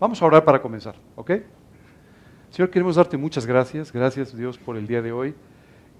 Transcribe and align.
Vamos 0.00 0.22
a 0.22 0.24
orar 0.24 0.46
para 0.46 0.62
comenzar, 0.62 0.94
¿ok? 1.14 1.30
Señor, 2.48 2.70
queremos 2.70 2.96
darte 2.96 3.18
muchas 3.18 3.44
gracias. 3.44 3.92
Gracias, 3.92 4.34
Dios, 4.34 4.56
por 4.56 4.78
el 4.78 4.86
día 4.86 5.02
de 5.02 5.12
hoy. 5.12 5.34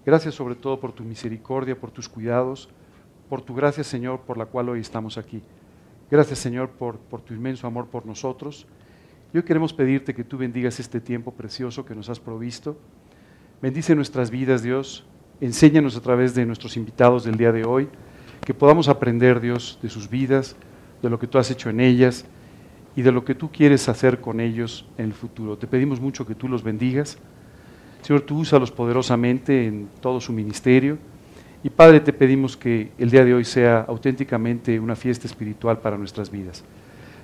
Gracias 0.07 0.34
sobre 0.34 0.54
todo 0.54 0.80
por 0.80 0.92
tu 0.92 1.04
misericordia, 1.04 1.79
por 1.79 1.90
tus 1.90 2.08
cuidados, 2.08 2.71
por 3.28 3.42
tu 3.42 3.54
gracia, 3.54 3.84
Señor, 3.84 4.21
por 4.21 4.38
la 4.38 4.46
cual 4.46 4.71
hoy 4.71 4.80
estamos 4.80 5.18
aquí. 5.18 5.42
Gracias, 6.10 6.38
Señor, 6.38 6.71
por, 6.71 6.96
tu 6.96 7.34
inmenso 7.34 7.66
amor 7.66 7.88
por 7.88 8.06
nosotros. 8.06 8.66
Y 9.34 9.36
hoy 9.36 9.42
queremos 9.42 9.74
pedirte 9.74 10.14
que 10.14 10.24
tú 10.24 10.38
bendigas 10.38 10.80
este 10.80 11.03
tiempo 11.03 11.32
precioso 11.32 11.85
que 11.85 11.94
nos 11.94 12.08
has 12.08 12.21
provisto. 12.21 12.78
Bendice 13.60 13.94
nuestras 13.94 14.30
vidas, 14.30 14.62
Dios. 14.62 15.04
Enséñanos 15.42 15.94
a 15.98 16.01
través 16.01 16.34
de 16.34 16.46
nuestros 16.46 16.78
invitados 16.78 17.24
del 17.24 17.37
día 17.37 17.52
de 17.52 17.64
hoy, 17.66 17.91
que 18.46 18.55
podamos 18.55 18.88
aprender, 18.88 19.41
Dios, 19.41 19.78
de 19.82 19.91
sus 19.91 20.09
vidas, 20.09 20.56
de 21.02 21.10
lo 21.10 21.19
que 21.19 21.27
tú 21.27 21.37
has 21.37 21.51
hecho 21.51 21.69
en 21.69 21.80
ellas 21.80 22.24
y 23.01 23.02
de 23.02 23.12
lo 23.12 23.24
que 23.24 23.34
tú 23.34 23.51
quieres 23.51 23.88
hacer 23.88 24.20
con 24.20 24.41
ellos 24.41 24.84
en 24.98 25.06
el 25.06 25.14
futuro. 25.14 25.56
Te 25.56 25.66
pedimos 25.66 25.98
mucho 26.02 26.27
que 26.27 26.34
tú 26.34 26.48
los 26.48 26.62
bendigas. 26.62 27.16
Señor, 28.02 28.20
tú 28.20 28.41
úsalos 28.41 28.70
poderosamente 28.70 29.66
en 29.66 29.88
todo 30.02 30.20
su 30.20 30.34
ministerio. 30.34 30.98
Y 31.65 31.70
Padre, 31.70 32.01
te 32.01 32.12
pedimos 32.12 32.59
que 32.59 32.92
el 32.98 33.11
día 33.11 33.25
de 33.25 33.33
hoy 33.33 33.47
sea 33.47 33.87
auténticamente 33.89 34.78
una 34.78 34.95
fiesta 34.97 35.27
espiritual 35.27 35.78
para 35.78 35.97
nuestras 35.97 36.30
vidas. 36.30 36.62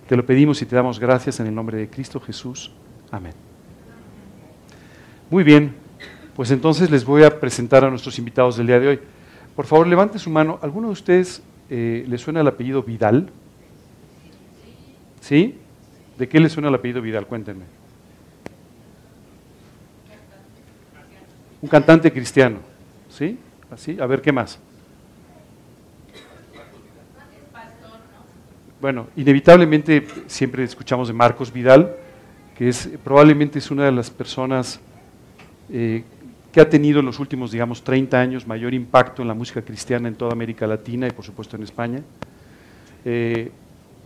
Te 0.08 0.16
lo 0.16 0.24
pedimos 0.24 0.62
y 0.62 0.64
te 0.64 0.74
damos 0.74 0.98
gracias 0.98 1.40
en 1.40 1.46
el 1.46 1.54
nombre 1.54 1.76
de 1.76 1.90
Cristo 1.90 2.20
Jesús. 2.20 2.72
Amén. 3.10 3.34
Muy 5.28 5.44
bien, 5.44 5.74
pues 6.34 6.50
entonces 6.52 6.90
les 6.90 7.04
voy 7.04 7.22
a 7.22 7.38
presentar 7.38 7.84
a 7.84 7.90
nuestros 7.90 8.18
invitados 8.18 8.56
del 8.56 8.68
día 8.68 8.80
de 8.80 8.88
hoy. 8.88 9.00
Por 9.54 9.66
favor, 9.66 9.86
levante 9.86 10.18
su 10.18 10.30
mano. 10.30 10.58
¿Alguno 10.62 10.86
de 10.86 10.92
ustedes 10.94 11.42
eh, 11.68 12.06
le 12.08 12.16
suena 12.16 12.40
el 12.40 12.46
apellido 12.46 12.82
Vidal? 12.82 13.28
¿Sí? 15.20 15.58
¿De 16.18 16.28
qué 16.28 16.40
le 16.40 16.48
suena 16.48 16.68
el 16.68 16.74
apellido 16.74 17.02
Vidal? 17.02 17.26
Cuéntenme. 17.26 17.64
Un 21.60 21.68
cantante 21.68 22.12
cristiano. 22.12 22.58
¿Sí? 23.10 23.38
Así. 23.70 23.98
A 24.00 24.06
ver, 24.06 24.22
¿qué 24.22 24.32
más? 24.32 24.58
Bueno, 28.80 29.08
inevitablemente 29.16 30.06
siempre 30.26 30.62
escuchamos 30.62 31.08
de 31.08 31.14
Marcos 31.14 31.52
Vidal, 31.52 31.96
que 32.56 32.68
es 32.68 32.90
probablemente 33.02 33.58
es 33.58 33.70
una 33.70 33.84
de 33.84 33.92
las 33.92 34.10
personas 34.10 34.80
eh, 35.70 36.04
que 36.52 36.60
ha 36.60 36.68
tenido 36.68 37.00
en 37.00 37.06
los 37.06 37.18
últimos, 37.18 37.50
digamos, 37.50 37.82
30 37.82 38.18
años 38.20 38.46
mayor 38.46 38.74
impacto 38.74 39.22
en 39.22 39.28
la 39.28 39.34
música 39.34 39.62
cristiana 39.62 40.08
en 40.08 40.14
toda 40.14 40.32
América 40.32 40.66
Latina 40.66 41.06
y 41.08 41.10
por 41.10 41.24
supuesto 41.24 41.56
en 41.56 41.62
España. 41.62 42.00
Eh, 43.04 43.50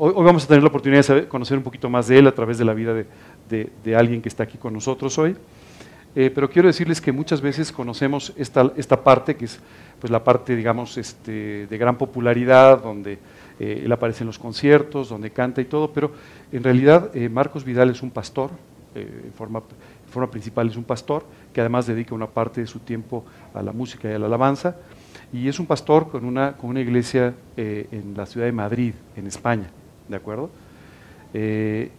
hoy, 0.00 0.24
vamos 0.24 0.44
a 0.44 0.48
tener 0.48 0.62
la 0.62 0.68
oportunidad 0.68 1.06
de 1.06 1.28
conocer 1.28 1.58
un 1.58 1.62
poquito 1.62 1.90
más 1.90 2.08
de 2.08 2.18
él 2.18 2.26
a 2.26 2.32
través 2.32 2.58
de 2.58 2.64
la 2.64 2.74
vida 2.74 2.94
de, 3.48 3.96
alguien 3.96 4.22
que 4.22 4.28
está 4.28 4.44
aquí 4.44 4.58
con 4.58 4.72
nosotros 4.72 5.16
hoy. 5.18 5.36
Eh, 6.16 6.30
pero 6.34 6.50
quiero 6.50 6.66
decirles 6.66 7.00
que 7.00 7.12
muchas 7.12 7.40
veces 7.40 7.70
conocemos 7.70 8.32
esta, 8.36 8.72
esta 8.76 9.04
parte, 9.04 9.36
que 9.36 9.44
es 9.44 9.60
pues, 10.00 10.10
la 10.10 10.24
parte, 10.24 10.56
digamos, 10.56 10.96
este, 10.96 11.66
de 11.66 11.78
gran 11.78 11.96
popularidad, 11.96 12.82
donde 12.82 13.18
eh, 13.60 13.82
él 13.84 13.92
aparece 13.92 14.24
en 14.24 14.28
los 14.28 14.38
conciertos, 14.38 15.08
donde 15.08 15.30
canta 15.30 15.60
y 15.60 15.66
todo, 15.66 15.92
pero 15.92 16.12
en 16.50 16.64
realidad 16.64 17.14
Marcos 17.30 17.64
Vidal 17.64 17.90
es 17.90 18.02
un 18.02 18.10
pastor, 18.10 18.50
en 18.94 19.32
forma 19.32 20.30
principal 20.30 20.68
es 20.68 20.76
un 20.76 20.82
pastor 20.82 21.24
que 21.52 21.60
además 21.60 21.86
dedica 21.86 22.14
una 22.14 22.26
parte 22.26 22.60
de 22.60 22.66
su 22.66 22.80
tiempo 22.80 23.24
a 23.54 23.62
la 23.62 23.72
música 23.72 24.10
y 24.10 24.14
a 24.14 24.18
la 24.18 24.26
alabanza. 24.26 24.76
Y 25.32 25.48
es 25.48 25.60
un 25.60 25.66
pastor 25.66 26.08
con 26.08 26.24
una, 26.24 26.56
con 26.56 26.70
una 26.70 26.80
iglesia 26.80 27.34
eh, 27.56 27.86
en 27.92 28.14
la 28.16 28.26
ciudad 28.26 28.46
de 28.46 28.52
Madrid, 28.52 28.94
en 29.16 29.26
España. 29.28 29.70
¿De 30.10 30.16
acuerdo? 30.16 30.50
Eh, 31.32 31.90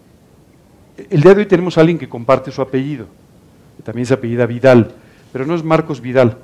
el 1.09 1.21
día 1.21 1.33
de 1.33 1.39
hoy 1.39 1.47
tenemos 1.47 1.77
a 1.77 1.81
alguien 1.81 1.97
que 1.97 2.07
comparte 2.07 2.51
su 2.51 2.61
apellido. 2.61 3.07
También 3.83 4.05
se 4.05 4.13
apellida 4.13 4.45
Vidal. 4.45 4.91
Pero 5.33 5.45
no 5.47 5.55
es 5.55 5.63
Marcos 5.63 6.01
Vidal, 6.01 6.37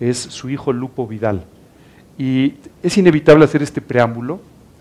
es 0.00 0.18
su 0.18 0.50
hijo 0.50 0.72
Lupo 0.72 1.06
Vidal. 1.06 1.44
Y 2.18 2.54
es 2.82 2.98
inevitable 2.98 3.44
hacer 3.44 3.62
este 3.62 3.80
preámbulo, 3.80 4.40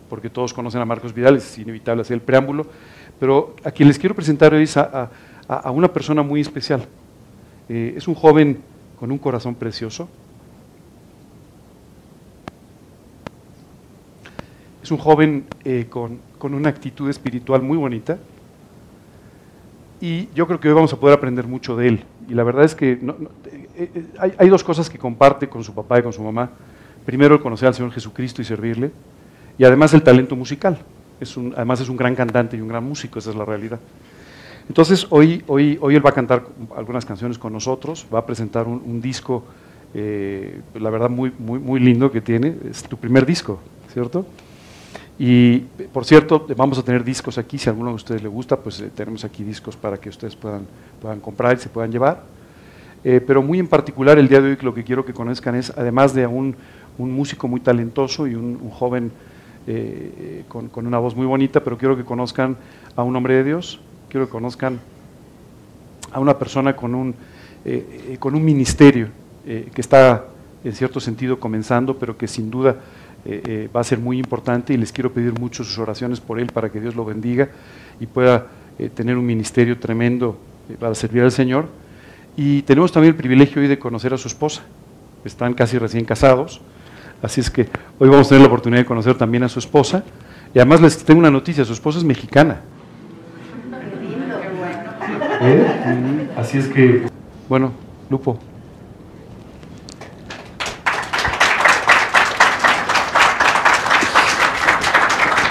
porque 0.10 0.30
todos 0.30 0.54
conocen 0.54 0.82
a 0.82 0.86
Marcos 0.86 1.14
Vidal, 1.14 1.38
es 1.38 1.58
inevitable 1.58 2.02
hacer 2.02 2.16
el 2.16 2.22
preámbulo. 2.22 2.66
Pero 3.20 3.56
a 3.64 3.72
quien 3.72 3.88
les 3.88 3.98
quiero 3.98 4.16
presentar 4.16 4.54
hoy 4.54 4.64
es 4.64 4.76
a 4.76 5.10
a, 5.48 5.72
una 5.72 5.92
persona 5.92 6.24
muy 6.24 6.42
especial. 6.42 6.86
Eh, 7.70 7.94
es 7.98 8.08
un 8.08 8.16
joven 8.16 8.62
con 9.00 9.12
un 9.12 9.18
corazón 9.18 9.56
precioso. 9.56 10.08
Es 14.84 14.92
un 14.92 14.98
joven 14.98 15.46
eh, 15.64 15.88
con, 15.90 16.20
una 16.42 16.68
actitud 16.68 17.10
espiritual 17.10 17.62
muy 17.62 17.78
bonita. 17.78 18.18
Y 20.02 20.28
yo 20.36 20.46
creo 20.46 20.60
que 20.60 20.68
hoy 20.68 20.74
vamos 20.74 20.92
a 20.92 21.00
poder 21.00 21.18
aprender 21.18 21.48
mucho 21.48 21.78
de 21.78 21.88
él. 21.88 22.04
Y 22.28 22.34
la 22.34 22.44
verdad 22.44 22.66
es 22.66 22.76
que 22.76 23.00
eh, 23.76 24.06
hay, 24.20 24.34
hay, 24.38 24.50
dos 24.50 24.62
cosas 24.62 24.90
que 24.90 24.98
comparte 24.98 25.48
con 25.48 25.64
su 25.64 25.74
papá 25.74 26.00
y 26.00 26.04
con 26.04 26.12
su 26.12 26.22
mamá. 26.22 26.50
Primero, 27.06 27.36
el 27.36 27.42
conocer 27.42 27.70
al 27.70 27.74
Señor 27.74 27.94
Jesucristo 27.94 28.42
y 28.42 28.46
servirle. 28.46 28.92
Y 29.58 29.64
además 29.64 29.94
el 29.94 30.04
talento 30.04 30.36
musical. 30.36 30.78
Además 31.56 31.80
es 31.80 31.88
un 31.88 31.96
gran 31.96 32.14
cantante 32.14 32.58
y 32.58 32.62
un 32.62 32.68
gran 32.68 32.84
músico, 32.84 33.20
esa 33.20 33.30
es 33.30 33.38
la 33.38 33.46
realidad. 33.46 33.80
Entonces, 34.68 35.08
hoy, 35.10 35.44
hoy, 35.48 35.78
hoy 35.80 35.96
él 35.96 36.06
va 36.06 36.10
a 36.10 36.14
cantar 36.14 36.44
algunas 36.76 37.06
canciones 37.06 37.38
con 37.38 37.54
nosotros, 37.54 38.06
va 38.14 38.20
a 38.20 38.26
presentar 38.26 38.68
un, 38.68 39.02
disco, 39.02 39.46
eh, 39.94 40.60
la 40.76 40.90
verdad, 40.90 41.10
muy, 41.10 41.32
muy, 41.40 41.60
muy 41.60 41.80
lindo 41.80 42.12
que 42.12 42.20
tiene. 42.20 42.58
Es 42.70 42.84
tu 42.84 42.98
primer 42.98 43.26
disco, 43.26 43.62
¿cierto? 43.94 44.26
Y, 45.20 45.60
por 45.92 46.06
cierto, 46.06 46.46
vamos 46.56 46.78
a 46.78 46.84
tener 46.84 47.04
discos 47.04 47.38
aquí, 47.38 47.58
si 47.58 47.70
a 47.70 47.72
alguno 47.72 47.90
de 47.90 47.96
ustedes 47.96 48.24
le 48.24 48.30
gusta, 48.30 48.58
pues 48.58 48.80
eh, 48.82 48.90
tenemos 48.94 49.24
aquí 49.24 49.44
discos 49.44 49.76
para 49.76 49.98
que 49.98 50.10
ustedes 50.10 50.36
puedan, 50.36 50.66
puedan 51.02 51.20
comprar 51.20 51.56
y 51.56 51.60
se 51.60 51.70
puedan 51.70 51.92
llevar. 51.92 52.24
Eh, 53.04 53.22
pero 53.26 53.42
muy 53.42 53.60
en 53.60 53.68
particular, 53.68 54.18
el 54.18 54.28
día 54.28 54.42
de 54.42 54.52
hoy 54.52 54.58
lo 54.62 54.74
que 54.74 54.84
quiero 54.84 55.06
que 55.06 55.14
conozcan 55.14 55.56
es, 55.56 55.72
además 55.76 56.14
de 56.14 56.26
un, 56.26 56.56
un 56.98 57.12
músico 57.12 57.48
muy 57.48 57.60
talentoso 57.60 58.28
y 58.28 58.36
un, 58.36 58.70
joven 58.70 59.12
con, 60.50 60.68
con 60.68 60.86
una 60.86 61.00
voz 61.00 61.16
muy 61.16 61.26
bonita, 61.26 61.64
pero 61.64 61.78
quiero 61.78 61.96
que 61.96 62.04
conozcan 62.04 62.58
a 62.98 63.04
un 63.04 63.16
hombre 63.16 63.36
de 63.36 63.46
Dios, 63.46 63.80
quiero 64.10 64.26
que 64.26 64.32
conozcan 64.32 64.80
a 66.14 66.20
una 66.20 66.38
persona 66.38 66.76
con 66.76 66.96
un, 66.96 67.16
eh, 67.66 68.12
eh, 68.12 68.18
con 68.20 68.36
un 68.36 68.46
ministerio 68.46 69.08
eh, 69.46 69.70
que 69.74 69.82
está 69.82 70.26
en 70.64 70.74
cierto 70.74 71.00
sentido 71.00 71.40
comenzando, 71.40 71.98
pero 71.98 72.18
que 72.18 72.28
sin 72.28 72.50
duda 72.50 72.78
va 73.26 73.80
a 73.80 73.84
ser 73.84 74.00
muy 74.00 74.18
importante 74.18 74.74
y 74.74 74.78
les 74.78 74.92
quiero 74.92 75.14
pedir 75.14 75.40
mucho 75.40 75.64
sus 75.64 75.78
oraciones 75.78 76.20
por 76.20 76.40
él 76.40 76.48
para 76.48 76.70
que 76.70 76.82
Dios 76.82 76.96
lo 76.96 77.06
bendiga 77.06 77.50
y 78.00 78.06
pueda 78.06 78.48
tener 78.96 79.18
un 79.18 79.26
ministerio 79.26 79.78
tremendo 79.80 80.38
para 80.80 80.94
servir 80.96 81.24
al 81.24 81.32
Señor. 81.32 81.68
Y 82.36 82.64
tenemos 82.64 82.92
también 82.92 83.14
el 83.14 83.18
privilegio 83.18 83.62
hoy 83.62 83.68
de 83.68 83.80
conocer 83.80 84.14
a 84.14 84.18
su 84.18 84.28
esposa. 84.28 84.64
Están 85.24 85.54
casi 85.54 85.78
recién 85.78 86.04
casados, 86.04 86.60
así 87.22 87.40
es 87.40 87.50
que 87.50 87.68
hoy 88.00 88.10
vamos 88.10 88.28
a 88.28 88.30
tener 88.30 88.42
la 88.42 88.48
oportunidad 88.48 88.82
de 88.82 88.86
conocer 88.86 89.18
también 89.18 89.44
a 89.44 89.50
su 89.50 89.60
esposa. 89.60 90.04
Y 90.54 90.60
además 90.60 90.82
les 90.82 91.04
tengo 91.04 91.20
una 91.20 91.32
noticia, 91.32 91.64
su 91.64 91.74
esposa 91.74 92.00
es 92.00 92.04
mexicana. 92.04 92.62
¿Eh? 95.42 96.30
Así 96.38 96.58
es 96.58 96.68
que, 96.68 97.04
bueno, 97.48 97.72
Lupo. 98.10 98.40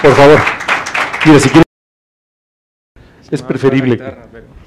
Por 0.03 0.13
favor, 0.13 0.39
mira, 1.25 1.39
si 1.39 1.49
quieres. 1.49 1.65
Es 3.31 3.41
preferible. 3.41 3.99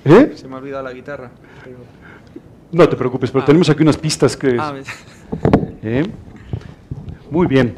¿Eh? 0.04 0.32
Se 0.34 0.48
me 0.48 0.56
ha 0.56 0.58
olvidado 0.58 0.82
la 0.82 0.92
guitarra. 0.92 1.30
No 2.72 2.88
te 2.88 2.96
preocupes, 2.96 3.30
pero 3.30 3.44
ah. 3.44 3.46
tenemos 3.46 3.70
aquí 3.70 3.82
unas 3.82 3.96
pistas 3.96 4.36
que. 4.36 4.56
Ah, 4.58 4.74
¿Eh? 5.84 6.04
Muy 7.30 7.46
bien. 7.46 7.76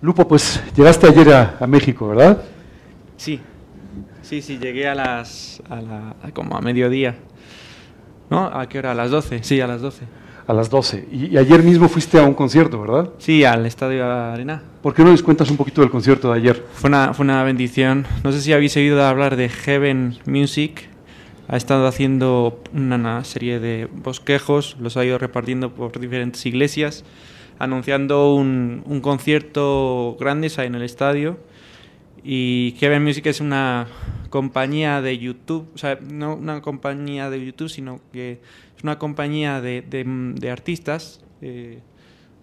Lupo, 0.00 0.26
pues 0.26 0.62
llegaste 0.74 1.06
ayer 1.06 1.34
a, 1.34 1.58
a 1.60 1.66
México, 1.66 2.08
¿verdad? 2.08 2.42
Sí, 3.18 3.38
Sí, 4.30 4.42
sí, 4.42 4.58
llegué 4.58 4.86
a 4.86 4.94
las. 4.94 5.60
A 5.68 5.80
la, 5.80 6.14
como 6.32 6.56
a 6.56 6.60
mediodía. 6.60 7.16
¿No? 8.30 8.46
¿A 8.46 8.68
qué 8.68 8.78
hora? 8.78 8.92
A 8.92 8.94
las 8.94 9.10
12. 9.10 9.42
Sí, 9.42 9.60
a 9.60 9.66
las 9.66 9.80
12. 9.80 10.04
A 10.46 10.52
las 10.52 10.70
12. 10.70 11.08
Y, 11.12 11.36
ayer 11.36 11.62
mismo 11.62 11.88
fuiste 11.88 12.18
a 12.18 12.24
un 12.24 12.34
concierto, 12.34 12.80
¿verdad? 12.80 13.10
Sí, 13.18 13.44
al 13.44 13.66
Estadio 13.66 14.04
Arena. 14.04 14.62
¿Por 14.82 14.94
qué 14.94 15.04
no 15.04 15.10
les 15.10 15.22
cuentas 15.22 15.50
un 15.50 15.56
poquito 15.56 15.80
del 15.80 15.90
concierto 15.90 16.32
de 16.32 16.38
ayer? 16.38 16.66
Fue 16.74 16.88
una, 16.88 17.14
fue 17.14 17.24
una 17.24 17.42
bendición. 17.44 18.06
No 18.24 18.32
sé 18.32 18.40
si 18.40 18.52
habéis 18.52 18.76
oído 18.76 19.04
hablar 19.04 19.36
de 19.36 19.48
Heaven 19.48 20.18
Music. 20.26 20.88
Ha 21.48 21.56
estado 21.56 21.86
haciendo 21.86 22.60
una, 22.72 23.24
serie 23.24 23.58
de 23.58 23.88
bosquejos, 23.92 24.76
los 24.80 24.96
ha 24.96 25.04
ido 25.04 25.18
repartiendo 25.18 25.74
por 25.74 25.98
diferentes 25.98 26.46
iglesias, 26.46 27.04
anunciando 27.58 28.34
un, 28.34 28.82
un 28.86 29.00
concierto 29.00 30.16
grande 30.18 30.52
en 30.58 30.74
el 30.74 30.82
estadio. 30.82 31.38
Y 32.22 32.76
Heaven 32.78 33.02
Music 33.02 33.26
es 33.26 33.40
una 33.40 33.88
compañía 34.30 35.02
de 35.02 35.18
YouTube, 35.18 35.68
o 35.74 35.78
sea, 35.78 35.98
no 36.00 36.36
una 36.36 36.62
compañía 36.62 37.30
de 37.30 37.44
YouTube, 37.44 37.68
sino 37.68 38.00
que 38.12 38.40
es 38.80 38.84
una 38.84 38.98
compañía 38.98 39.60
de, 39.60 40.48
artistas, 40.50 41.20
eh, 41.42 41.80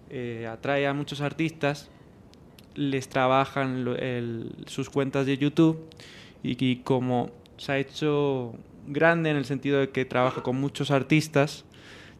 eh, 0.08 0.46
atrae 0.48 0.86
a 0.86 0.94
muchos 0.94 1.20
artistas, 1.20 1.90
les 2.76 3.08
trabajan 3.08 3.84
sus 4.66 4.88
cuentas 4.88 5.26
de 5.26 5.36
YouTube 5.36 5.80
y, 6.44 6.76
como 6.76 7.32
se 7.56 7.72
ha 7.72 7.78
hecho 7.78 8.54
grande 8.86 9.30
en 9.30 9.36
el 9.36 9.46
sentido 9.46 9.80
de 9.80 9.90
que 9.90 10.04
trabaja 10.04 10.44
con 10.44 10.60
muchos 10.60 10.92
artistas, 10.92 11.64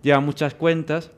lleva 0.02 0.18
muchas 0.18 0.52
cuentas 0.52 1.12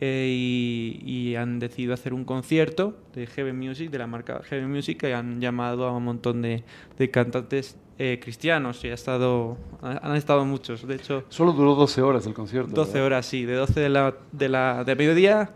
eh, 0.00 0.28
y, 0.32 1.34
han 1.34 1.58
decidido 1.58 1.94
hacer 1.94 2.14
un 2.14 2.24
concierto 2.24 2.96
de 3.12 3.26
Heaven 3.26 3.58
Music, 3.58 3.90
de 3.90 3.98
la 3.98 4.06
marca 4.06 4.40
Heaven 4.44 4.70
Music, 4.70 5.02
y 5.02 5.10
han 5.10 5.40
llamado 5.40 5.84
a 5.84 5.96
un 5.96 6.04
montón 6.04 6.42
de 6.42 6.62
cantantes 7.10 7.76
eh, 8.02 8.18
cristianos 8.18 8.82
y 8.82 8.88
ha 8.88 8.94
estado, 8.94 9.58
han 9.82 10.16
estado 10.16 10.42
muchos. 10.46 10.86
De 10.88 10.94
hecho, 10.94 11.24
solo 11.28 11.52
duró 11.52 11.74
12 11.74 12.00
horas 12.00 12.26
el 12.26 12.32
concierto. 12.32 12.70
12 12.72 12.98
horas, 13.02 13.26
sí, 13.26 13.44
de 13.44 13.52
12 13.52 13.78
de 13.78 13.88
la, 13.90 14.14
de 14.32 14.48
la 14.48 14.84
de 14.84 14.96
mediodía 14.96 15.50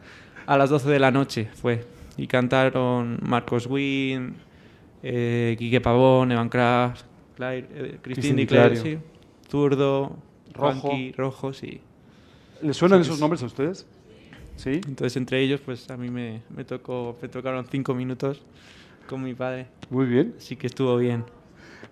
a 0.45 0.59
las 0.59 0.69
12 0.69 0.91
de 0.91 0.99
la 0.99 1.11
noche 1.11 1.49
fue. 1.55 1.87
Y 2.19 2.27
cantaron 2.27 3.19
Marcos 3.23 3.67
Wynn, 3.67 4.35
eh, 5.03 5.57
Quique 5.59 5.81
Pavón, 5.81 6.33
Evan 6.33 6.51
Kraft, 6.51 7.07
Claire, 7.35 7.67
eh, 7.73 7.99
Cristina 8.03 8.45
Claire, 8.45 8.77
sí, 8.77 8.99
Zurdo, 9.49 10.19
Rojo. 10.53 10.93
Rojo, 11.17 11.55
sí. 11.55 11.81
¿Les 12.61 12.77
suenan 12.77 13.01
esos 13.01 13.21
nombres 13.21 13.43
a 13.43 13.47
ustedes? 13.47 13.87
Sí. 14.57 14.83
Entonces, 14.87 15.17
entre 15.17 15.41
ellos, 15.41 15.63
pues 15.65 15.89
a 15.89 15.97
mí 15.97 16.11
me, 16.11 16.43
me, 16.55 16.65
tocó, 16.67 17.17
me 17.23 17.29
tocaron 17.29 17.65
cinco 17.71 17.95
minutos 17.95 18.43
con 19.09 19.23
mi 19.23 19.33
padre. 19.33 19.69
Muy 19.89 20.05
bien. 20.05 20.35
Así 20.37 20.57
que 20.57 20.67
estuvo 20.67 20.95
bien. 20.99 21.25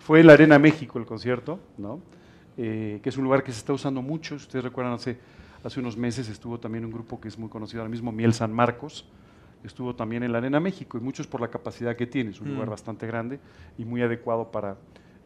Fue 0.05 0.21
en 0.21 0.27
la 0.27 0.33
Arena 0.33 0.59
México 0.59 0.99
el 0.99 1.07
concierto, 1.07 1.61
¿no? 1.79 2.01
Eh, 2.57 3.01
que 3.03 3.09
es 3.09 3.17
un 3.17 3.25
lugar 3.25 3.43
que 3.45 3.53
se 3.53 3.59
está 3.59 3.73
usando 3.73 4.03
mucho. 4.03 4.35
Ustedes 4.35 4.65
recuerdan, 4.65 4.95
hace, 4.95 5.17
hace 5.63 5.79
unos 5.79 5.97
meses 5.97 6.29
estuvo 6.29 6.59
también 6.59 6.85
un 6.85 6.91
grupo 6.91 7.21
que 7.21 7.29
es 7.29 7.39
muy 7.39 7.49
conocido 7.49 7.83
ahora 7.83 7.91
mismo, 7.91 8.11
Miel 8.11 8.35
San 8.35 8.53
Marcos. 8.53 9.07
Estuvo 9.63 9.95
también 9.95 10.25
en 10.25 10.33
la 10.33 10.39
Arena 10.39 10.59
México 10.59 10.99
y 10.99 11.01
muchos 11.01 11.29
por 11.29 11.41
la 11.41 11.49
capacidad 11.49 11.95
que 11.95 12.07
tiene. 12.07 12.31
Es 12.31 12.41
un 12.41 12.51
lugar 12.51 12.67
mm. 12.67 12.71
bastante 12.71 13.07
grande 13.07 13.39
y 13.79 13.85
muy 13.85 14.03
adecuado 14.03 14.51
para, 14.51 14.77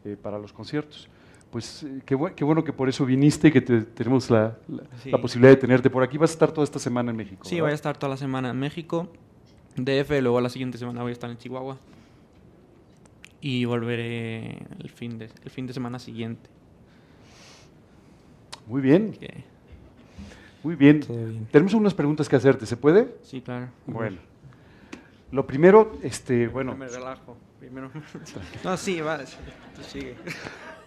eh, 0.05 0.15
para 0.21 0.37
los 0.37 0.53
conciertos. 0.53 1.09
Pues 1.49 1.81
eh, 1.81 2.01
qué, 2.05 2.13
bueno 2.15 2.63
que 2.63 2.71
por 2.71 2.87
eso 2.87 3.03
viniste 3.03 3.47
y 3.47 3.51
que 3.51 3.61
tenemos 3.61 4.29
la, 4.29 4.57
la, 5.05 5.17
posibilidad 5.17 5.53
de 5.53 5.57
tenerte 5.57 5.89
por 5.89 6.03
aquí. 6.03 6.19
¿Vas 6.19 6.29
a 6.29 6.33
estar 6.33 6.51
toda 6.51 6.65
esta 6.65 6.77
semana 6.77 7.09
en 7.09 7.17
México? 7.17 7.45
Sí, 7.45 7.59
voy 7.59 7.71
a 7.71 7.73
estar 7.73 7.97
toda 7.97 8.11
la 8.11 8.17
semana 8.17 8.51
en 8.51 8.59
México, 8.59 9.07
DF, 9.75 10.21
luego 10.21 10.39
la 10.39 10.49
siguiente 10.49 10.77
semana 10.77 11.01
voy 11.01 11.09
a 11.09 11.13
estar 11.13 11.31
en 11.31 11.37
Chihuahua 11.37 11.77
y 13.41 13.65
volveré 13.65 14.65
el 14.79 14.89
fin 14.89 15.17
de, 15.17 15.29
el 15.43 15.49
fin 15.49 15.67
de 15.67 15.73
semana 15.73 15.99
siguiente. 15.99 16.49
Muy 18.67 18.81
bien. 18.81 19.17
Muy 20.63 20.75
bien. 20.75 21.01
Tenemos 21.51 21.73
unas 21.73 21.93
preguntas 21.93 22.27
que 22.27 22.35
hacerte, 22.35 22.65
¿se 22.65 22.75
puede? 22.75 23.15
Sí, 23.23 23.41
claro. 23.41 23.69
Bueno. 23.85 24.17
Lo 25.31 25.45
primero, 25.45 25.97
este, 26.03 26.47
bueno. 26.47 26.75
Me 26.75 26.87
relajo. 26.87 27.37
Primero. 27.59 27.91
no, 28.63 28.77
sí, 28.77 29.01
va, 29.01 29.17
tú 29.17 29.83
sigue. 29.83 30.15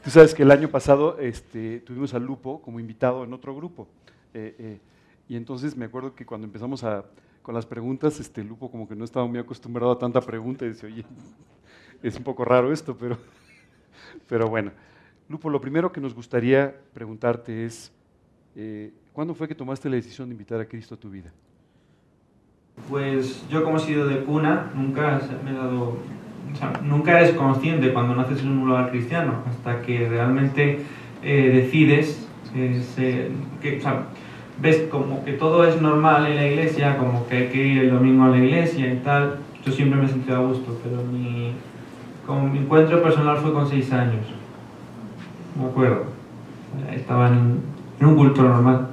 Tú 0.03 0.11
sabes 0.11 0.35
que 0.35 0.45
el 0.45 0.51
año 0.51 0.69
pasado 0.69 1.19
este, 1.19 1.81
tuvimos 1.81 2.15
a 2.15 2.19
Lupo 2.19 2.63
como 2.63 2.81
invitado 2.81 3.25
en 3.25 3.33
otro 3.33 3.55
grupo. 3.55 3.87
Eh, 4.33 4.55
eh, 4.59 4.79
y 5.29 5.37
entonces 5.37 5.77
me 5.77 5.85
acuerdo 5.85 6.15
que 6.15 6.25
cuando 6.25 6.47
empezamos 6.47 6.85
a, 6.85 7.05
con 7.43 7.55
las 7.55 7.67
preguntas, 7.67 8.19
este, 8.19 8.43
Lupo 8.43 8.71
como 8.71 8.89
que 8.89 8.95
no 8.95 9.05
estaba 9.05 9.27
muy 9.27 9.39
acostumbrado 9.39 9.93
a 9.93 9.99
tanta 9.99 10.21
pregunta 10.21 10.65
y 10.65 10.71
dice, 10.71 10.87
oye, 10.87 11.05
es 12.03 12.17
un 12.17 12.25
poco 12.25 12.45
raro 12.45 12.73
esto, 12.73 12.97
pero, 12.99 13.19
pero 14.29 14.49
bueno. 14.49 14.73
Lupo, 15.29 15.49
lo 15.49 15.61
primero 15.61 15.93
que 15.93 16.01
nos 16.01 16.13
gustaría 16.13 16.75
preguntarte 16.93 17.65
es, 17.65 17.93
eh, 18.57 18.91
¿cuándo 19.13 19.33
fue 19.33 19.47
que 19.47 19.55
tomaste 19.55 19.89
la 19.89 19.95
decisión 19.95 20.29
de 20.29 20.35
invitar 20.35 20.61
a 20.61 20.65
Cristo 20.65 20.97
a 20.97 20.99
tu 20.99 21.09
vida? 21.09 21.31
Pues 22.89 23.49
yo 23.49 23.63
como 23.63 23.77
he 23.77 23.81
sido 23.81 24.09
de 24.09 24.25
cuna, 24.25 24.73
nunca 24.75 25.21
me 25.45 25.53
he 25.53 25.55
dado, 25.55 25.99
nunca 26.83 27.21
eres 27.21 27.37
consciente 27.37 27.93
cuando 27.93 28.17
naces 28.17 28.41
en 28.41 28.49
un 28.49 28.69
lugar 28.69 28.91
cristiano, 28.91 29.45
hasta 29.47 29.83
que 29.83 30.09
realmente 30.09 30.81
eh, 31.23 31.51
decides, 31.55 32.27
eh, 32.57 33.31
que, 33.61 33.81
ves 34.61 34.83
como 34.91 35.25
que 35.25 35.35
todo 35.35 35.65
es 35.65 35.81
normal 35.81 36.27
en 36.27 36.37
la 36.37 36.47
iglesia, 36.47 36.99
como 36.99 37.27
que 37.29 37.37
hay 37.37 37.49
que 37.49 37.65
ir 37.65 37.79
el 37.85 37.91
domingo 37.91 38.25
a 38.25 38.29
la 38.31 38.39
iglesia 38.39 38.93
y 38.93 38.97
tal. 38.97 39.39
Yo 39.65 39.73
siempre 39.73 40.01
me 40.01 40.07
he 40.07 40.09
sentido 40.09 40.39
a 40.39 40.41
gusto, 40.41 40.77
pero 40.83 41.05
mi, 41.05 41.53
mi 42.53 42.59
encuentro 42.59 43.03
personal 43.03 43.37
fue 43.39 43.53
con 43.53 43.69
seis 43.69 43.93
años. 43.93 44.27
Me 45.59 45.67
acuerdo. 45.67 46.05
Estaba 46.93 47.29
en, 47.29 47.61
un 48.01 48.17
culto 48.17 48.43
normal. 48.43 48.89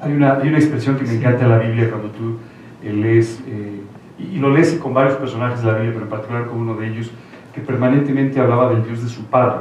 Hay 0.00 0.12
una, 0.12 0.34
hay 0.34 0.48
una 0.48 0.58
expresión 0.58 0.96
que 0.96 1.04
me 1.04 1.14
encanta 1.14 1.44
en 1.44 1.50
la 1.50 1.58
Biblia 1.58 1.90
cuando 1.90 2.08
tú 2.10 2.38
eh, 2.82 2.92
lees, 2.92 3.40
eh, 3.46 3.82
y, 4.18 4.38
lo 4.38 4.50
lees 4.50 4.74
con 4.74 4.94
varios 4.94 5.14
personajes 5.14 5.60
de 5.60 5.66
la 5.66 5.74
Biblia, 5.74 5.92
pero 5.92 6.04
en 6.04 6.10
particular 6.10 6.46
con 6.46 6.58
uno 6.58 6.74
de 6.74 6.88
ellos, 6.88 7.10
que 7.54 7.60
permanentemente 7.60 8.40
hablaba 8.40 8.70
del 8.70 8.84
Dios 8.84 9.02
de 9.02 9.08
su 9.08 9.24
padre. 9.24 9.60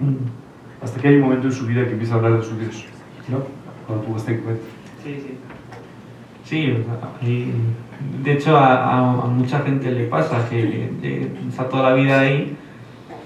Mm. 0.00 0.84
Hasta 0.84 1.00
que 1.00 1.08
hay 1.08 1.16
un 1.16 1.22
momento 1.22 1.46
en 1.46 1.52
su 1.52 1.66
vida 1.66 1.84
que 1.84 1.92
empieza 1.92 2.14
a 2.14 2.16
hablar 2.18 2.38
de 2.38 2.42
su 2.42 2.56
Dios. 2.56 2.84
¿No? 3.28 3.38
Cuando 3.86 4.04
tú 4.04 4.30
en 4.30 4.38
cuenta. 4.40 4.62
Sí, 5.02 5.14
sí. 5.14 5.38
Sí, 6.44 6.74
de 8.24 8.32
hecho 8.32 8.56
a, 8.56 9.26
mucha 9.28 9.60
gente 9.60 9.90
le 9.90 10.04
pasa 10.04 10.48
que 10.48 10.90
está 11.48 11.68
toda 11.68 11.90
la 11.90 11.94
vida 11.94 12.20
ahí 12.20 12.56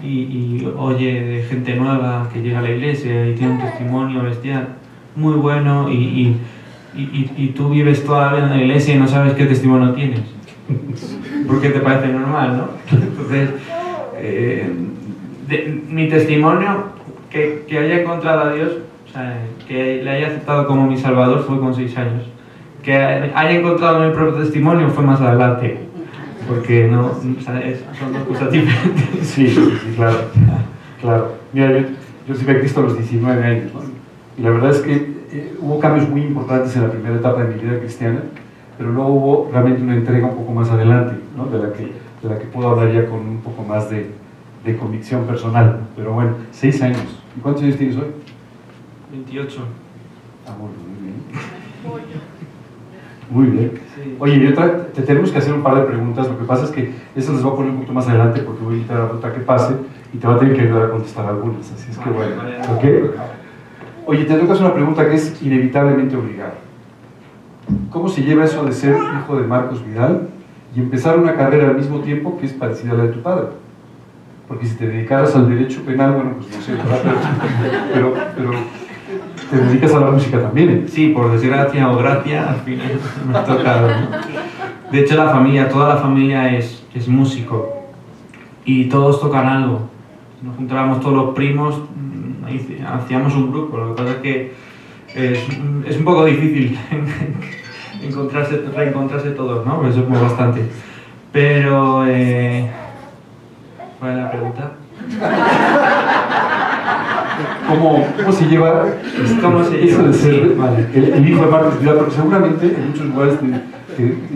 y, 0.03 0.67
oye 0.77 1.21
de 1.23 1.43
gente 1.45 1.75
nueva 1.77 2.29
que 2.33 2.43
llega 2.43 2.59
a 2.59 2.63
la 2.63 2.71
iglesia 2.71 3.29
y 3.29 3.35
tiene 3.35 3.55
un 3.55 3.61
testimonio 3.61 4.23
bestial 4.23 4.69
muy 5.17 5.35
bueno 5.35 5.89
y, 5.91 6.37
tú 7.57 7.71
vives 7.71 8.05
toda 8.05 8.27
la 8.27 8.33
vida 8.35 8.45
en 8.47 8.51
la 8.51 8.65
iglesia 8.65 8.95
y 8.95 8.99
no 8.99 9.09
sabes 9.09 9.35
qué 9.35 9.47
testimonio 9.47 9.93
tienes. 9.93 10.21
Porque 11.47 11.71
te 11.71 11.81
parece 11.81 12.09
normal, 12.09 12.57
¿no? 12.57 12.69
Entonces, 12.97 13.51
eh, 14.17 14.73
mi 15.89 16.09
testimonio 16.09 16.85
que, 17.31 17.65
que, 17.69 17.79
haya 17.79 18.01
encontrado 18.01 18.51
a 18.51 18.55
Dios, 18.55 18.73
o 19.09 19.13
sea, 19.13 19.39
que 19.67 20.03
le 20.03 20.11
haya 20.11 20.29
aceptado 20.29 20.67
como 20.67 20.87
mi 20.87 20.97
Salvador 20.97 21.45
fue 21.47 21.59
con 21.59 21.75
seis 21.75 21.97
años 21.97 22.23
que 22.85 22.95
haya 22.95 23.51
encontrado 23.51 24.07
mi 24.07 24.15
propio 24.15 24.43
testimonio 24.43 24.91
fue 24.91 25.05
más 25.05 25.21
adelante, 25.21 25.79
porque 26.47 26.87
no, 26.87 27.15
son 27.15 28.13
dos 28.13 28.23
cosas 28.29 28.53
diferentes. 28.53 29.27
Sí, 29.27 29.49
sí, 29.49 29.95
claro. 29.97 30.19
claro. 31.01 31.33
Mira, 31.53 31.73
yo, 31.73 31.87
yo 32.29 32.35
sí 32.35 32.49
a 32.49 32.59
Cristo 32.59 32.81
a 32.81 32.83
los 32.85 32.99
19 32.99 33.43
años, 33.43 33.73
y 34.37 34.43
la 34.43 34.51
verdad 34.51 34.71
es 34.71 34.79
que 34.81 35.15
eh, 35.33 35.57
hubo 35.61 35.79
cambios 35.79 36.09
muy 36.09 36.23
importantes 36.23 36.77
en 36.77 36.83
la 36.83 36.91
primera 36.91 37.17
etapa 37.17 37.43
de 37.43 37.55
mi 37.55 37.63
vida 37.63 37.79
cristiana, 37.79 38.21
pero 38.77 38.91
luego 38.91 39.09
hubo 39.09 39.51
realmente 39.51 39.83
una 39.83 39.95
entrega 39.95 40.27
un 40.27 40.37
poco 40.37 40.53
más 40.53 40.71
adelante, 40.71 41.15
¿no? 41.37 41.47
de, 41.47 41.59
la 41.59 41.73
que, 41.73 41.85
de 42.23 42.29
la 42.29 42.39
que 42.39 42.47
puedo 42.47 42.69
hablar 42.69 42.93
ya 42.93 43.07
con 43.07 43.21
un 43.21 43.39
poco 43.39 43.63
más 43.63 43.89
de, 43.89 44.11
de 44.65 44.77
convicción 44.77 45.25
personal. 45.25 45.81
Pero 45.97 46.13
bueno, 46.13 46.33
seis 46.51 46.83
años. 46.83 47.23
¿Y 47.37 47.41
cuántos 47.41 47.63
años 47.63 47.77
tienes 47.77 47.97
hoy? 47.97 48.09
28. 49.13 49.61
Ah, 50.47 50.57
bueno, 50.59 50.75
muy 50.89 51.03
bien. 51.03 52.24
Muy 53.35 53.47
bien. 53.49 53.73
Oye, 54.21 54.55
te 54.95 55.03
tenemos 55.03 55.33
que 55.33 55.39
hacer 55.39 55.53
un 55.53 55.65
par 55.65 55.75
de 55.75 55.83
preguntas. 55.83 56.29
Lo 56.29 56.39
que 56.39 56.45
pasa 56.45 56.67
es 56.67 56.71
que 56.71 56.95
eso 57.17 57.33
les 57.33 57.43
voy 57.43 57.53
a 57.53 57.57
poner 57.57 57.71
un 57.73 57.77
poquito 57.79 57.93
más 57.93 58.07
adelante 58.07 58.41
porque 58.43 58.63
voy 58.63 58.75
a 58.75 58.77
invitar 58.77 59.01
a 59.01 59.09
Ruta 59.09 59.33
que 59.33 59.41
pase 59.41 59.75
y 60.13 60.19
te 60.19 60.27
va 60.29 60.37
a 60.37 60.39
tener 60.39 60.55
que 60.55 60.63
ayudar 60.63 60.85
a 60.85 60.91
contestar 60.91 61.27
algunas. 61.27 61.73
Así 61.73 61.91
es 61.91 61.99
que 61.99 62.11
bueno. 62.11 62.37
Oye, 64.07 64.25
te 64.25 64.35
hacer 64.35 64.47
una 64.61 64.73
pregunta 64.73 65.09
que 65.09 65.17
es 65.17 65.43
inevitablemente 65.43 66.15
obligada. 66.17 66.55
¿Cómo 67.91 68.09
se 68.09 68.23
lleva 68.23 68.45
eso 68.45 68.65
de 68.65 68.73
ser 68.73 68.95
hijo 68.95 69.37
de 69.37 69.47
Marcos 69.49 69.85
Vidal 69.85 70.29
y 70.77 70.81
empezar 70.81 71.19
una 71.19 71.35
carrera 71.35 71.71
al 71.71 71.77
mismo 71.77 72.01
tiempo 72.01 72.39
que 72.39 72.47
es 72.47 72.53
parecida 72.53 72.93
a 72.93 72.95
la 72.95 73.03
de 73.05 73.09
tu 73.09 73.21
padre? 73.21 73.47
Porque 74.47 74.67
si 74.67 74.77
te 74.77 74.87
dedicaras 74.87 75.35
al 75.35 75.49
derecho 75.49 75.83
penal, 75.83 76.13
bueno, 76.13 76.35
pues 76.37 76.55
no 76.55 76.63
sé, 76.63 76.73
pero, 77.93 78.15
pero 78.37 78.51
te 79.51 79.57
dedicas 79.57 79.95
a 79.95 80.01
la 80.01 80.11
música 80.11 80.41
también. 80.41 80.71
¿eh? 80.71 80.85
Sí, 80.89 81.09
por 81.09 81.31
desgracia 81.33 81.91
o 81.91 81.97
gracia, 81.97 82.51
al 82.51 82.61
final 82.61 83.01
me 83.29 83.39
ha 83.39 83.45
tocado. 83.45 83.89
De 84.91 85.01
hecho, 85.01 85.17
la 85.17 85.31
familia, 85.31 85.69
toda 85.69 85.95
la 85.95 85.97
familia 86.01 86.57
es, 86.57 86.85
es 86.95 87.09
músico 87.09 87.85
y 88.65 88.85
todos 88.87 89.21
tocan 89.21 89.47
algo. 89.47 89.89
Nos 90.43 90.57
juntábamos 90.57 91.01
todos 91.01 91.15
los 91.15 91.35
primos, 91.35 91.79
mm, 91.79 92.85
hacíamos 92.87 93.35
un 93.35 93.51
grupo. 93.51 93.77
Lo 93.77 93.95
que 93.95 94.03
pasa 94.03 94.15
es 94.17 94.23
que 94.23 94.53
es, 95.15 95.39
es 95.89 95.97
un 95.97 96.05
poco 96.05 96.25
difícil 96.25 96.79
encontrarse, 98.03 98.63
reencontrarse 98.75 99.31
todos, 99.31 99.67
¿no? 99.67 99.77
Porque 99.77 99.93
somos 99.93 100.21
bastante. 100.21 100.63
Pero, 101.33 102.07
eh, 102.07 102.71
¿cuál 103.99 104.13
es 104.13 104.19
la 104.19 104.31
pregunta? 104.31 104.73
¿Cómo, 107.69 108.07
¿Cómo, 108.17 108.33
se 108.33 108.47
lleva 108.47 108.87
¿Cómo 109.43 109.65
se 109.65 109.77
lleva? 109.79 109.87
eso 109.87 110.03
de 110.05 110.13
ser 110.13 110.55
vale, 110.55 110.87
el, 110.95 111.29
hijo 111.29 111.45
de 111.45 111.51
Marcos 111.51 111.81
Vidal? 111.81 111.97
Porque 111.97 112.15
seguramente 112.15 112.67
en 112.67 112.89
muchos 112.89 113.07
lugares 113.07 113.35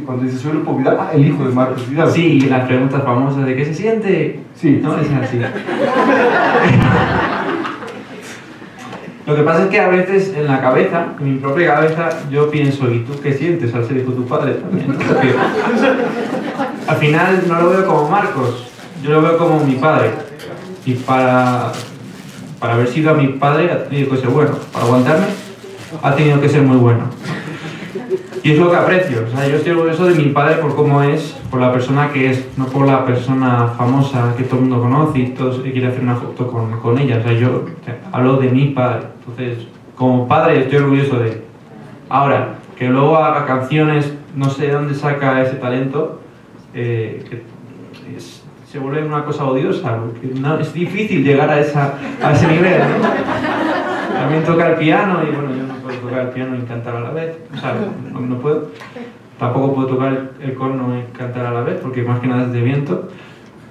cuando 0.07 0.25
dices 0.25 0.41
soy 0.41 0.53
Lupo 0.53 0.77
Vidal, 0.77 0.97
ah, 1.01 1.11
el 1.15 1.27
hijo 1.27 1.45
de 1.45 1.51
Marcos 1.51 1.89
Vidal. 1.89 2.11
Sí, 2.11 2.41
las 2.49 2.67
preguntas 2.67 3.03
famosas 3.03 3.45
de 3.45 3.57
qué 3.57 3.65
se 3.65 3.75
siente. 3.75 4.41
Sí. 4.55 4.81
No, 4.83 4.97
es 4.99 5.09
así. 5.11 5.41
Lo 9.27 9.37
que 9.37 9.43
pasa 9.43 9.65
es 9.65 9.69
que 9.69 9.79
a 9.79 9.89
veces 9.89 10.35
en 10.35 10.47
la 10.47 10.61
cabeza, 10.63 11.09
en 11.21 11.35
mi 11.35 11.39
propia 11.39 11.75
cabeza, 11.75 12.09
yo 12.31 12.51
pienso, 12.51 12.91
¿y 12.91 13.01
tú 13.01 13.13
qué 13.23 13.35
sientes 13.35 13.75
al 13.75 13.85
ser 13.85 13.99
hijo 13.99 14.13
de 14.13 14.17
tu 14.17 14.25
padre 14.25 14.55
también? 14.55 14.87
al 16.87 16.97
final 16.97 17.43
no 17.47 17.61
lo 17.61 17.69
veo 17.69 17.87
como 17.87 18.09
Marcos, 18.09 18.71
yo 19.03 19.11
lo 19.11 19.21
veo 19.21 19.37
como 19.37 19.61
mi 19.61 19.75
padre. 19.75 20.13
Y 20.87 20.95
para, 20.95 21.73
para 22.61 22.75
haber 22.75 22.89
sido 22.89 23.11
a 23.11 23.15
mi 23.15 23.29
padre 23.29 23.71
ha 23.71 23.85
tenido 23.85 24.11
que 24.11 24.17
ser 24.17 24.29
bueno. 24.31 24.53
Para 24.73 24.85
aguantarme 24.87 25.27
ha 26.03 26.15
tenido 26.15 26.41
que 26.41 26.49
ser 26.49 26.63
muy 26.63 26.77
bueno. 26.77 27.05
Y 28.43 28.53
es 28.53 28.59
lo 28.59 28.71
que 28.71 28.77
aprecio. 28.77 29.25
O 29.27 29.37
sea, 29.37 29.49
yo 29.49 29.57
estoy 29.57 29.73
orgulloso 29.73 30.07
de 30.07 30.15
mi 30.15 30.31
padre 30.31 30.57
por 30.57 30.75
cómo 30.75 31.03
es, 31.03 31.37
por 31.51 31.61
la 31.61 31.73
persona 31.73 32.11
que 32.13 32.31
es, 32.31 32.47
no 32.57 32.67
por 32.67 32.87
la 32.87 33.05
persona 33.05 33.69
famosa 33.77 34.35
que 34.37 34.45
todo 34.45 34.61
el 34.61 34.67
mundo 34.67 34.81
conoce 34.81 35.19
y 35.19 35.27
todos 35.31 35.61
quiere 35.61 35.89
hacer 35.89 36.03
una 36.03 36.17
foto 36.17 36.47
con, 36.47 36.79
con 36.81 36.99
ella. 36.99 37.19
O 37.19 37.23
sea, 37.23 37.33
yo 37.33 37.67
hablo 38.13 38.37
de 38.37 38.49
mi 38.49 38.67
padre. 38.67 39.07
Entonces, 39.21 39.67
como 39.97 40.29
padre 40.29 40.61
estoy 40.61 40.79
orgulloso 40.79 41.19
de 41.19 41.31
él. 41.31 41.43
Ahora, 42.09 42.55
que 42.79 42.89
luego 42.89 43.17
haga 43.17 43.45
canciones, 43.45 44.15
no 44.35 44.49
sé 44.49 44.69
de 44.69 44.73
dónde 44.73 44.95
saca 44.95 45.43
ese 45.43 45.57
talento, 45.57 46.21
eh, 46.75 47.43
se 48.71 48.79
vuelve 48.79 49.03
una 49.03 49.25
cosa 49.25 49.47
odiosa, 49.47 49.97
porque 49.97 50.31
es 50.61 50.75
difícil 50.75 51.25
llegar 51.25 51.49
a, 51.49 51.61
esa, 51.61 51.95
a 52.23 52.33
ese 52.33 52.47
nivel. 52.49 52.83
También 54.13 54.45
toca 54.45 54.69
el 54.71 54.77
piano 54.77 55.21
y 55.23 55.35
bueno, 55.35 55.55
yo 55.57 55.63
no 55.63 55.75
puedo 55.77 55.99
tocar 55.99 56.27
el 56.27 56.29
piano 56.29 56.57
y 56.57 56.67
cantar 56.67 56.97
a 56.97 57.01
la 57.01 57.11
vez, 57.11 57.39
o 57.55 57.57
sea, 57.57 57.75
no, 58.13 58.39
puedo. 58.39 58.69
Tampoco 59.39 59.75
puedo 59.75 59.87
tocar 59.87 60.33
el 60.43 60.55
corno 60.55 60.99
y 60.99 61.17
cantar 61.17 61.47
a 61.47 61.53
la 61.53 61.61
vez, 61.63 61.79
porque 61.81 62.03
más 62.03 62.19
que 62.21 62.27
nada 62.27 62.47
es 62.47 62.53
de 62.53 62.61
viento. 62.61 63.09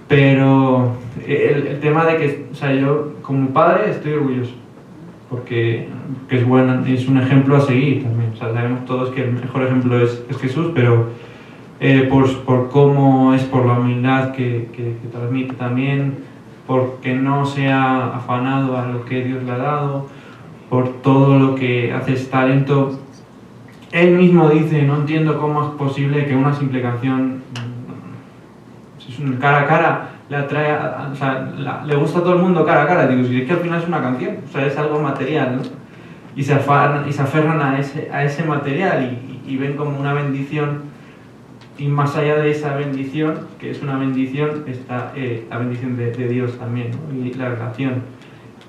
Pero 0.08 0.96
el, 1.28 1.80
tema 1.82 2.06
de 2.06 2.18
que, 2.18 2.48
o 2.52 2.56
sea, 2.56 2.74
yo 2.74 3.14
como 3.22 3.50
padre 3.50 3.92
estoy 3.92 4.14
orgulloso, 4.14 4.54
porque 5.30 5.90
es, 6.30 6.48
bueno, 6.48 6.86
es 6.86 7.08
un 7.08 7.18
ejemplo 7.18 7.58
a 7.58 7.62
seguir 7.62 8.04
también. 8.04 8.32
O 8.34 8.38
sea, 8.38 8.54
sabemos 8.54 8.86
todos 8.86 9.10
que 9.10 9.26
el 9.26 9.34
mejor 9.34 9.64
ejemplo 9.64 10.02
es, 10.02 10.24
es 10.30 10.38
Jesús, 10.38 10.72
pero 10.74 11.10
eh, 11.80 12.08
por, 12.10 12.44
por, 12.44 12.70
cómo 12.70 13.34
es, 13.34 13.44
por 13.44 13.66
la 13.66 13.74
humildad 13.74 14.32
que, 14.32 14.70
que, 14.76 14.98
que, 15.00 15.08
transmite 15.12 15.54
también, 15.54 16.18
porque 16.66 17.14
no 17.14 17.46
se 17.46 17.72
ha 17.72 18.16
afanado 18.16 18.78
a 18.78 18.88
lo 18.88 19.06
que 19.06 19.24
Dios 19.24 19.44
le 19.44 19.52
ha 19.52 19.58
dado, 19.58 20.08
por 20.70 21.02
todo 21.02 21.38
lo 21.38 21.56
que 21.56 21.94
hace 21.94 22.14
este 22.14 22.32
talento. 22.32 23.00
Él 23.92 24.18
mismo 24.18 24.50
dice, 24.50 24.82
no 24.84 24.96
entiendo 24.98 25.40
cómo 25.40 25.64
es 25.64 25.70
posible 25.78 26.26
que 26.26 26.36
una 26.36 26.54
simple 26.54 26.82
canción, 26.82 27.38
mm, 27.38 29.10
es 29.10 29.20
un 29.20 29.38
cara 29.38 29.62
a 29.62 29.68
cara, 29.68 30.10
le 30.30 30.36
atrae, 30.36 30.76
o 31.12 31.16
sea, 31.16 31.54
le 31.86 31.96
gusta 31.96 32.20
a 32.20 32.24
todo 32.24 32.34
el 32.34 32.42
mundo 32.42 32.66
cara 32.66 32.84
a 32.84 32.88
cara. 32.88 33.08
Digo, 33.08 33.26
si 33.28 33.42
es 33.42 33.48
que 33.48 33.54
al 33.54 33.60
final 33.60 33.82
es 33.82 33.88
una 33.88 34.02
canción, 34.02 34.38
o 34.50 34.52
sea, 34.52 34.66
es 34.66 34.78
algo 34.78 35.00
material, 35.00 35.58
¿no? 35.58 35.62
Y 36.36 36.44
se, 36.44 36.54
aferran, 36.54 37.08
y 37.08 37.14
se 37.14 37.22
aferran 37.22 37.62
a 37.62 37.80
ese, 37.80 38.10
a 38.12 38.24
ese 38.24 38.44
material 38.44 39.20
y, 39.48 39.52
y 39.52 39.58
ven 39.58 39.78
como 39.78 39.98
una 40.00 40.14
bendición 40.14 40.87
y 41.78 41.88
más 41.88 42.16
allá 42.16 42.38
de 42.38 42.52
esa 42.52 42.76
bendición, 42.76 43.48
que 43.60 43.72
es 43.72 43.82
una 43.82 43.98
bendición, 43.98 44.64
está 44.68 45.14
eh, 45.16 45.46
la 45.50 45.58
bendición 45.60 45.96
de, 45.98 46.12
Dios 46.12 46.58
también, 46.58 46.92
y 47.14 47.34
la 47.34 47.50
relación. 47.50 48.02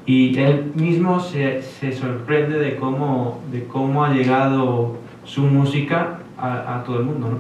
Y 0.04 0.38
él 0.38 0.72
mismo 0.74 1.20
se, 1.20 1.62
se, 1.62 1.92
sorprende 1.92 2.58
de 2.58 2.76
cómo, 2.76 3.42
de 3.52 3.64
cómo 3.64 4.04
ha 4.04 4.12
llegado 4.12 4.96
su 5.24 5.42
música 5.42 6.20
a, 6.38 6.78
a, 6.78 6.84
todo 6.84 7.00
el 7.00 7.04
mundo. 7.04 7.28
¿no? 7.28 7.38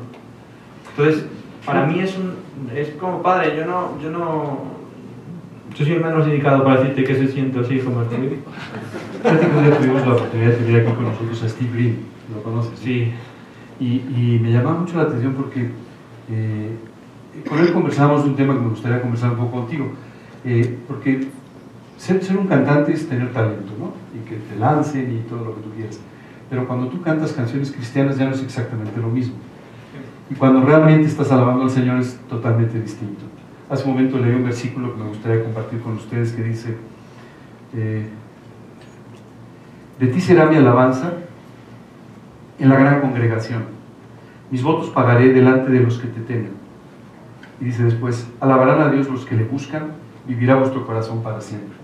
Entonces, 0.90 1.26
para 1.64 1.86
mí 1.86 2.00
es, 2.00 2.16
un, 2.16 2.34
es 2.74 2.90
como 2.90 3.22
padre, 3.22 3.56
yo 3.56 3.64
no, 3.64 4.00
yo 4.02 4.10
no, 4.10 4.58
yo 5.76 5.84
soy 5.84 5.94
el 5.94 6.04
menos 6.04 6.26
indicado 6.26 6.64
para 6.64 6.80
decirte 6.80 7.04
que 7.04 7.14
se 7.14 7.28
siente 7.28 7.58
así 7.60 7.78
como 7.78 8.02
el. 8.02 8.08
Hace 8.08 9.46
tuvimos 9.78 10.06
la 10.06 10.14
oportunidad 10.14 10.50
de 10.50 10.56
tener 10.56 10.80
aquí 10.86 10.94
con 10.94 11.04
nosotros 11.04 11.42
a 11.42 11.48
Steve 11.48 11.70
Green, 11.72 11.98
¿lo 12.34 12.42
conoces? 12.42 12.78
Sí. 12.78 13.12
Y, 13.80 14.40
me 14.42 14.50
llamaba 14.50 14.80
mucho 14.80 14.96
la 14.96 15.04
atención 15.04 15.34
porque 15.34 15.68
eh, 16.30 16.76
con 17.48 17.58
él 17.58 17.72
conversábamos 17.72 18.24
de 18.24 18.30
un 18.30 18.36
tema 18.36 18.54
que 18.54 18.60
me 18.60 18.70
gustaría 18.70 19.00
conversar 19.00 19.30
un 19.30 19.36
poco 19.36 19.52
contigo. 19.52 19.90
Eh, 20.44 20.78
porque 20.88 21.28
ser, 21.96 22.22
ser, 22.22 22.36
un 22.36 22.46
cantante 22.46 22.92
es 22.92 23.08
tener 23.08 23.32
talento, 23.32 23.72
¿no? 23.78 23.92
Y 24.18 24.28
que 24.28 24.36
te 24.36 24.58
lancen 24.58 25.16
y 25.16 25.28
todo 25.28 25.44
lo 25.44 25.54
que 25.56 25.62
tú 25.62 25.70
quieras. 25.70 26.00
Pero 26.50 26.66
cuando 26.66 26.88
tú 26.88 27.02
cantas 27.02 27.32
canciones 27.32 27.70
cristianas 27.70 28.18
ya 28.18 28.26
no 28.26 28.32
es 28.32 28.42
exactamente 28.42 29.00
lo 29.00 29.08
mismo. 29.08 29.34
Y 30.30 30.34
cuando 30.34 30.62
realmente 30.62 31.06
estás 31.06 31.30
alabando 31.32 31.64
al 31.64 31.70
Señor 31.70 32.00
es 32.00 32.18
totalmente 32.28 32.80
distinto. 32.80 33.24
Hace 33.70 33.84
un 33.84 33.90
momento 33.90 34.18
leí 34.18 34.34
un 34.34 34.44
versículo 34.44 34.94
que 34.94 35.02
me 35.02 35.08
gustaría 35.08 35.42
compartir 35.42 35.80
con 35.80 35.94
ustedes 35.94 36.32
que 36.32 36.42
dice, 36.42 36.76
eh, 37.74 38.08
de 39.98 40.06
ti 40.06 40.20
será 40.20 40.46
mi 40.46 40.56
alabanza 40.56 41.12
en 42.58 42.68
la 42.68 42.76
gran 42.76 43.00
congregación. 43.00 43.64
Mis 44.50 44.62
votos 44.62 44.90
pagaré 44.90 45.32
delante 45.32 45.70
de 45.70 45.80
los 45.80 45.98
que 45.98 46.08
te 46.08 46.20
temen. 46.20 46.52
Y 47.60 47.66
dice 47.66 47.84
después, 47.84 48.28
alabarán 48.40 48.80
a 48.80 48.90
Dios 48.90 49.08
los 49.08 49.24
que 49.24 49.36
le 49.36 49.44
buscan, 49.44 49.92
vivirá 50.26 50.56
vuestro 50.56 50.86
corazón 50.86 51.22
para 51.22 51.40
siempre. 51.40 51.76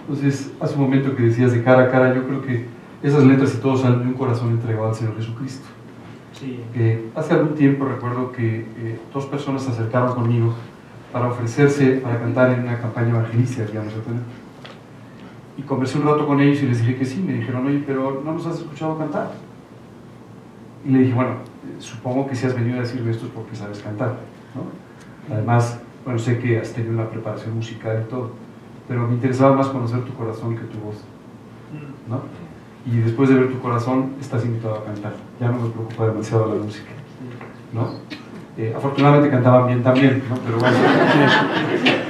Entonces, 0.00 0.52
hace 0.60 0.74
un 0.74 0.82
momento 0.82 1.14
que 1.14 1.24
decías 1.24 1.52
de 1.52 1.62
cara 1.62 1.84
a 1.84 1.90
cara, 1.90 2.14
yo 2.14 2.26
creo 2.26 2.42
que 2.42 2.66
esas 3.02 3.24
letras 3.24 3.54
y 3.54 3.58
todo 3.58 3.76
salen 3.76 4.00
de 4.00 4.06
un 4.06 4.14
corazón 4.14 4.50
entregado 4.50 4.88
al 4.88 4.94
Señor 4.94 5.16
Jesucristo. 5.16 5.66
Sí. 6.32 6.60
hace 7.16 7.34
algún 7.34 7.56
tiempo 7.56 7.84
recuerdo 7.84 8.30
que 8.30 8.60
eh, 8.60 9.00
dos 9.12 9.26
personas 9.26 9.62
se 9.64 9.72
acercaron 9.72 10.14
conmigo 10.14 10.54
para 11.12 11.26
ofrecerse 11.26 11.96
para 11.96 12.20
cantar 12.20 12.52
en 12.52 12.60
una 12.60 12.78
campaña 12.78 13.10
evangelística, 13.10 13.64
digamos. 13.64 13.92
Y 15.56 15.62
conversé 15.62 15.98
un 15.98 16.04
rato 16.04 16.26
con 16.26 16.40
ellos 16.40 16.62
y 16.62 16.66
les 16.66 16.80
dije 16.80 16.96
que 16.96 17.04
sí. 17.04 17.20
Me 17.20 17.32
dijeron, 17.32 17.66
oye, 17.66 17.82
pero 17.84 18.22
no 18.24 18.34
nos 18.34 18.46
has 18.46 18.58
escuchado 18.58 18.96
cantar. 18.96 19.32
Y 20.84 20.90
le 20.90 20.98
dije, 21.00 21.14
bueno, 21.14 21.36
supongo 21.80 22.28
que 22.28 22.36
si 22.36 22.46
has 22.46 22.54
venido 22.54 22.78
a 22.78 22.82
decirme 22.82 23.10
esto 23.10 23.26
es 23.26 23.32
porque 23.32 23.56
sabes 23.56 23.80
cantar. 23.80 24.16
¿no? 24.54 25.34
Además, 25.34 25.80
bueno, 26.04 26.18
sé 26.18 26.38
que 26.38 26.58
has 26.58 26.72
tenido 26.72 26.94
una 26.94 27.08
preparación 27.10 27.54
musical 27.56 28.04
y 28.06 28.10
todo, 28.10 28.30
pero 28.86 29.06
me 29.06 29.14
interesaba 29.14 29.56
más 29.56 29.68
conocer 29.68 30.04
tu 30.04 30.14
corazón 30.14 30.56
que 30.56 30.64
tu 30.64 30.78
voz. 30.78 30.96
¿no? 32.08 32.22
Y 32.90 33.00
después 33.00 33.28
de 33.28 33.34
ver 33.34 33.50
tu 33.50 33.58
corazón, 33.60 34.14
estás 34.20 34.44
invitado 34.44 34.76
a 34.76 34.84
cantar. 34.84 35.12
Ya 35.40 35.48
no 35.48 35.60
me 35.60 35.68
preocupa 35.70 36.06
demasiado 36.06 36.54
la 36.54 36.62
música. 36.62 36.90
¿no? 37.72 37.90
Eh, 38.56 38.72
afortunadamente 38.76 39.30
cantaban 39.30 39.66
bien 39.66 39.82
también, 39.82 40.22
¿no? 40.28 40.36
pero 40.36 40.58
bueno. 40.58 40.76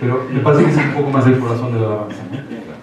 pero 0.00 0.26
me 0.32 0.40
parece 0.40 0.64
que 0.64 0.70
es 0.70 0.76
un 0.76 0.94
poco 0.94 1.10
más 1.10 1.26
el 1.26 1.38
corazón 1.38 1.72
de 1.72 1.80
la 1.80 1.86
alabanza. 1.86 2.22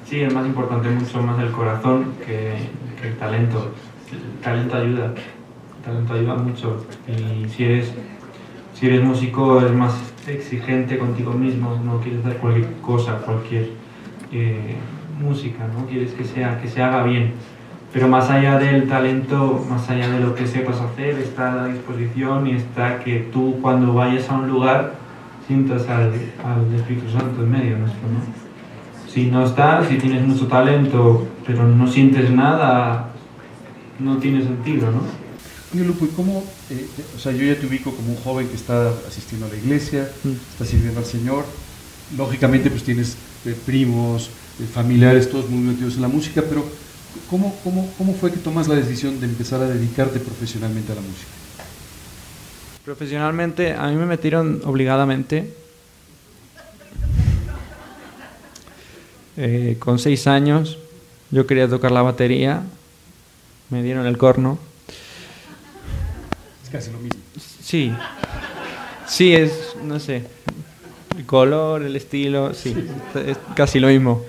Sí, 0.06 0.22
es 0.22 0.34
más 0.34 0.46
importante 0.46 0.90
mucho 0.90 1.22
más 1.24 1.40
el 1.40 1.52
corazón 1.52 2.14
que 2.26 2.70
el 3.02 3.18
talento 3.18 3.72
el 4.14 4.40
talento 4.42 4.78
ayuda, 4.78 5.14
talento 5.84 6.14
ayuda 6.14 6.36
mucho. 6.36 6.86
Y 7.08 7.48
si 7.50 7.66
eres, 7.66 7.94
si 8.74 8.88
eres 8.88 9.04
músico, 9.04 9.60
eres 9.60 9.74
más 9.74 9.94
exigente 10.28 10.98
contigo 10.98 11.34
mismo, 11.34 11.80
no 11.84 12.00
quieres 12.00 12.24
dar 12.24 12.38
cualquier 12.38 12.72
cosa, 12.82 13.18
cualquier 13.18 13.70
eh, 14.32 14.76
música, 15.22 15.68
¿no? 15.68 15.86
Quieres 15.86 16.12
que, 16.14 16.24
sea, 16.24 16.60
que 16.62 16.68
se 16.68 16.82
haga 16.82 17.04
bien. 17.04 17.34
Pero 17.92 18.08
más 18.08 18.30
allá 18.30 18.58
del 18.58 18.88
talento, 18.88 19.64
más 19.70 19.88
allá 19.90 20.10
de 20.10 20.20
lo 20.20 20.34
que 20.34 20.48
sepas 20.48 20.82
hacer, 20.82 21.20
está 21.20 21.54
la 21.54 21.68
disposición 21.68 22.48
y 22.48 22.54
está 22.54 23.00
que 23.00 23.30
tú 23.32 23.60
cuando 23.62 23.94
vayas 23.94 24.30
a 24.30 24.36
un 24.38 24.50
lugar 24.50 24.96
sientas 25.46 25.88
al, 25.90 26.12
al 26.44 26.74
Espíritu 26.76 27.10
Santo 27.12 27.44
en 27.44 27.52
medio 27.52 27.78
nuestro, 27.78 28.02
¿no? 28.10 28.44
Si 29.08 29.30
no 29.30 29.46
estás, 29.46 29.88
si 29.88 30.00
tienes 30.00 30.26
mucho 30.26 30.48
talento, 30.48 31.28
pero 31.46 31.68
no 31.68 31.86
sientes 31.86 32.32
nada, 32.32 33.13
no 34.04 34.18
tiene 34.18 34.44
sentido, 34.44 34.92
¿no? 34.92 35.02
Oye, 35.74 35.86
Lupo, 35.86 36.06
¿y 36.06 36.10
cómo, 36.10 36.44
eh, 36.70 36.88
o 37.16 37.20
sea, 37.20 37.32
yo 37.32 37.44
ya 37.46 37.60
te 37.60 37.66
ubico 37.66 37.96
como 37.96 38.10
un 38.12 38.18
joven 38.18 38.48
que 38.48 38.56
está 38.56 38.90
asistiendo 39.08 39.48
a 39.48 39.50
la 39.50 39.56
iglesia, 39.56 40.08
mm. 40.24 40.32
está 40.52 40.66
sirviendo 40.66 41.00
al 41.00 41.06
Señor, 41.06 41.46
lógicamente 42.16 42.70
pues 42.70 42.84
tienes 42.84 43.16
eh, 43.46 43.56
primos, 43.66 44.30
eh, 44.60 44.66
familiares, 44.72 45.30
todos 45.32 45.50
muy 45.50 45.60
metidos 45.60 45.96
en 45.96 46.02
la 46.04 46.08
música, 46.10 46.44
pero 46.48 46.64
¿cómo, 47.30 47.56
cómo, 47.64 47.92
¿cómo 47.98 48.14
fue 48.14 48.32
que 48.32 48.38
tomas 48.38 48.68
la 48.68 48.76
decisión 48.76 49.20
de 49.20 49.26
empezar 49.26 49.62
a 49.62 49.68
dedicarte 49.68 50.20
profesionalmente 50.20 50.92
a 50.92 50.96
la 50.96 51.02
música? 51.02 51.32
Profesionalmente, 52.86 53.74
a 53.74 53.88
mí 53.88 53.96
me 53.96 54.06
metieron 54.06 54.62
obligadamente. 54.66 55.54
con 59.80 59.98
seis 59.98 60.28
años 60.28 60.78
yo 61.32 61.48
quería 61.48 61.68
tocar 61.68 61.92
la 61.92 62.04
batería 62.04 62.62
me 63.74 63.82
dieron 63.82 64.06
el 64.06 64.20
corno. 64.20 64.60
Es 66.64 66.70
casi 66.70 66.92
lo 66.92 67.00
mismo. 67.00 67.20
Sí, 67.62 67.92
sí, 69.08 69.34
es, 69.34 69.76
no 69.84 70.00
sé, 70.00 70.24
el 71.18 71.26
color, 71.26 71.82
el 71.82 71.96
estilo, 71.96 72.54
sí, 72.54 72.76
es 73.16 73.38
casi 73.56 73.80
lo 73.80 73.88
mismo. 73.88 74.24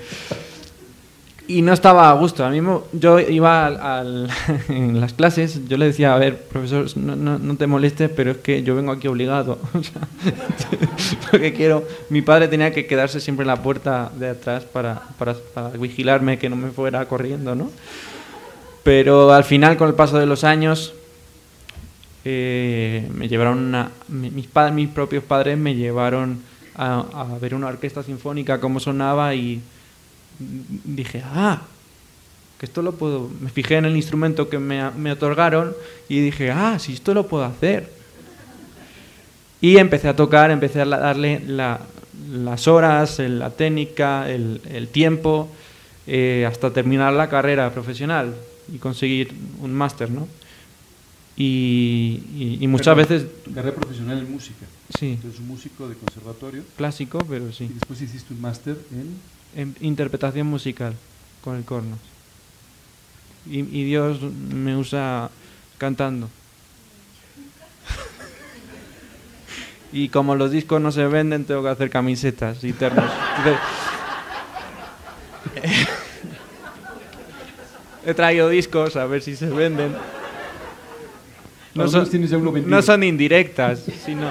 Y 1.47 1.61
no 1.61 1.75
estaba 1.75 2.09
a 2.09 2.15
gusto. 2.15 2.43
Al 2.43 2.53
mismo, 2.53 2.85
yo 2.95 3.21
iba 3.21 3.67
al, 3.67 4.31
en 4.71 4.99
las 4.99 5.13
clases, 5.13 5.69
yo 5.69 5.77
le 5.77 5.87
decía, 5.87 6.15
a 6.15 6.19
ver, 6.19 6.39
profesor, 6.39 6.87
no, 6.97 7.17
no, 7.17 7.39
no 7.39 7.57
te 7.57 7.67
molestes, 7.67 8.09
pero 8.09 8.31
es 8.31 8.39
que 8.39 8.63
yo 8.63 8.75
vengo 8.75 8.93
aquí 8.93 9.09
obligado. 9.09 9.59
porque 11.31 11.53
quiero. 11.53 11.87
Mi 12.09 12.23
padre 12.23 12.49
tenía 12.49 12.73
que 12.73 12.87
quedarse 12.87 13.21
siempre 13.21 13.43
en 13.45 13.49
la 13.49 13.63
puerta 13.63 14.11
de 14.17 14.31
atrás 14.31 14.65
para, 14.65 15.03
para, 15.19 15.35
para 15.35 15.69
vigilarme 15.69 16.39
que 16.39 16.49
no 16.49 16.57
me 16.57 16.71
fuera 16.71 17.05
corriendo, 17.07 17.55
¿no? 17.55 17.71
Pero 18.85 19.33
al 19.33 19.45
final, 19.45 19.79
con 19.79 19.89
el 19.89 19.95
paso 19.95 20.19
de 20.19 20.27
los 20.27 20.45
años, 20.45 20.93
eh, 22.27 23.09
me 23.15 23.29
llevaron 23.29 23.75
mis, 24.09 24.47
padres, 24.47 24.75
mis 24.75 24.89
propios 24.89 25.25
padres 25.25 25.59
me 25.59 25.75
llevaron 25.75 26.43
a, 26.77 27.39
ver 27.41 27.55
una 27.55 27.69
orquesta 27.69 28.03
sinfónica, 28.03 28.61
cómo 28.61 28.81
sonaba 28.81 29.35
y 29.35 29.63
dije, 30.39 31.23
ah, 31.25 31.63
que 32.59 32.67
esto 32.67 32.83
lo 32.83 32.93
puedo... 32.93 33.31
Me 33.41 33.49
fijé 33.49 33.77
en 33.77 33.87
el 33.87 33.97
instrumento 33.97 34.51
que 34.51 34.59
me, 34.59 34.91
me 34.91 35.13
otorgaron 35.13 35.75
y 36.11 36.21
dije, 36.21 36.51
ah, 36.51 36.79
si 36.79 36.93
esto 36.93 37.15
lo 37.15 37.27
puedo 37.27 37.45
hacer. 37.45 37.91
Y 39.63 39.79
empecé 39.79 40.09
a 40.09 40.17
tocar, 40.17 40.51
empecé 40.51 40.83
a 40.83 40.85
darle 40.85 41.41
las 41.47 42.69
horas, 42.69 43.19
la 43.19 43.49
técnica, 43.49 44.31
el, 44.31 44.89
tiempo, 44.93 45.49
eh, 46.07 46.45
hasta 46.47 46.71
terminar 46.71 47.15
la 47.15 47.31
carrera 47.31 47.71
profesional 47.71 48.35
y 48.73 48.79
conseguir 48.79 49.33
un 49.61 49.75
máster, 49.75 50.11
¿no? 50.11 50.27
Y, 51.37 52.65
muchas 52.69 52.97
veces... 52.97 53.27
Carrera 53.55 53.77
profesional 53.77 54.19
en 54.19 54.31
música. 54.31 54.67
Sí. 54.99 55.13
Entonces, 55.13 55.41
un 55.41 55.49
músico 55.49 55.89
de 55.89 55.97
conservatorio. 55.97 56.63
Clásico, 56.77 57.19
pero 57.29 57.53
sí. 57.53 57.65
Y 57.65 57.75
después 57.75 58.01
hiciste 58.01 58.35
un 58.35 58.41
máster 58.41 58.79
en... 58.93 59.35
En 59.57 59.77
interpretación 59.81 60.49
musical, 60.49 60.95
con 61.43 61.57
el 61.57 61.65
corno. 61.65 61.97
Y, 63.49 63.61
y 63.61 63.85
Dios 63.85 64.21
me 64.23 64.77
usa 64.77 65.31
cantando. 65.79 66.29
y 69.93 70.09
como 70.09 70.35
los 70.35 70.51
discos 70.51 70.81
no 70.81 70.91
se 70.91 71.07
venden, 71.07 71.45
tengo 71.45 71.63
que 71.63 71.69
hacer 71.69 71.91
camisetas 71.91 72.65
y 72.65 72.73
ternos. 72.73 73.05
He 78.07 78.15
traído 78.15 78.49
discos 78.49 78.97
a 78.97 79.07
ver 79.07 79.23
si 79.23 79.37
se 79.37 79.47
venden. 79.47 79.95
No 81.75 81.89
son, 81.89 82.09
no 82.67 82.83
son, 82.83 83.03
indirectas, 83.03 83.85
sino 84.05 84.31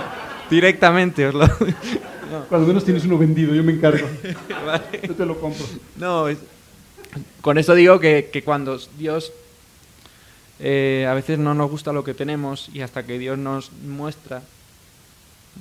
directamente. 0.49 1.29
Cuando 2.47 2.67
menos 2.67 2.85
tienes 2.85 3.03
uno 3.05 3.17
vendido, 3.17 3.53
yo 3.53 3.63
me 3.63 3.73
encargo. 3.73 4.07
Yo 5.07 5.13
te 5.13 5.25
lo 5.25 5.39
compro. 5.39 5.65
No, 5.97 6.27
con 7.41 7.57
esto 7.57 7.75
digo 7.75 7.99
que, 7.99 8.29
que 8.31 8.43
cuando 8.43 8.79
Dios 8.97 9.33
eh, 10.59 11.05
a 11.09 11.13
veces 11.13 11.39
no 11.39 11.53
nos 11.53 11.69
gusta 11.69 11.91
lo 11.91 12.03
que 12.03 12.13
tenemos 12.13 12.69
y 12.73 12.81
hasta 12.81 13.03
que 13.03 13.19
Dios 13.19 13.37
nos 13.37 13.71
muestra, 13.71 14.41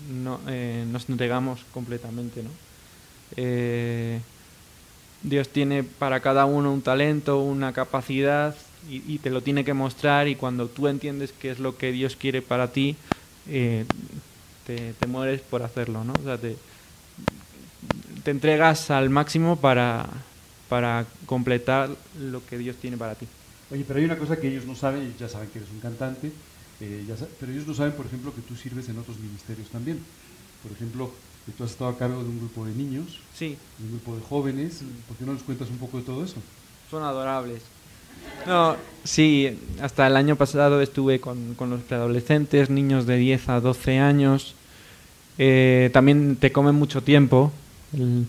no, 0.09 0.41
eh, 0.47 0.85
nos 0.89 1.09
entregamos 1.09 1.65
completamente. 1.73 2.43
¿no? 2.43 2.51
Eh, 3.37 4.21
Dios 5.23 5.49
tiene 5.49 5.85
para 5.85 6.21
cada 6.21 6.47
uno 6.47 6.73
un 6.73 6.83
talento, 6.83 7.41
una 7.41 7.73
capacidad 7.73 8.57
y, 8.89 9.19
te 9.19 9.31
lo 9.31 9.43
tiene 9.43 9.65
que 9.65 9.75
mostrar 9.75 10.27
y 10.27 10.35
cuando 10.35 10.67
tú 10.67 10.89
entiendes 10.89 11.33
qué 11.33 11.53
es 11.53 11.61
lo 11.61 11.77
que 11.77 11.93
Dios 11.93 12.17
quiere 12.17 12.43
para 12.43 12.73
ti, 12.73 12.97
eh, 13.49 13.85
te, 14.67 15.07
mueres 15.07 15.41
por 15.41 15.63
hacerlo, 15.63 16.03
¿no? 16.03 16.15
O 16.15 16.23
sea, 16.25 16.39
te, 16.39 16.57
entregas 18.27 18.91
al 18.91 19.09
máximo 19.09 19.57
para, 19.57 20.07
para 20.69 21.07
completar 21.27 21.91
lo 22.19 22.45
que 22.45 22.59
Dios 22.59 22.77
tiene 22.77 22.97
para 22.97 23.15
ti. 23.15 23.27
Oye, 23.71 23.85
pero 23.87 24.01
hay 24.01 24.05
una 24.05 24.19
cosa 24.19 24.37
que 24.37 24.49
ellos 24.49 24.65
no 24.65 24.75
saben, 24.75 25.15
ya 25.19 25.29
saben 25.29 25.49
que 25.51 25.61
eres 25.61 25.71
un 25.71 25.81
cantante, 25.81 26.33
eh, 26.81 27.05
pero 27.39 27.53
ellos 27.53 27.67
no 27.67 27.75
saben, 27.75 27.93
por 27.93 28.07
ejemplo, 28.07 28.35
que 28.35 28.43
tú 28.43 28.57
sirves 28.57 28.89
en 28.89 28.99
otros 28.99 29.19
ministerios 29.19 29.69
también. 29.69 30.01
Por 30.63 30.73
ejemplo, 30.73 31.13
que 31.47 31.53
tú 31.53 31.65
has 31.65 31.73
estado 31.73 31.91
a 31.91 31.99
cargo 31.99 32.23
de 32.23 32.29
un 32.29 32.39
grupo 32.39 32.65
de 32.65 32.73
niños, 32.75 33.21
sí. 33.35 33.57
de 33.79 33.85
un 33.85 33.91
grupo 33.93 34.17
de 34.17 34.23
jóvenes. 34.23 34.83
¿Por 35.09 35.17
qué 35.17 35.25
no 35.25 35.33
nos 35.33 35.43
cuentas 35.43 35.69
un 35.71 35.79
poco 35.79 35.99
de 35.99 36.05
todo 36.05 36.25
eso? 36.25 36.37
Son 36.91 37.03
adorables. 37.03 37.63
No, 38.47 38.77
sí, 39.05 39.59
hasta 39.81 40.07
el 40.07 40.17
año 40.17 40.37
pasado 40.37 40.81
estuve 40.81 41.21
con, 41.21 41.55
con 41.55 41.71
los 41.71 41.81
preadolescentes, 41.83 42.71
niños 42.71 43.07
de 43.07 43.17
10 43.17 43.49
a 43.49 43.61
12 43.61 43.99
años. 43.99 44.55
Eh, 45.39 45.91
también 45.93 46.37
te 46.37 46.53
comen 46.53 46.75
mucho 46.75 47.03
tiempo 47.03 47.53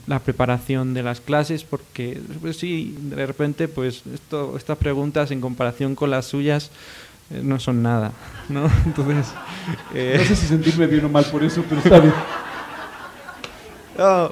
la 0.08 0.20
preparación 0.20 0.94
de 0.94 1.04
las 1.04 1.22
clases 1.22 1.64
porque 1.64 2.22
pues 2.42 2.58
sí, 2.58 2.98
de 3.00 3.26
repente 3.26 3.68
pues 3.70 4.04
esto, 4.14 4.58
estas 4.58 4.78
preguntas 4.78 5.32
en 5.32 5.40
comparación 5.40 5.96
con 5.96 6.12
las 6.12 6.26
suyas 6.26 6.70
eh, 7.32 7.42
no 7.44 7.60
son 7.60 7.82
nada, 7.82 8.12
¿no? 8.50 8.70
Entonces... 8.86 9.28
Eh, 9.94 10.18
no 10.20 10.26
sé 10.26 10.36
si 10.36 10.48
sentirme 10.48 10.88
bien 10.88 11.06
o 11.06 11.10
mal 11.10 11.26
por 11.26 11.44
eso, 11.44 11.64
pero 11.68 11.82
está 11.82 12.00
bien. 12.00 12.14
No, 13.98 14.32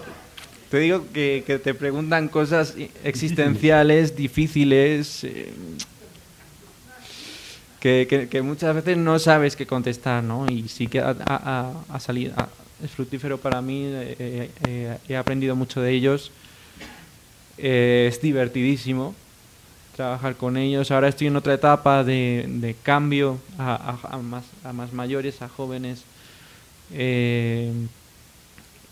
te 0.72 0.80
digo 0.80 1.06
que, 1.14 1.62
te 1.64 1.74
preguntan 1.74 2.28
cosas 2.30 2.76
existenciales, 3.04 4.16
difíciles, 4.16 5.24
eh, 5.24 5.54
que, 7.80 8.42
muchas 8.42 8.76
veces 8.76 8.98
no 8.98 9.20
sabes 9.20 9.56
qué 9.56 9.68
contestar, 9.68 10.24
¿no? 10.24 10.50
Y 10.50 10.68
sí 10.68 10.88
que 10.88 11.00
ha, 11.00 12.00
salido, 12.00 12.34
es 12.84 12.92
fructífero 12.92 13.38
para 13.38 13.62
mí, 13.62 13.84
eh, 13.86 14.50
eh, 14.68 14.98
he 15.08 15.16
aprendido 15.16 15.56
mucho 15.56 15.82
de 15.82 15.92
ellos, 15.92 16.32
es 17.58 18.20
divertidísimo 18.22 19.14
trabajar 19.96 20.36
con 20.36 20.58
ellos. 20.58 20.90
Ahora 20.90 21.10
estoy 21.10 21.28
en 21.28 21.36
otra 21.36 21.54
etapa 21.54 22.04
de, 22.04 22.76
cambio 22.82 23.38
a, 23.60 24.18
más, 24.24 24.46
a 24.64 24.74
más 24.74 24.94
mayores, 24.94 25.44
a 25.44 25.50
jóvenes 25.50 26.04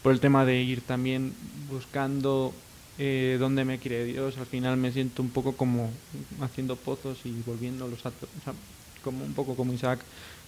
por 0.02 0.14
el 0.14 0.20
tema 0.20 0.46
de 0.46 0.62
ir 0.62 0.82
también 0.82 1.34
buscando 1.70 2.54
eh, 2.98 3.38
dónde 3.40 3.66
me 3.66 3.80
quiere 3.80 4.06
Dios, 4.06 4.38
al 4.38 4.46
final 4.46 4.78
me 4.78 4.92
siento 4.92 5.22
un 5.22 5.30
poco 5.30 5.54
como 5.54 5.90
haciendo 6.42 6.76
pozos 6.76 7.18
y 7.24 7.32
volviendo 7.46 7.88
los 7.88 8.06
o 8.06 8.12
como 9.04 9.24
un 9.24 9.34
poco 9.34 9.56
como 9.56 9.72
Isaac, 9.72 10.00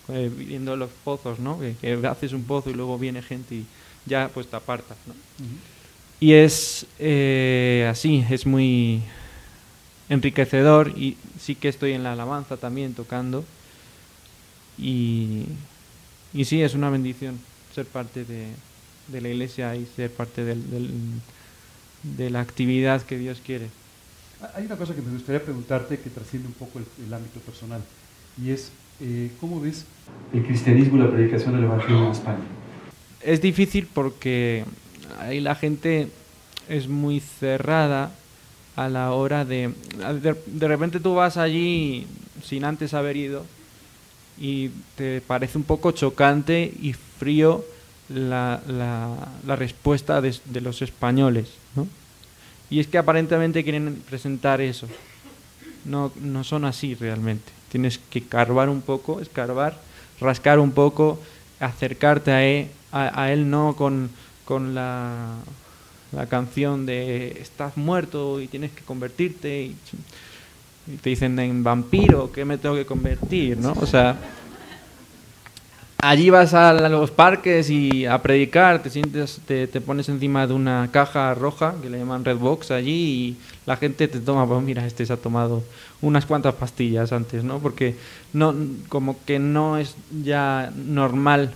eh, 0.09 0.29
viendo 0.35 0.75
los 0.75 0.89
pozos, 1.05 1.39
¿no? 1.39 1.59
Que, 1.81 1.99
haces 2.05 2.33
un 2.33 2.43
pozo 2.43 2.69
y 2.69 2.73
luego 2.73 2.99
viene 2.99 3.21
gente 3.21 3.55
y 3.55 3.65
ya 4.05 4.29
pues 4.33 4.47
te 4.47 4.55
apartas, 4.57 4.97
¿no? 5.07 5.13
Y 6.19 6.33
es 6.33 6.85
eh, 6.99 7.87
así, 7.89 8.25
es 8.29 8.45
muy 8.45 9.01
enriquecedor 10.09 10.89
y 10.89 11.17
sí 11.39 11.55
que 11.55 11.69
estoy 11.69 11.93
en 11.93 12.03
la 12.03 12.11
alabanza 12.11 12.57
también 12.57 12.93
tocando 12.93 13.45
y, 14.77 15.45
y 16.33 16.43
sí, 16.43 16.61
es 16.61 16.73
una 16.73 16.89
bendición 16.89 17.39
ser 17.73 17.85
parte 17.85 18.25
de, 18.25 18.49
de 19.07 19.21
la 19.21 19.29
iglesia 19.29 19.75
y 19.75 19.85
ser 19.85 20.11
parte 20.11 20.43
del, 20.43 20.63
de 22.03 22.29
la 22.29 22.41
actividad 22.41 23.01
que 23.01 23.17
Dios 23.17 23.41
quiere. 23.45 23.67
Hay 24.55 24.65
una 24.65 24.75
cosa 24.75 24.95
que 24.95 25.01
me 25.01 25.11
gustaría 25.11 25.43
preguntarte 25.43 25.99
que 25.99 26.09
trasciende 26.09 26.47
un 26.47 26.53
poco 26.53 26.79
el, 26.79 27.13
ámbito 27.13 27.39
personal 27.41 27.81
y 28.41 28.49
es, 28.49 28.71
eh, 28.99 29.31
¿cómo 29.39 29.61
ves 29.61 29.85
el 30.33 30.43
cristianismo 30.43 30.97
y 30.97 30.99
la 31.01 31.11
predicación 31.11 31.55
del 31.55 31.65
Evangelio 31.65 32.05
en 32.05 32.11
España? 32.11 32.39
Es 33.21 33.41
difícil 33.41 33.87
porque 33.93 34.65
ahí 35.19 35.39
la 35.41 35.53
gente 35.53 36.09
es 36.67 36.87
muy 36.87 37.19
cerrada 37.19 38.11
a 38.75 38.89
la 38.89 39.11
hora 39.11 39.45
de, 39.45 39.73
de... 40.21 40.35
De 40.47 40.67
repente 40.67 40.99
tú 40.99 41.13
vas 41.13 41.37
allí 41.37 42.07
sin 42.43 42.63
antes 42.63 42.95
haber 42.95 43.17
ido 43.17 43.45
y 44.39 44.69
te 44.95 45.21
parece 45.21 45.59
un 45.59 45.63
poco 45.63 45.91
chocante 45.91 46.73
y 46.81 46.93
frío 46.93 47.63
la, 48.13 48.61
la, 49.45 49.55
respuesta 49.55 50.21
de, 50.21 50.61
los 50.61 50.81
españoles. 50.81 51.49
¿no? 51.75 51.87
Y 52.69 52.79
es 52.79 52.87
que 52.87 52.97
aparentemente 52.97 53.63
quieren 53.63 54.01
presentar 54.09 54.61
eso. 54.61 54.87
No, 55.85 56.11
no 56.21 56.43
son 56.43 56.65
así 56.65 56.95
realmente. 56.95 57.51
Tienes 57.69 57.97
que 57.97 58.23
carbar 58.23 58.69
un 58.69 58.81
poco, 58.81 59.19
escarbar, 59.19 59.79
rascar 60.19 60.59
un 60.59 60.71
poco, 60.71 61.19
acercarte 61.59 62.31
a 62.31 62.43
él, 62.43 62.67
a, 62.91 63.31
él 63.31 63.49
no 63.49 63.75
con, 63.75 64.09
con 64.45 64.75
la, 64.75 65.35
la, 66.11 66.25
canción 66.27 66.85
de 66.85 67.37
estás 67.39 67.77
muerto 67.77 68.41
y 68.41 68.47
tienes 68.47 68.71
que 68.71 68.83
convertirte 68.83 69.63
y, 69.63 69.75
y 70.87 70.97
te 70.97 71.09
dicen 71.09 71.39
en 71.39 71.63
vampiro, 71.63 72.31
¿qué 72.31 72.43
me 72.43 72.57
tengo 72.57 72.75
que 72.75 72.85
convertir? 72.85 73.57
¿no? 73.57 73.71
O 73.73 73.85
sea, 73.85 74.17
allí 76.01 76.29
vas 76.31 76.53
a 76.53 76.73
los 76.89 77.11
parques 77.11 77.69
y 77.69 78.05
a 78.05 78.21
predicar, 78.21 78.81
te 78.81 78.89
sientes, 78.89 79.39
te, 79.45 79.67
pones 79.81 80.09
encima 80.09 80.47
de 80.47 80.53
una 80.53 80.89
caja 80.91 81.33
roja 81.35 81.75
que 81.81 81.89
le 81.89 81.99
llaman 81.99 82.25
Red 82.25 82.37
Box 82.37 82.71
allí 82.71 82.91
y 82.91 83.37
la 83.65 83.77
gente 83.77 84.07
te 84.07 84.19
toma, 84.19 84.47
pues 84.47 84.61
mira, 84.63 84.85
este 84.85 85.05
se 85.05 85.13
ha 85.13 85.17
tomado 85.17 85.63
unas 86.01 86.25
cuantas 86.25 86.55
pastillas 86.55 87.11
antes, 87.11 87.43
¿no? 87.43 87.59
Porque 87.59 87.95
no, 88.33 88.55
como 88.89 89.23
que 89.25 89.37
no 89.37 89.77
es 89.77 89.95
ya 90.23 90.73
normal 90.75 91.53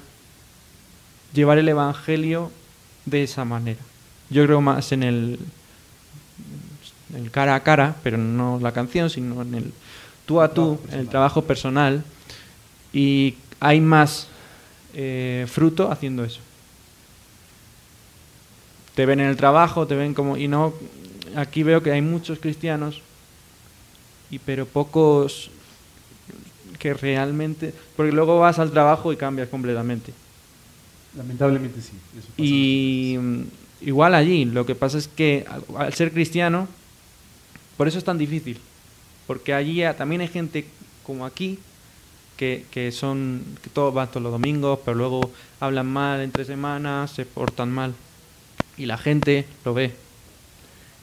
llevar 1.33 1.57
el 1.57 1.67
evangelio 1.67 2.51
de 3.05 3.23
esa 3.23 3.45
manera. 3.45 3.79
Yo 4.29 4.45
creo 4.45 4.61
más 4.61 4.91
en 4.91 5.03
el, 5.03 5.39
el 7.15 7.31
cara 7.31 7.55
a 7.55 7.63
cara, 7.63 7.95
pero 8.03 8.17
no 8.17 8.59
la 8.61 8.71
canción, 8.71 9.09
sino 9.09 9.41
en 9.41 9.55
el 9.55 9.73
tú 10.27 10.41
a 10.41 10.53
tú, 10.53 10.79
en 10.91 10.99
el 10.99 11.09
trabajo 11.09 11.43
personal. 11.43 12.03
Y 12.93 13.35
hay 13.59 13.81
más 13.81 14.27
eh, 14.95 15.45
fruto 15.47 15.91
haciendo 15.91 16.23
eso. 16.23 16.39
Te 18.95 19.05
ven 19.05 19.19
en 19.19 19.27
el 19.27 19.35
trabajo, 19.35 19.85
te 19.87 19.95
ven 19.95 20.13
como... 20.13 20.37
Y 20.37 20.47
no, 20.47 20.73
aquí 21.35 21.63
veo 21.63 21.83
que 21.83 21.91
hay 21.91 22.01
muchos 22.01 22.39
cristianos, 22.39 23.01
y 24.31 24.39
pero 24.39 24.65
pocos 24.65 25.51
que 26.79 26.93
realmente... 26.93 27.73
Porque 27.95 28.11
luego 28.13 28.39
vas 28.39 28.57
al 28.57 28.71
trabajo 28.71 29.11
y 29.11 29.17
cambias 29.17 29.49
completamente. 29.49 30.13
Lamentablemente 31.17 31.81
sí. 31.81 31.91
eso 32.17 32.27
pasa. 32.27 32.41
Y 32.41 33.17
mm, 33.19 33.41
igual 33.81 34.15
allí, 34.15 34.45
lo 34.45 34.65
que 34.65 34.75
pasa 34.75 34.97
es 34.97 35.07
que 35.09 35.45
al- 35.77 35.93
ser 35.93 36.11
cristiano, 36.11 36.67
por 37.77 37.87
eso 37.89 37.97
es 37.97 38.03
tan 38.05 38.17
difícil. 38.17 38.59
Porque 39.27 39.53
allí 39.53 39.81
también 39.97 40.21
hay 40.21 40.27
gente 40.29 40.65
como 41.03 41.25
aquí 41.25 41.59
que, 42.37 42.91
son, 42.91 43.43
que 43.63 43.69
todos 43.69 43.93
van 43.93 44.09
todos 44.09 44.23
los 44.23 44.31
domingos, 44.31 44.79
pero 44.83 44.95
luego 44.95 45.31
hablan 45.59 45.87
mal 45.87 46.21
entre 46.21 46.45
semanas, 46.45 47.11
se 47.11 47.25
portan 47.25 47.71
mal. 47.71 47.93
Y 48.77 48.85
la 48.85 48.97
gente 48.97 49.45
lo 49.63 49.73
ve. 49.73 49.93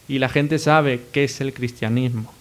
Y 0.09 0.19
la 0.19 0.29
gente 0.29 0.59
sabe 0.59 1.03
qué 1.13 1.25
es 1.25 1.41
el 1.41 1.55
cristianismo. 1.55 2.33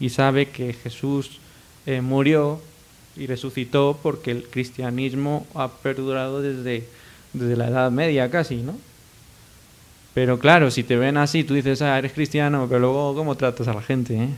Y 0.00 0.08
sabe 0.08 0.48
que 0.48 0.72
Jesús 0.72 1.38
eh, 1.86 2.00
murió 2.00 2.60
y 3.16 3.26
resucitó 3.26 3.98
porque 4.02 4.32
el 4.32 4.44
cristianismo 4.44 5.46
ha 5.54 5.68
perdurado 5.68 6.42
desde, 6.42 6.88
desde 7.32 7.56
la 7.56 7.68
Edad 7.68 7.90
Media 7.90 8.30
casi, 8.30 8.56
¿no? 8.56 8.76
Pero 10.14 10.38
claro, 10.38 10.70
si 10.70 10.82
te 10.82 10.96
ven 10.96 11.16
así, 11.16 11.44
tú 11.44 11.54
dices, 11.54 11.80
ah, 11.80 11.98
eres 11.98 12.12
cristiano, 12.12 12.66
pero 12.68 12.80
luego, 12.80 13.14
¿cómo 13.14 13.36
tratas 13.36 13.68
a 13.68 13.74
la 13.74 13.82
gente? 13.82 14.14
eh? 14.14 14.28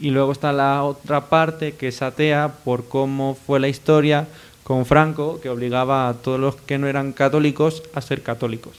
Y 0.00 0.10
luego 0.10 0.32
está 0.32 0.52
la 0.52 0.84
otra 0.84 1.28
parte 1.28 1.74
que 1.74 1.88
es 1.88 2.02
atea 2.02 2.52
por 2.64 2.88
cómo 2.88 3.34
fue 3.34 3.58
la 3.60 3.68
historia 3.68 4.26
con 4.62 4.86
Franco, 4.86 5.40
que 5.40 5.48
obligaba 5.48 6.08
a 6.08 6.14
todos 6.14 6.38
los 6.38 6.54
que 6.56 6.78
no 6.78 6.86
eran 6.86 7.12
católicos 7.12 7.82
a 7.94 8.00
ser 8.00 8.22
católicos. 8.22 8.74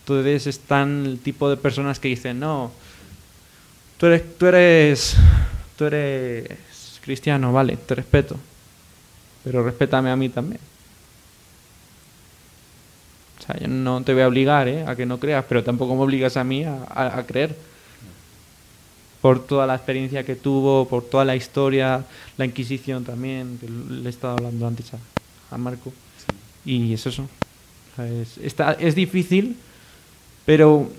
Entonces 0.00 0.48
están 0.48 1.06
el 1.06 1.18
tipo 1.20 1.48
de 1.48 1.56
personas 1.56 2.00
que 2.00 2.08
dicen, 2.08 2.40
no, 2.40 2.72
tú 3.98 4.06
eres, 4.06 4.36
tú 4.36 4.46
eres, 4.46 5.16
tú 5.76 5.84
eres 5.84 6.48
cristiano, 7.04 7.52
vale, 7.52 7.76
te 7.76 7.94
respeto, 7.94 8.36
pero 9.44 9.62
respétame 9.62 10.10
a 10.10 10.16
mí 10.16 10.28
también. 10.28 10.60
O 13.40 13.44
sea, 13.44 13.58
yo 13.58 13.68
no 13.68 14.02
te 14.02 14.12
voy 14.14 14.22
a 14.22 14.28
obligar 14.28 14.68
¿eh? 14.68 14.84
a 14.86 14.94
que 14.94 15.06
no 15.06 15.18
creas, 15.18 15.44
pero 15.48 15.64
tampoco 15.64 15.94
me 15.96 16.02
obligas 16.02 16.36
a 16.36 16.44
mí 16.44 16.64
a, 16.64 16.84
a- 16.88 17.18
a 17.18 17.26
creer. 17.26 17.56
Por 19.22 19.46
toda 19.46 19.66
la 19.66 19.76
experiencia 19.76 20.24
que 20.24 20.34
tuvo, 20.36 20.86
por 20.88 21.04
toda 21.04 21.24
la 21.24 21.36
historia, 21.36 22.04
la 22.36 22.44
Inquisición 22.44 23.04
también, 23.04 23.56
que 23.60 23.68
le 23.68 24.06
he 24.06 24.10
estado 24.10 24.34
hablando 24.34 24.66
antes 24.66 24.92
a, 24.92 24.98
a 25.54 25.56
Marco. 25.58 25.92
Y 26.66 26.92
es 26.92 27.06
eso. 27.06 27.28
Está- 28.42 28.72
es 28.72 28.94
difícil, 28.94 29.56
pero 30.44 30.90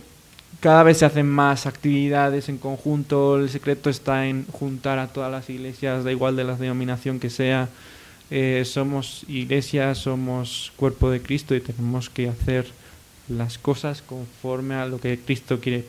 cada 0.62 0.84
vez 0.84 1.00
se 1.00 1.06
hacen 1.06 1.28
más 1.30 1.66
actividades 1.66 2.48
en 2.50 2.58
conjunto. 2.58 3.38
El 3.38 3.50
secreto 3.50 3.90
está 3.90 4.26
en 4.28 4.46
juntar 4.48 5.00
a 5.00 5.08
todas 5.08 5.32
las 5.32 5.50
iglesias, 5.50 6.04
da 6.04 6.12
igual 6.12 6.36
de 6.36 6.44
la 6.46 6.56
denominación 6.56 7.20
que 7.20 7.30
sea. 7.30 7.68
Eh, 8.32 8.64
somos 8.66 9.26
iglesia, 9.28 9.94
somos 9.96 10.72
cuerpo 10.78 11.10
de 11.12 11.22
Cristo 11.22 11.56
y 11.56 11.62
tenemos 11.62 12.10
que 12.10 12.30
hacer 12.30 12.68
las 13.28 13.58
cosas 13.58 14.02
conforme 14.02 14.76
a 14.76 14.86
lo 14.86 15.00
que 15.00 15.20
Cristo 15.20 15.60
quiere. 15.60 15.84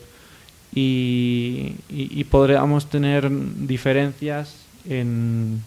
Y, 0.75 1.75
y, 1.89 2.19
y 2.19 2.23
podríamos 2.25 2.89
tener 2.89 3.29
diferencias 3.65 4.55
en, 4.87 5.63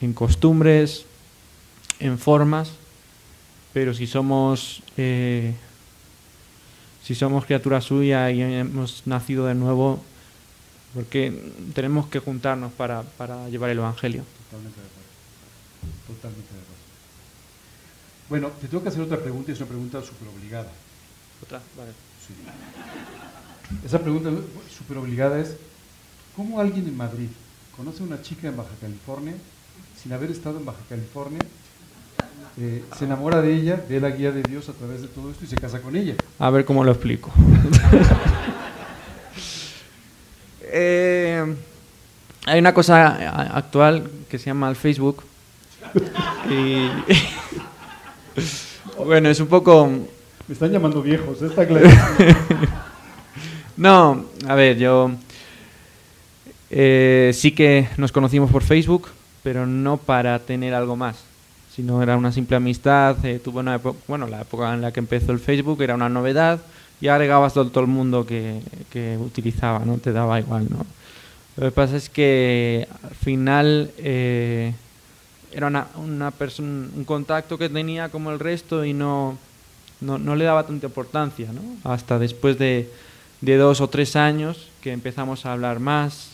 en 0.00 0.12
costumbres, 0.12 1.04
en 1.98 2.18
formas, 2.18 2.70
pero 3.72 3.92
si 3.92 4.06
somos 4.06 4.82
eh, 4.96 5.54
si 7.02 7.14
somos 7.14 7.44
criatura 7.44 7.80
suya 7.80 8.30
y 8.30 8.40
hemos 8.40 9.02
nacido 9.06 9.46
de 9.46 9.54
nuevo, 9.54 10.00
porque 10.94 11.32
tenemos 11.74 12.06
que 12.06 12.20
juntarnos 12.20 12.72
para, 12.72 13.02
para 13.02 13.48
llevar 13.48 13.70
el 13.70 13.78
Evangelio. 13.78 14.24
Totalmente 14.44 14.80
de 14.80 14.86
acuerdo. 14.86 16.14
Totalmente 16.14 16.54
de 16.54 16.60
acuerdo. 16.60 16.82
Bueno, 18.28 18.48
te 18.60 18.68
tengo 18.68 18.82
que 18.82 18.88
hacer 18.88 19.02
otra 19.02 19.18
pregunta 19.18 19.50
y 19.50 19.54
es 19.54 19.60
una 19.60 19.68
pregunta 19.68 20.00
súper 20.02 20.28
obligada. 20.28 20.70
Otra, 21.42 21.60
vale. 21.76 21.90
Sí. 22.24 22.34
Esa 23.84 23.98
pregunta 23.98 24.30
súper 24.76 24.98
obligada 24.98 25.38
es, 25.40 25.56
¿cómo 26.36 26.60
alguien 26.60 26.86
en 26.86 26.96
Madrid 26.96 27.28
conoce 27.76 28.02
a 28.02 28.06
una 28.06 28.22
chica 28.22 28.48
en 28.48 28.56
Baja 28.56 28.70
California 28.80 29.34
sin 30.00 30.12
haber 30.12 30.30
estado 30.30 30.58
en 30.58 30.64
Baja 30.64 30.80
California? 30.88 31.40
eh, 32.58 32.82
se 32.98 33.04
enamora 33.04 33.40
de 33.40 33.54
ella, 33.54 33.80
ve 33.88 34.00
la 34.00 34.10
guía 34.10 34.30
de 34.30 34.42
Dios 34.42 34.68
a 34.68 34.72
través 34.72 35.02
de 35.02 35.08
todo 35.08 35.30
esto 35.30 35.44
y 35.44 35.48
se 35.48 35.56
casa 35.56 35.80
con 35.80 35.96
ella. 35.96 36.14
A 36.38 36.50
ver 36.50 36.64
cómo 36.64 36.84
lo 36.84 36.92
explico. 36.92 37.30
Eh, 40.74 41.54
hay 42.46 42.58
una 42.58 42.72
cosa 42.72 43.58
actual 43.58 44.10
que 44.30 44.38
se 44.38 44.46
llama 44.46 44.70
el 44.70 44.76
Facebook. 44.76 45.22
Y, 46.48 46.88
bueno, 49.04 49.28
es 49.28 49.38
un 49.38 49.48
poco... 49.48 49.86
Me 50.48 50.54
están 50.54 50.72
llamando 50.72 51.02
viejos, 51.02 51.42
¿eh? 51.42 51.48
está 51.48 51.68
claro. 51.68 51.86
No, 53.82 54.26
a 54.46 54.54
ver, 54.54 54.78
yo 54.78 55.10
eh, 56.70 57.32
sí 57.34 57.50
que 57.50 57.88
nos 57.96 58.12
conocimos 58.12 58.48
por 58.48 58.62
Facebook, 58.62 59.08
pero 59.42 59.66
no 59.66 59.96
para 59.96 60.38
tener 60.38 60.72
algo 60.72 60.94
más, 60.94 61.16
sino 61.74 62.00
era 62.00 62.16
una 62.16 62.30
simple 62.30 62.54
amistad. 62.54 63.16
eh, 63.26 63.40
tuve 63.42 63.58
una 63.58 63.80
bueno, 64.06 64.28
la 64.28 64.42
época 64.42 64.72
en 64.72 64.82
la 64.82 64.92
que 64.92 65.00
empezó 65.00 65.32
el 65.32 65.40
Facebook 65.40 65.82
era 65.82 65.96
una 65.96 66.08
novedad 66.08 66.60
y 67.00 67.08
agregabas 67.08 67.54
todo, 67.54 67.80
el 67.80 67.88
mundo 67.88 68.24
que, 68.24 68.60
que 68.92 69.18
utilizaba, 69.18 69.80
no 69.80 69.98
te 69.98 70.12
daba 70.12 70.38
igual, 70.38 70.68
¿no? 70.70 70.86
Lo 71.56 71.66
que 71.66 71.72
pasa 71.72 71.96
es 71.96 72.08
que 72.08 72.86
al 73.02 73.16
final 73.16 73.90
eh, 73.98 74.74
era 75.50 75.66
una, 75.66 75.88
una 75.96 76.32
un 76.60 77.02
contacto 77.04 77.58
que 77.58 77.68
tenía 77.68 78.10
como 78.10 78.30
el 78.30 78.38
resto 78.38 78.84
y 78.84 78.92
no, 78.92 79.36
no, 80.00 80.18
no 80.18 80.36
le 80.36 80.44
daba 80.44 80.68
tanta 80.68 80.86
importancia, 80.86 81.48
¿no? 81.52 81.90
Hasta 81.90 82.20
después 82.20 82.56
de, 82.60 82.88
de 83.42 83.56
dos 83.58 83.80
o 83.82 83.88
tres 83.88 84.16
años 84.16 84.68
que 84.80 84.92
empezamos 84.92 85.44
a 85.46 85.52
hablar 85.52 85.78
más, 85.80 86.30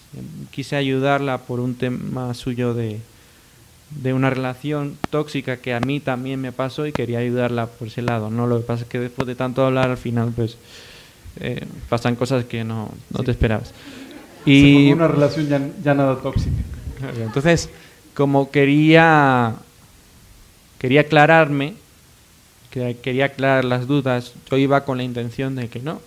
quise 0.53 0.77
ayudarla 0.77 1.39
por 1.39 1.59
un 1.61 1.75
tema 1.75 2.33
suyo 2.35 2.73
de, 2.75 3.01
de 3.91 4.13
una 4.15 4.31
relación 4.31 4.97
tóxica 5.11 5.57
que 5.59 5.75
a 5.75 5.81
mí 5.81 6.01
también 6.01 6.41
me 6.41 6.53
pasó 6.53 6.87
y 6.87 6.93
quería 6.93 7.19
ayudarla 7.19 7.67
por 7.67 7.89
ese 7.89 8.03
lado, 8.03 8.31
¿no? 8.31 8.47
Lo 8.47 8.59
que 8.59 8.65
pasa 8.67 8.85
es 8.85 8.89
que 8.89 9.01
después 9.01 9.27
de 9.27 9.35
tanto 9.35 9.65
hablar 9.67 9.91
al 9.91 9.97
final 9.99 10.33
pues 10.35 10.57
eh, 11.41 11.67
pasan 11.89 12.15
cosas 12.17 12.45
que 12.45 12.63
no, 12.65 12.91
no 13.11 13.19
Sí. 13.21 13.25
te 13.25 13.31
esperabas. 13.33 13.73
Y 14.47 14.93
una 14.93 15.09
relación 15.09 15.49
ya, 15.49 15.61
ya 15.83 15.95
nada 15.95 16.17
tóxica. 16.21 16.51
Entonces, 17.21 17.69
como 18.15 18.51
quería 18.51 19.55
quería 20.79 21.03
aclararme, 21.03 21.75
que- 22.71 22.97
quería 23.03 23.27
aclarar 23.27 23.65
las 23.65 23.87
dudas, 23.87 24.33
yo 24.51 24.57
iba 24.57 24.85
con 24.85 24.97
la 24.99 25.03
intención 25.05 25.55
de 25.57 25.69
que 25.69 25.81
no. 25.81 26.01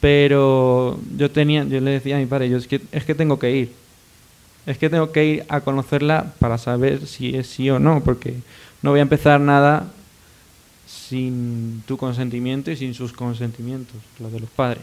Pero 0.00 0.98
yo 1.16 1.30
tenía, 1.30 1.64
yo 1.64 1.80
le 1.80 1.92
decía 1.92 2.16
a 2.16 2.20
mi 2.20 2.26
padre, 2.26 2.48
yo 2.48 2.58
es 2.58 2.66
que, 2.66 2.80
es 2.92 3.04
que 3.04 3.14
tengo 3.14 3.38
que 3.38 3.50
ir. 3.50 3.72
Es 4.66 4.78
que 4.78 4.90
tengo 4.90 5.12
que 5.12 5.24
ir 5.24 5.44
a 5.48 5.60
conocerla 5.60 6.34
para 6.38 6.58
saber 6.58 7.06
si 7.06 7.36
es 7.36 7.46
sí 7.46 7.70
o 7.70 7.78
no, 7.78 8.02
porque 8.02 8.34
no 8.82 8.90
voy 8.90 8.98
a 8.98 9.02
empezar 9.02 9.40
nada 9.40 9.88
sin 10.86 11.82
tu 11.86 11.96
consentimiento 11.96 12.70
y 12.70 12.76
sin 12.76 12.94
sus 12.94 13.12
consentimientos, 13.12 13.96
los 14.18 14.32
de 14.32 14.40
los 14.40 14.50
padres. 14.50 14.82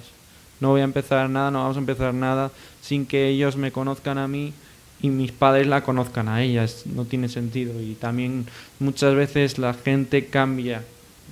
No 0.60 0.70
voy 0.70 0.82
a 0.82 0.86
empezar 0.86 1.30
nada, 1.30 1.52
no 1.52 1.60
vamos 1.60 1.76
a 1.76 1.80
empezar 1.82 2.14
nada 2.14 2.52
sin 2.82 3.06
que 3.06 3.28
ellos 3.28 3.58
me 3.58 3.72
conozcan 3.72 4.18
a 4.18 4.28
mí 4.28 4.54
y 5.02 5.10
mis 5.10 5.34
padres 5.34 5.68
la 5.68 5.84
conozcan 5.84 6.30
a 6.30 6.42
ellas. 6.42 6.84
No 6.86 7.04
tiene 7.04 7.28
sentido. 7.28 7.82
Y 7.82 7.96
también 7.96 8.46
muchas 8.80 9.16
veces 9.16 9.58
la 9.58 9.74
gente 9.74 10.28
cambia. 10.28 10.84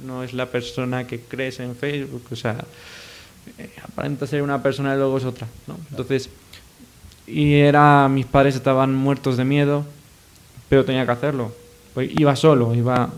No 0.05 0.23
es 0.23 0.33
la 0.33 0.47
persona 0.47 1.07
que 1.07 1.21
crees 1.21 1.61
en 1.61 1.77
Facebook. 1.77 2.23
O 2.31 2.35
sea, 2.35 2.65
aparenta 3.83 4.27
ser 4.27 4.41
una 4.41 4.61
persona 4.61 4.93
y 4.93 4.97
luego 4.97 5.17
es 5.17 5.25
otra. 5.25 5.47
¿no? 5.67 5.77
Entonces, 5.89 6.29
y 7.27 7.53
era, 7.55 8.07
mis 8.09 8.25
padres 8.25 8.55
estaban 8.55 8.93
muertos 8.95 9.37
de 9.37 9.45
miedo, 9.45 9.85
pero 10.69 10.85
tenía 10.85 11.05
que 11.05 11.11
hacerlo. 11.11 11.53
Pues 11.93 12.09
iba 12.17 12.35
solo, 12.35 12.73
iba 12.75 13.09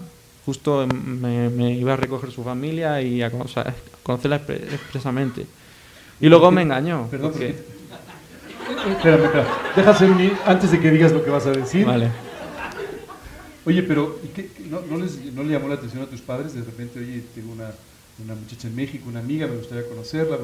justo 0.45 0.85
me, 0.87 1.49
me 1.49 1.71
iba 1.73 1.93
a 1.93 1.97
recoger 1.97 2.31
su 2.31 2.43
familia 2.43 3.01
y 3.01 3.21
a, 3.21 3.27
o 3.27 3.47
sea, 3.47 3.61
a 3.63 3.73
conocerla 4.03 4.45
expre- 4.45 4.63
expresamente. 4.73 5.45
Y 6.19 6.27
luego 6.27 6.51
me 6.51 6.61
engañó. 6.63 7.07
Perdón, 7.09 7.31
porque- 7.31 7.55
Espérame, 8.89 9.23
espérame. 9.25 10.11
Un... 10.11 10.31
Antes 10.45 10.71
de 10.71 10.79
que 10.79 10.91
digas 10.91 11.11
lo 11.11 11.23
que 11.23 11.29
vas 11.29 11.45
a 11.45 11.51
decir. 11.51 11.85
Vale. 11.85 12.09
Oye, 13.65 13.83
pero 13.83 14.19
¿y 14.23 14.27
qué- 14.27 14.47
qué- 14.47 14.63
no, 14.67 14.81
no 14.89 14.97
les, 14.97 15.23
¿no 15.33 15.43
le 15.43 15.51
llamó 15.53 15.67
la 15.69 15.75
atención 15.75 16.03
a 16.03 16.07
tus 16.07 16.21
padres? 16.21 16.53
De 16.53 16.61
repente, 16.61 16.99
oye, 16.99 17.23
tengo 17.33 17.53
una, 17.53 17.71
una 18.23 18.35
muchacha 18.35 18.67
en 18.67 18.75
México, 18.75 19.05
una 19.07 19.19
amiga, 19.19 19.47
me 19.47 19.57
gustaría 19.57 19.87
conocerla. 19.87 20.37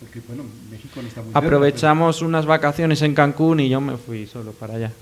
Porque, 0.00 0.20
bueno, 0.26 0.44
México 0.70 1.00
no 1.00 1.08
está 1.08 1.22
muy 1.22 1.32
cerca, 1.32 1.46
Aprovechamos 1.46 2.22
unas 2.22 2.46
vacaciones 2.46 3.02
en 3.02 3.14
Cancún 3.14 3.60
y 3.60 3.68
yo 3.68 3.80
me 3.80 3.96
fui 3.96 4.26
solo 4.26 4.52
para 4.52 4.74
allá. 4.74 4.92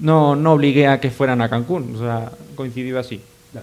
No, 0.00 0.36
no 0.36 0.52
obligué 0.52 0.86
a 0.86 1.00
que 1.00 1.10
fueran 1.10 1.40
a 1.40 1.48
Cancún, 1.48 1.94
o 1.96 1.98
sea, 1.98 2.32
coincidió 2.54 2.98
así. 2.98 3.20
Ya. 3.52 3.62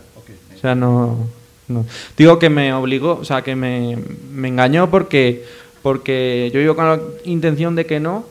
O 0.56 0.60
sea, 0.60 0.76
no, 0.76 1.28
no. 1.68 1.86
Digo 2.18 2.38
que 2.40 2.50
me 2.50 2.74
obligó, 2.74 3.18
o 3.18 3.26
sea, 3.26 3.42
que 3.44 3.56
me, 3.56 3.98
me 4.32 4.48
engañó 4.48 4.90
porque, 4.90 5.46
porque 5.82 6.50
yo 6.54 6.60
iba 6.60 6.76
con 6.76 6.86
la 6.86 7.00
intención 7.24 7.76
de 7.76 7.86
que 7.86 8.00
no 8.00 8.26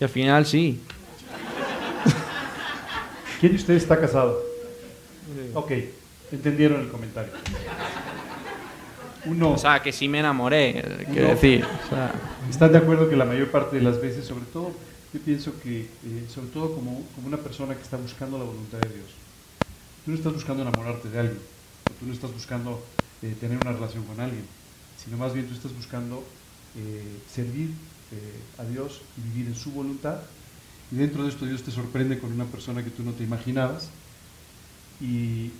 y 0.00 0.04
al 0.04 0.10
final 0.10 0.46
sí. 0.46 0.80
¿Quién 3.40 3.52
de 3.52 3.58
ustedes 3.58 3.82
está 3.82 4.00
casado? 4.00 4.40
Ok, 5.54 5.72
entendieron 6.34 6.80
el 6.80 6.88
comentario. 6.88 7.32
Uno, 9.26 9.52
o 9.52 9.58
sea, 9.58 9.80
que 9.82 9.92
sí 9.92 10.06
me 10.06 10.18
enamoré, 10.18 11.06
quiero 11.10 11.28
decir. 11.28 11.64
¿Están 12.50 12.72
de 12.72 12.78
acuerdo 12.78 13.08
que 13.08 13.16
la 13.16 13.24
mayor 13.24 13.50
parte 13.50 13.76
de 13.76 13.82
las 13.82 14.00
veces, 14.00 14.26
sobre 14.26 14.44
todo, 14.46 14.72
yo 15.14 15.20
pienso 15.20 15.52
que, 15.62 15.82
eh, 15.82 16.26
sobre 16.28 16.48
todo 16.48 16.74
como, 16.74 17.02
como 17.14 17.28
una 17.28 17.38
persona 17.38 17.74
que 17.74 17.82
está 17.82 17.96
buscando 17.96 18.36
la 18.36 18.44
voluntad 18.44 18.78
de 18.78 18.88
Dios, 18.88 19.10
tú 20.04 20.10
no 20.10 20.16
estás 20.16 20.32
buscando 20.34 20.62
enamorarte 20.62 21.08
de 21.08 21.20
alguien, 21.20 21.38
tú 21.98 22.06
no 22.06 22.12
estás 22.12 22.32
buscando 22.32 22.84
eh, 23.22 23.34
tener 23.40 23.56
una 23.56 23.72
relación 23.72 24.04
con 24.04 24.20
alguien, 24.20 24.44
sino 25.02 25.16
más 25.16 25.32
bien 25.32 25.46
tú 25.46 25.54
estás 25.54 25.74
buscando 25.74 26.22
eh, 26.76 27.18
servir 27.32 27.70
a 28.58 28.64
Dios 28.64 29.02
y 29.18 29.28
vivir 29.32 29.48
en 29.48 29.56
su 29.56 29.72
voluntad. 29.72 30.18
Y 30.92 30.96
dentro 30.96 31.24
de 31.24 31.30
esto 31.30 31.46
Dios 31.46 31.64
te 31.64 31.72
sorprende 31.72 32.20
con 32.20 32.30
una 32.30 32.44
persona 32.44 32.84
que 32.84 32.90
tú 32.90 33.02
no 33.02 33.10
te 33.10 33.24
imaginabas 33.24 33.90
y, 35.00 35.50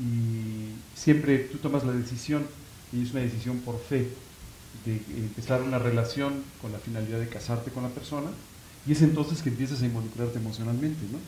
y 0.00 0.98
siempre 0.98 1.38
tú 1.38 1.58
tomas 1.58 1.84
la 1.84 1.92
decisión 1.92 2.46
y 2.92 3.02
es 3.02 3.12
una 3.12 3.20
decisión 3.20 3.58
por 3.58 3.78
fe 3.78 4.08
de 4.84 4.92
empezar 5.16 5.60
una 5.62 5.78
relación 5.78 6.42
con 6.62 6.72
la 6.72 6.78
finalidad 6.78 7.18
de 7.18 7.28
casarte 7.28 7.70
con 7.70 7.82
la 7.82 7.90
persona 7.90 8.30
y 8.86 8.92
es 8.92 9.02
entonces 9.02 9.42
que 9.42 9.50
empiezas 9.50 9.82
a 9.82 9.86
involucrarte 9.86 10.38
emocionalmente, 10.38 11.00
¿no? 11.12 11.18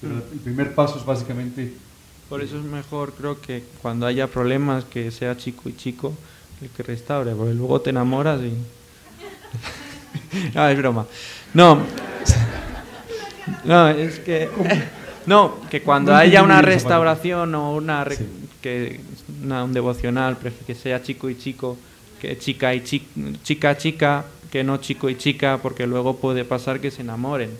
Pero 0.00 0.14
el 0.16 0.38
primer 0.40 0.74
paso 0.74 0.98
es 0.98 1.04
básicamente... 1.04 1.74
Por 2.28 2.42
eso 2.42 2.58
es 2.58 2.64
mejor, 2.64 3.12
creo 3.12 3.40
que 3.40 3.62
cuando 3.82 4.06
haya 4.06 4.26
problemas, 4.26 4.84
que 4.84 5.10
sea 5.10 5.36
chico 5.36 5.68
y 5.68 5.76
chico 5.76 6.14
el 6.62 6.70
que 6.70 6.82
restaure, 6.82 7.34
porque 7.34 7.52
luego 7.52 7.80
te 7.80 7.90
enamoras 7.90 8.40
y... 8.40 8.54
no, 10.54 10.68
es 10.68 10.78
broma. 10.78 11.06
No, 11.52 11.82
no, 13.64 13.88
es 13.90 14.18
que... 14.20 14.48
No, 15.26 15.56
que 15.70 15.82
cuando 15.82 16.14
haya 16.14 16.42
una 16.42 16.62
restauración 16.62 17.54
o 17.54 17.74
una 17.74 18.06
que 18.60 19.00
un 19.42 19.72
devocional, 19.72 20.36
que 20.66 20.74
sea 20.74 21.02
chico 21.02 21.28
y 21.28 21.36
chico, 21.36 21.76
que 22.20 22.38
chica 22.38 22.74
y 22.74 22.82
chica, 22.82 23.76
chica, 23.76 24.24
que 24.50 24.64
no 24.64 24.78
chico 24.78 25.08
y 25.08 25.16
chica, 25.16 25.58
porque 25.62 25.86
luego 25.86 26.16
puede 26.16 26.44
pasar 26.44 26.80
que 26.80 26.90
se 26.90 27.02
enamoren. 27.02 27.50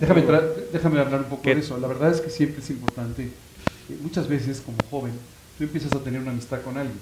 Déjame, 0.00 0.24
déjame 0.72 1.00
hablar 1.00 1.20
un 1.20 1.26
poco 1.26 1.42
de 1.42 1.52
eso. 1.52 1.78
La 1.78 1.88
verdad 1.88 2.12
es 2.12 2.20
que 2.20 2.30
siempre 2.30 2.60
es 2.60 2.70
importante. 2.70 3.30
Muchas 4.02 4.28
veces, 4.28 4.60
como 4.60 4.78
joven, 4.90 5.12
tú 5.58 5.64
empiezas 5.64 5.92
a 5.92 5.98
tener 5.98 6.20
una 6.20 6.30
amistad 6.30 6.60
con 6.62 6.76
alguien. 6.76 6.98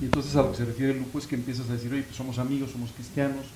Y 0.00 0.06
entonces 0.06 0.34
a 0.36 0.42
lo 0.42 0.50
que 0.50 0.58
se 0.58 0.64
refiere 0.64 0.92
el 0.92 0.98
grupo 0.98 1.18
es 1.18 1.26
que 1.26 1.34
empiezas 1.34 1.68
a 1.70 1.74
decir, 1.74 1.92
oye, 1.92 2.02
pues 2.02 2.16
somos 2.16 2.38
amigos, 2.38 2.70
somos 2.72 2.90
cristianos, 2.92 3.46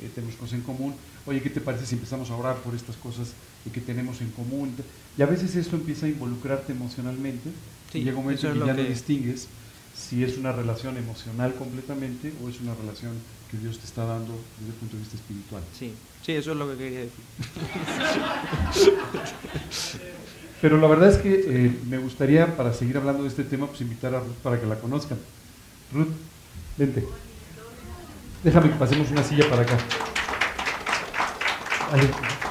eh, 0.00 0.10
tenemos 0.14 0.36
cosas 0.36 0.54
en 0.54 0.62
común. 0.62 0.94
Oye, 1.26 1.40
¿qué 1.42 1.50
te 1.50 1.60
parece 1.60 1.86
si 1.86 1.94
empezamos 1.94 2.30
a 2.30 2.36
orar 2.36 2.56
por 2.56 2.74
estas 2.74 2.96
cosas 2.96 3.32
que 3.70 3.80
tenemos 3.80 4.20
en 4.20 4.30
común? 4.30 4.74
Y 5.16 5.22
a 5.22 5.26
veces 5.26 5.54
esto 5.56 5.76
empieza 5.76 6.06
a 6.06 6.08
involucrarte 6.08 6.72
emocionalmente. 6.72 7.50
y 7.94 8.00
llega 8.00 8.16
un 8.16 8.24
momento 8.24 8.48
en 8.48 8.60
que 8.60 8.66
ya 8.66 8.74
no 8.74 8.82
distingues 8.82 9.48
si 9.94 10.24
es 10.24 10.38
una 10.38 10.52
relación 10.52 10.96
emocional 10.96 11.54
completamente 11.54 12.32
o 12.42 12.48
es 12.48 12.60
una 12.60 12.74
relación 12.74 13.12
que 13.50 13.58
Dios 13.58 13.78
te 13.78 13.84
está 13.84 14.06
dando 14.06 14.32
desde 14.58 14.72
el 14.72 14.78
punto 14.78 14.96
de 14.96 15.02
vista 15.02 15.16
espiritual. 15.16 15.62
Sí, 15.78 15.92
sí, 16.24 16.32
eso 16.32 16.52
es 16.52 16.56
lo 16.56 16.70
que 16.70 16.76
quería 16.76 17.00
decir. 17.00 17.24
Pero 20.62 20.78
la 20.78 20.86
verdad 20.86 21.10
es 21.10 21.18
que 21.18 21.44
eh, 21.46 21.78
me 21.88 21.98
gustaría, 21.98 22.56
para 22.56 22.72
seguir 22.72 22.96
hablando 22.96 23.24
de 23.24 23.28
este 23.28 23.42
tema, 23.44 23.66
pues 23.66 23.80
invitar 23.80 24.14
a 24.14 24.20
Ruth 24.20 24.36
para 24.42 24.60
que 24.60 24.66
la 24.66 24.78
conozcan. 24.78 25.18
Ruth, 25.92 26.08
vente. 26.78 27.04
Déjame 28.44 28.70
que 28.70 28.76
pasemos 28.76 29.10
una 29.10 29.24
silla 29.24 29.50
para 29.50 29.62
acá. 29.62 29.76
Sí. 32.00 32.41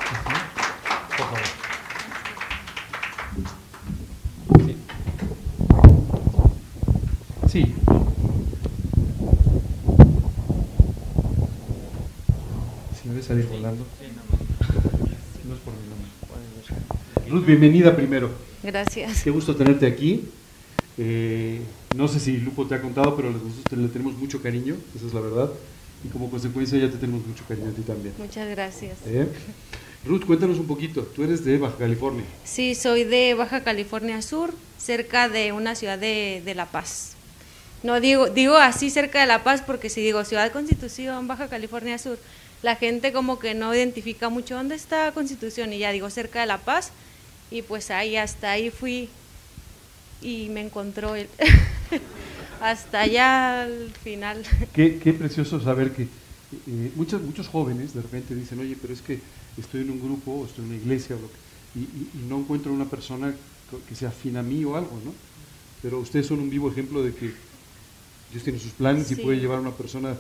Salir 13.32 13.46
volando. 13.46 13.86
No 15.48 15.54
es 15.54 15.60
por 15.62 15.74
mi 15.74 17.30
Ruth, 17.32 17.46
bienvenida 17.46 17.96
primero. 17.96 18.30
Gracias. 18.62 19.24
Qué 19.24 19.32
gusto 19.32 19.56
tenerte 19.56 19.88
aquí. 19.88 20.26
Eh, 20.98 21.62
no 21.96 22.10
sé 22.10 22.20
si 22.20 22.36
Lupo 22.36 22.67
te 22.67 22.76
ha 22.76 22.82
contado, 22.82 23.15
pero 23.15 23.32
le 23.32 23.88
tenemos 23.88 24.17
mucho 24.17 24.41
cariño, 24.41 24.76
esa 24.94 25.08
es 25.08 25.13
la 25.13 25.22
verdad. 25.22 25.50
Y 26.04 26.10
como 26.10 26.30
consecuencia 26.30 26.78
ya 26.78 26.89
te 26.89 26.98
tenemos 26.98 27.26
mucho 27.26 27.46
cariño 27.48 27.70
a 27.70 27.74
ti 27.74 27.84
también. 27.84 28.13
Muchas 28.17 28.50
gracias. 28.50 28.98
¿Eh? 29.06 29.26
Ruth, 30.06 30.26
cuéntanos 30.26 30.60
un 30.60 30.67
poquito. 30.67 31.04
Tú 31.04 31.24
eres 31.24 31.46
de 31.46 31.58
Baja 31.58 31.78
California. 31.78 32.26
Sí, 32.44 32.76
soy 32.76 33.06
de 33.06 33.34
Baja 33.34 33.63
California 33.63 34.22
Sur, 34.22 34.54
cerca 34.78 35.30
de 35.30 35.54
una 35.54 35.76
ciudad 35.76 35.98
de, 35.98 36.41
de 36.44 36.54
La 36.54 36.65
Paz. 36.65 37.13
No 37.82 38.02
digo, 38.02 38.28
digo 38.28 38.58
así 38.58 38.89
cerca 38.89 39.22
de 39.22 39.28
La 39.28 39.41
Paz 39.46 39.63
porque 39.65 39.89
si 39.89 40.02
digo 40.02 40.26
Ciudad 40.26 40.52
Constitución, 40.52 41.30
Baja 41.30 41.48
California 41.48 41.98
Sur, 41.98 42.20
la 42.63 42.76
gente 42.76 43.12
como 43.12 43.39
que 43.39 43.54
no 43.54 43.74
identifica 43.74 44.30
mucho 44.30 44.56
dónde 44.56 44.76
está 44.76 45.12
Constitución 45.13 45.74
y 45.74 45.80
ya 45.80 45.91
digo 45.91 46.10
cerca 46.10 46.41
de 46.41 46.47
La 46.47 46.60
Paz 46.60 46.91
y 47.50 47.62
pues 47.62 47.91
ahí 47.91 48.15
hasta 48.15 48.52
ahí 48.52 48.69
fui 48.69 49.10
y 50.21 50.50
me 50.50 50.62
encontró 50.62 51.15
él. 51.15 51.28
hasta 52.62 53.02
allá 53.02 53.63
al 53.63 53.91
final. 54.04 54.43
Qué, 54.74 55.00
qué 55.00 55.13
precioso 55.13 55.60
saber 55.60 55.91
que 55.91 56.04
eh, 56.04 56.91
muchos, 56.95 57.21
muchos 57.21 57.47
jóvenes 57.47 57.93
de 57.93 58.02
repente 58.02 58.36
dicen, 58.36 58.60
oye, 58.60 58.78
pero 58.80 58.93
es 58.93 59.02
que 59.02 59.19
estoy 59.58 59.82
en 59.82 59.91
un 59.91 60.00
grupo 60.00 60.32
o 60.32 60.45
estoy 60.45 60.65
en 60.65 60.71
una 60.71 60.80
iglesia 60.80 61.17
y, 61.76 61.80
y, 61.80 62.26
no 62.30 62.39
encuentro 62.39 62.71
una 62.71 62.86
persona 62.86 63.34
que 63.88 63.95
sea 63.95 64.10
afín 64.10 64.38
a 64.38 64.43
mí 64.43 64.63
o 64.65 64.76
algo, 64.76 65.00
¿no? 65.04 65.13
Pero 65.82 66.00
ustedes 66.00 66.28
son 66.28 66.39
un 66.39 66.50
vivo 66.50 66.69
ejemplo 66.69 67.02
de 67.02 67.13
que 67.15 67.34
Dios 68.32 68.43
tiene 68.43 68.60
sus 68.60 68.74
planes 68.74 69.10
y 69.12 69.15
puede 69.15 69.39
llevar 69.39 69.58
a 69.58 69.62
una 69.62 69.71
persona 69.71 70.15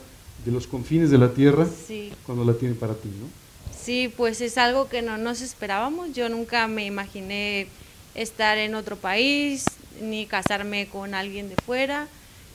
de 0.45 0.51
los 0.51 0.67
confines 0.67 1.11
de 1.11 1.17
la 1.17 1.33
tierra 1.33 1.67
cuando 2.25 2.43
la 2.43 2.53
tiene 2.53 2.75
para 2.75 2.93
ti, 2.95 3.09
¿no? 3.09 3.27
Sí, 3.77 4.13
pues 4.15 4.41
es 4.41 4.57
algo 4.57 4.89
que 4.89 5.01
no 5.01 5.17
nos 5.17 5.41
esperábamos. 5.41 6.13
Yo 6.13 6.29
nunca 6.29 6.67
me 6.67 6.85
imaginé 6.85 7.67
estar 8.13 8.57
en 8.57 8.75
otro 8.75 8.95
país, 8.95 9.65
ni 10.01 10.25
casarme 10.25 10.87
con 10.87 11.15
alguien 11.15 11.49
de 11.49 11.55
fuera. 11.65 12.07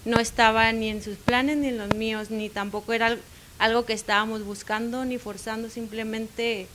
No 0.04 0.20
estaba 0.20 0.70
ni 0.72 0.88
en 0.88 1.02
sus 1.02 1.16
planes 1.16 1.56
ni 1.56 1.68
en 1.68 1.78
los 1.78 1.94
míos, 1.94 2.30
ni 2.30 2.48
tampoco 2.48 2.92
era 2.92 3.16
algo 3.58 3.84
que 3.84 3.92
estábamos 3.92 4.44
buscando 4.44 5.04
ni 5.04 5.18
forzando, 5.18 5.70
simplemente 5.70 6.68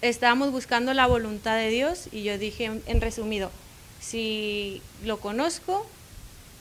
estábamos 0.00 0.50
buscando 0.50 0.94
la 0.94 1.06
voluntad 1.06 1.56
de 1.56 1.68
Dios 1.68 2.08
y 2.10 2.24
yo 2.24 2.38
dije 2.38 2.70
en 2.86 3.00
resumido, 3.00 3.50
si 4.00 4.82
lo 5.04 5.20
conozco, 5.20 5.86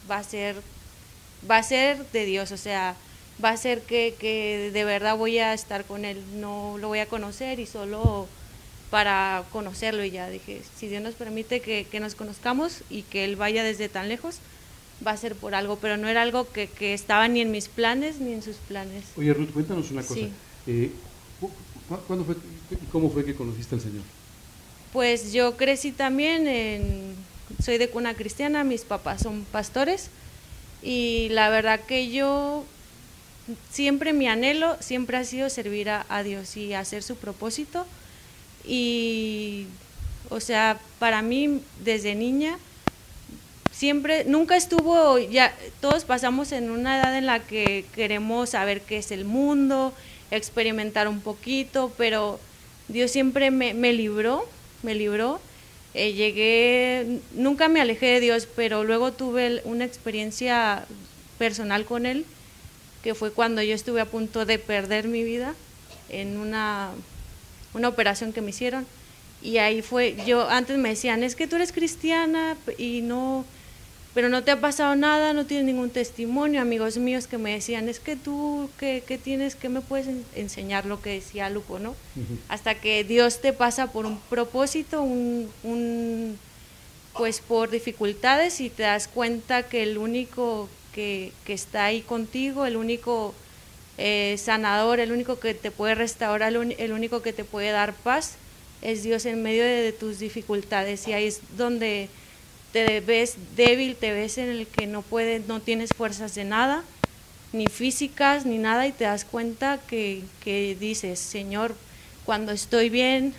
va 0.09 0.17
a 0.17 0.23
ser 0.23 0.55
va 1.49 1.57
a 1.57 1.63
ser 1.63 2.05
de 2.11 2.25
Dios, 2.25 2.51
o 2.51 2.57
sea, 2.57 2.95
va 3.43 3.49
a 3.49 3.57
ser 3.57 3.81
que, 3.81 4.71
de 4.73 4.83
verdad 4.83 5.17
voy 5.17 5.39
a 5.39 5.53
estar 5.53 5.85
con 5.85 6.05
Él, 6.05 6.21
no 6.35 6.77
lo 6.79 6.87
voy 6.87 6.99
a 6.99 7.07
conocer 7.07 7.59
y 7.59 7.65
solo 7.65 8.27
para 8.89 9.45
conocerlo 9.51 10.03
y 10.03 10.11
ya 10.11 10.29
dije, 10.29 10.61
si 10.77 10.87
Dios 10.87 11.01
nos 11.01 11.15
permite 11.15 11.61
que, 11.61 11.99
nos 11.99 12.15
conozcamos 12.15 12.83
y 12.89 13.03
que 13.03 13.23
Él 13.23 13.35
vaya 13.35 13.63
desde 13.63 13.89
tan 13.89 14.09
lejos, 14.09 14.39
va 15.05 15.11
a 15.11 15.17
ser 15.17 15.35
por 15.35 15.55
algo, 15.55 15.77
pero 15.77 15.97
no 15.97 16.07
era 16.07 16.21
algo 16.21 16.47
que, 16.51 16.69
estaba 16.93 17.27
ni 17.27 17.41
en 17.41 17.51
mis 17.51 17.67
planes 17.67 18.19
ni 18.19 18.33
en 18.33 18.43
sus 18.43 18.57
planes. 18.57 19.05
Oye 19.17 19.33
Ruth, 19.33 19.51
cuéntanos 19.51 19.89
una 19.91 20.03
cosa. 20.03 20.27
Eh, 20.67 20.91
¿Cuándo 22.07 22.25
fue 22.25 22.35
y 22.71 22.85
cómo 22.91 23.09
fue 23.09 23.25
que 23.25 23.35
conociste 23.35 23.75
al 23.75 23.81
Señor? 23.81 24.03
Pues 24.93 25.33
yo 25.33 25.57
crecí 25.57 25.91
también 25.91 26.47
en, 26.47 27.15
soy 27.63 27.77
de 27.77 27.89
cuna 27.89 28.13
cristiana, 28.13 28.63
mis 28.63 28.81
papás 28.81 29.21
son 29.21 29.45
pastores 29.45 30.09
y 30.83 31.29
la 31.29 31.49
verdad 31.49 31.79
que 31.81 32.09
yo 32.11 32.65
siempre 33.69 34.13
mi 34.13 34.27
anhelo 34.27 34.77
siempre 34.79 35.17
ha 35.17 35.23
sido 35.23 35.49
servir 35.49 35.89
a, 35.89 36.23
Dios 36.23 36.55
y 36.57 36.73
hacer 36.73 37.03
su 37.03 37.15
propósito. 37.15 37.85
Y 38.65 39.67
o 40.29 40.39
sea 40.39 40.79
para 40.99 41.21
mí 41.21 41.61
desde 41.83 42.15
niña 42.15 42.57
siempre 43.71 44.23
nunca 44.25 44.55
estuvo 44.55 45.17
ya 45.17 45.53
todos 45.81 46.05
pasamos 46.05 46.51
en 46.51 46.69
una 46.69 46.99
edad 46.99 47.17
en 47.17 47.25
la 47.25 47.39
que 47.39 47.85
queremos 47.95 48.51
saber 48.51 48.81
qué 48.81 48.97
es 48.97 49.11
el 49.11 49.25
mundo 49.25 49.93
experimentar 50.29 51.07
un 51.07 51.21
poquito 51.21 51.91
pero 51.97 52.39
Dios 52.87 53.09
siempre 53.09 53.49
me, 53.49 53.73
me 53.73 53.93
libró 53.93 54.47
me 54.83 54.95
libró. 54.95 55.39
Eh, 55.93 56.13
llegué, 56.13 57.19
nunca 57.33 57.67
me 57.67 57.81
alejé 57.81 58.05
de 58.07 58.19
Dios, 58.21 58.47
pero 58.55 58.83
luego 58.83 59.11
tuve 59.11 59.61
una 59.65 59.85
experiencia 59.85 60.85
personal 61.37 61.85
con 61.85 62.05
Él, 62.05 62.25
que 63.03 63.15
fue 63.15 63.31
cuando 63.31 63.61
yo 63.61 63.73
estuve 63.73 64.01
a 64.01 64.05
punto 64.05 64.45
de 64.45 64.59
perder 64.59 65.07
mi 65.07 65.23
vida 65.23 65.55
en 66.09 66.37
una, 66.37 66.91
una 67.73 67.87
operación 67.87 68.33
que 68.33 68.41
me 68.41 68.51
hicieron. 68.51 68.85
Y 69.41 69.57
ahí 69.57 69.81
fue, 69.81 70.15
yo 70.25 70.49
antes 70.49 70.77
me 70.77 70.89
decían, 70.89 71.23
es 71.23 71.35
que 71.35 71.47
tú 71.47 71.55
eres 71.55 71.71
cristiana 71.71 72.55
y 72.77 73.01
no, 73.01 73.43
pero 74.13 74.29
no 74.29 74.43
te 74.43 74.51
ha 74.51 74.59
pasado 74.59 74.95
nada, 74.95 75.33
no 75.33 75.45
tienes 75.45 75.65
ningún 75.65 75.89
testimonio, 75.89 76.61
amigos 76.61 76.97
míos 76.97 77.25
que 77.25 77.39
me 77.39 77.53
decían, 77.53 77.89
es 77.89 77.99
que 77.99 78.15
tú, 78.15 78.69
¿qué, 78.77 79.03
qué 79.07 79.17
tienes, 79.17 79.55
qué 79.55 79.67
me 79.69 79.81
puedes 79.81 80.07
enseñar 80.35 80.85
lo 80.85 81.01
que 81.01 81.11
decía 81.11 81.49
Lupo, 81.49 81.79
no? 81.79 81.95
Hasta 82.49 82.75
que 82.75 83.03
Dios 83.03 83.41
te 83.41 83.51
pasa 83.51 83.91
por 83.91 84.05
un 84.05 84.19
propósito, 84.29 85.01
un, 85.01 85.49
un, 85.63 86.37
pues 87.17 87.39
por 87.39 87.71
dificultades 87.71 88.61
y 88.61 88.69
te 88.69 88.83
das 88.83 89.07
cuenta 89.07 89.63
que 89.63 89.81
el 89.81 89.97
único 89.97 90.69
que, 90.93 91.31
está 91.47 91.85
ahí 91.85 92.01
contigo, 92.01 92.65
el 92.65 92.77
único 92.77 93.33
eh, 93.97 94.35
sanador, 94.37 94.99
el 94.99 95.11
único 95.11 95.39
que 95.39 95.53
te 95.53 95.71
puede 95.71 95.95
restaurar, 95.95 96.53
el 96.53 96.91
único 96.93 97.21
que 97.21 97.33
te 97.33 97.43
puede 97.43 97.71
dar 97.71 97.93
paz, 97.93 98.35
es 98.81 99.03
Dios 99.03 99.25
en 99.25 99.43
medio 99.43 99.63
de, 99.63 99.81
de 99.81 99.91
tus 99.91 100.19
dificultades 100.19 101.07
y 101.07 101.13
ahí 101.13 101.27
es 101.27 101.41
donde 101.55 102.09
te 102.71 102.99
ves 103.01 103.35
débil, 103.55 103.95
te 103.95 104.11
ves 104.11 104.37
en 104.37 104.49
el 104.49 104.67
que 104.67 104.87
no 104.87 105.01
puedes, 105.01 105.47
no 105.47 105.59
tienes 105.59 105.91
fuerzas 105.93 106.35
de 106.35 106.45
nada, 106.45 106.83
ni 107.53 107.67
físicas, 107.67 108.45
ni 108.45 108.57
nada, 108.57 108.87
y 108.87 108.91
te 108.91 109.03
das 109.03 109.25
cuenta 109.25 109.79
que, 109.87 110.23
que 110.43 110.75
dices, 110.79 111.19
Señor, 111.19 111.75
cuando 112.25 112.51
estoy 112.51 112.89
bien, 112.89 113.33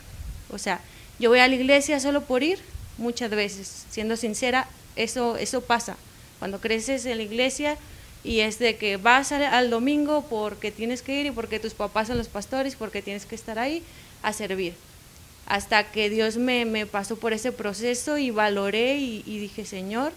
o 0.51 0.59
sea, 0.59 0.81
yo 1.19 1.31
voy 1.31 1.39
a 1.39 1.49
la 1.49 1.55
iglesia 1.55 1.99
solo 1.99 2.23
por 2.23 2.43
ir, 2.43 2.59
muchas 2.99 3.31
veces, 3.31 3.87
siendo 3.91 4.17
sincera, 4.17 4.69
eso, 4.97 5.37
eso 5.37 5.63
pasa. 5.63 5.97
Cuando 6.43 6.61
creces 6.61 7.07
en 7.07 7.19
la 7.19 7.23
iglesia 7.23 7.77
y 8.25 8.41
es 8.41 8.59
de 8.59 8.75
que 8.75 8.97
vas 8.97 9.31
al, 9.31 9.45
al 9.45 9.71
domingo 9.71 10.27
porque 10.29 10.73
tienes 10.73 11.01
que 11.01 11.21
ir 11.21 11.27
y 11.27 11.31
porque 11.31 11.61
tus 11.61 11.73
papás 11.73 12.09
son 12.09 12.19
los 12.19 12.27
pastores, 12.27 12.75
porque 12.75 13.01
tienes 13.01 13.27
que 13.27 13.37
estar 13.37 13.61
ahí 13.61 13.85
a 14.25 14.33
servir 14.33 14.75
hasta 15.47 15.93
que 15.93 16.11
Dios 16.11 16.39
me, 16.39 16.65
me 16.65 16.85
pasó 16.85 17.15
por 17.15 17.33
ese 17.33 17.53
proceso 17.53 18.19
y 18.19 18.33
valoré 18.33 18.99
y, 18.99 19.23
y 19.25 19.39
dije, 19.39 19.65
Señor, 19.65 20.13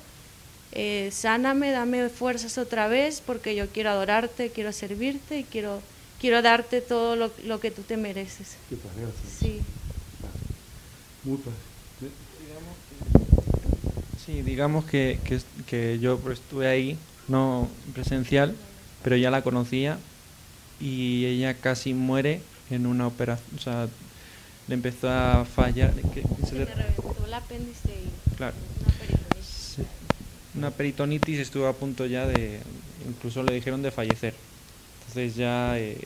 eh, 0.71 1.11
sáname, 1.11 1.69
dame 1.69 2.09
fuerzas 2.09 2.57
otra 2.57 2.87
vez 2.87 3.21
porque 3.23 3.55
yo 3.55 3.67
quiero 3.69 3.91
adorarte, 3.91 4.49
quiero 4.49 4.71
servirte 4.71 5.37
y 5.37 5.43
quiero, 5.43 5.79
quiero 6.19 6.41
darte 6.41 6.81
todo 6.81 7.15
lo, 7.15 7.31
lo 7.43 7.59
que 7.59 7.69
tú 7.69 7.83
te 7.83 7.97
mereces. 7.97 8.57
Qué 8.67 8.77
padre, 8.77 9.11
Sí. 9.39 9.59
Muy 11.23 11.37
padre. 11.37 11.55
Sí, 14.25 14.41
digamos 14.41 14.85
que, 14.85 15.19
que, 15.23 15.39
que 15.67 15.99
yo 15.99 16.19
estuve 16.31 16.67
ahí, 16.67 16.97
no 17.27 17.67
presencial, 17.93 18.55
pero 19.03 19.15
ya 19.17 19.31
la 19.31 19.41
conocía 19.41 19.97
y 20.79 21.25
ella 21.25 21.53
casi 21.55 21.93
muere 21.93 22.41
en 22.69 22.85
una 22.85 23.07
operación, 23.07 23.47
o 23.57 23.61
sea, 23.61 23.87
le 24.67 24.73
empezó 24.73 25.09
a 25.09 25.45
fallar. 25.45 25.93
Que 26.13 26.23
se 26.47 26.55
le 26.55 26.65
reventó 26.65 27.15
el 27.25 27.33
apéndice 27.33 27.89
y 27.91 28.35
Claro. 28.35 28.55
una 28.81 28.91
peritonitis. 28.97 29.45
Sí. 29.75 29.81
Una 30.55 30.71
peritonitis 30.71 31.39
estuvo 31.39 31.67
a 31.67 31.73
punto 31.73 32.05
ya 32.05 32.25
de, 32.25 32.59
incluso 33.07 33.43
le 33.43 33.53
dijeron 33.53 33.81
de 33.81 33.91
fallecer. 33.91 34.33
Entonces 34.99 35.35
ya 35.35 35.77
eh, 35.79 35.97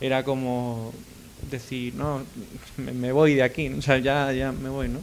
era 0.00 0.24
como 0.24 0.92
decir, 1.50 1.94
no, 1.94 2.22
me, 2.76 2.92
me 2.92 3.12
voy 3.12 3.34
de 3.34 3.42
aquí, 3.42 3.68
o 3.68 3.82
sea, 3.82 3.98
ya, 3.98 4.32
ya 4.32 4.52
me 4.52 4.68
voy, 4.68 4.88
¿no? 4.88 5.00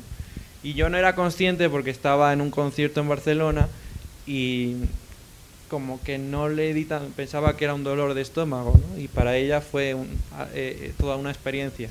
Y 0.64 0.74
yo 0.74 0.90
no 0.90 0.98
era 0.98 1.16
consciente 1.16 1.70
porque 1.70 1.90
estaba 1.92 2.34
en 2.34 2.42
un 2.42 2.52
concierto 2.52 3.00
en 3.02 3.08
Barcelona 3.10 3.68
y 4.26 4.76
como 5.70 6.02
que 6.02 6.18
no 6.18 6.50
le 6.50 6.74
di 6.74 6.86
tan, 6.86 7.08
pensaba 7.12 7.56
que 7.58 7.66
era 7.66 7.74
un 7.74 7.84
dolor 7.84 8.14
de 8.14 8.22
estómago, 8.22 8.74
¿no? 8.78 9.00
Y 9.00 9.08
para 9.08 9.36
ella 9.36 9.62
fue 9.62 9.94
un- 9.94 10.08
a- 10.34 10.48
eh, 10.54 10.94
toda 10.98 11.16
una 11.18 11.30
experiencia. 11.30 11.90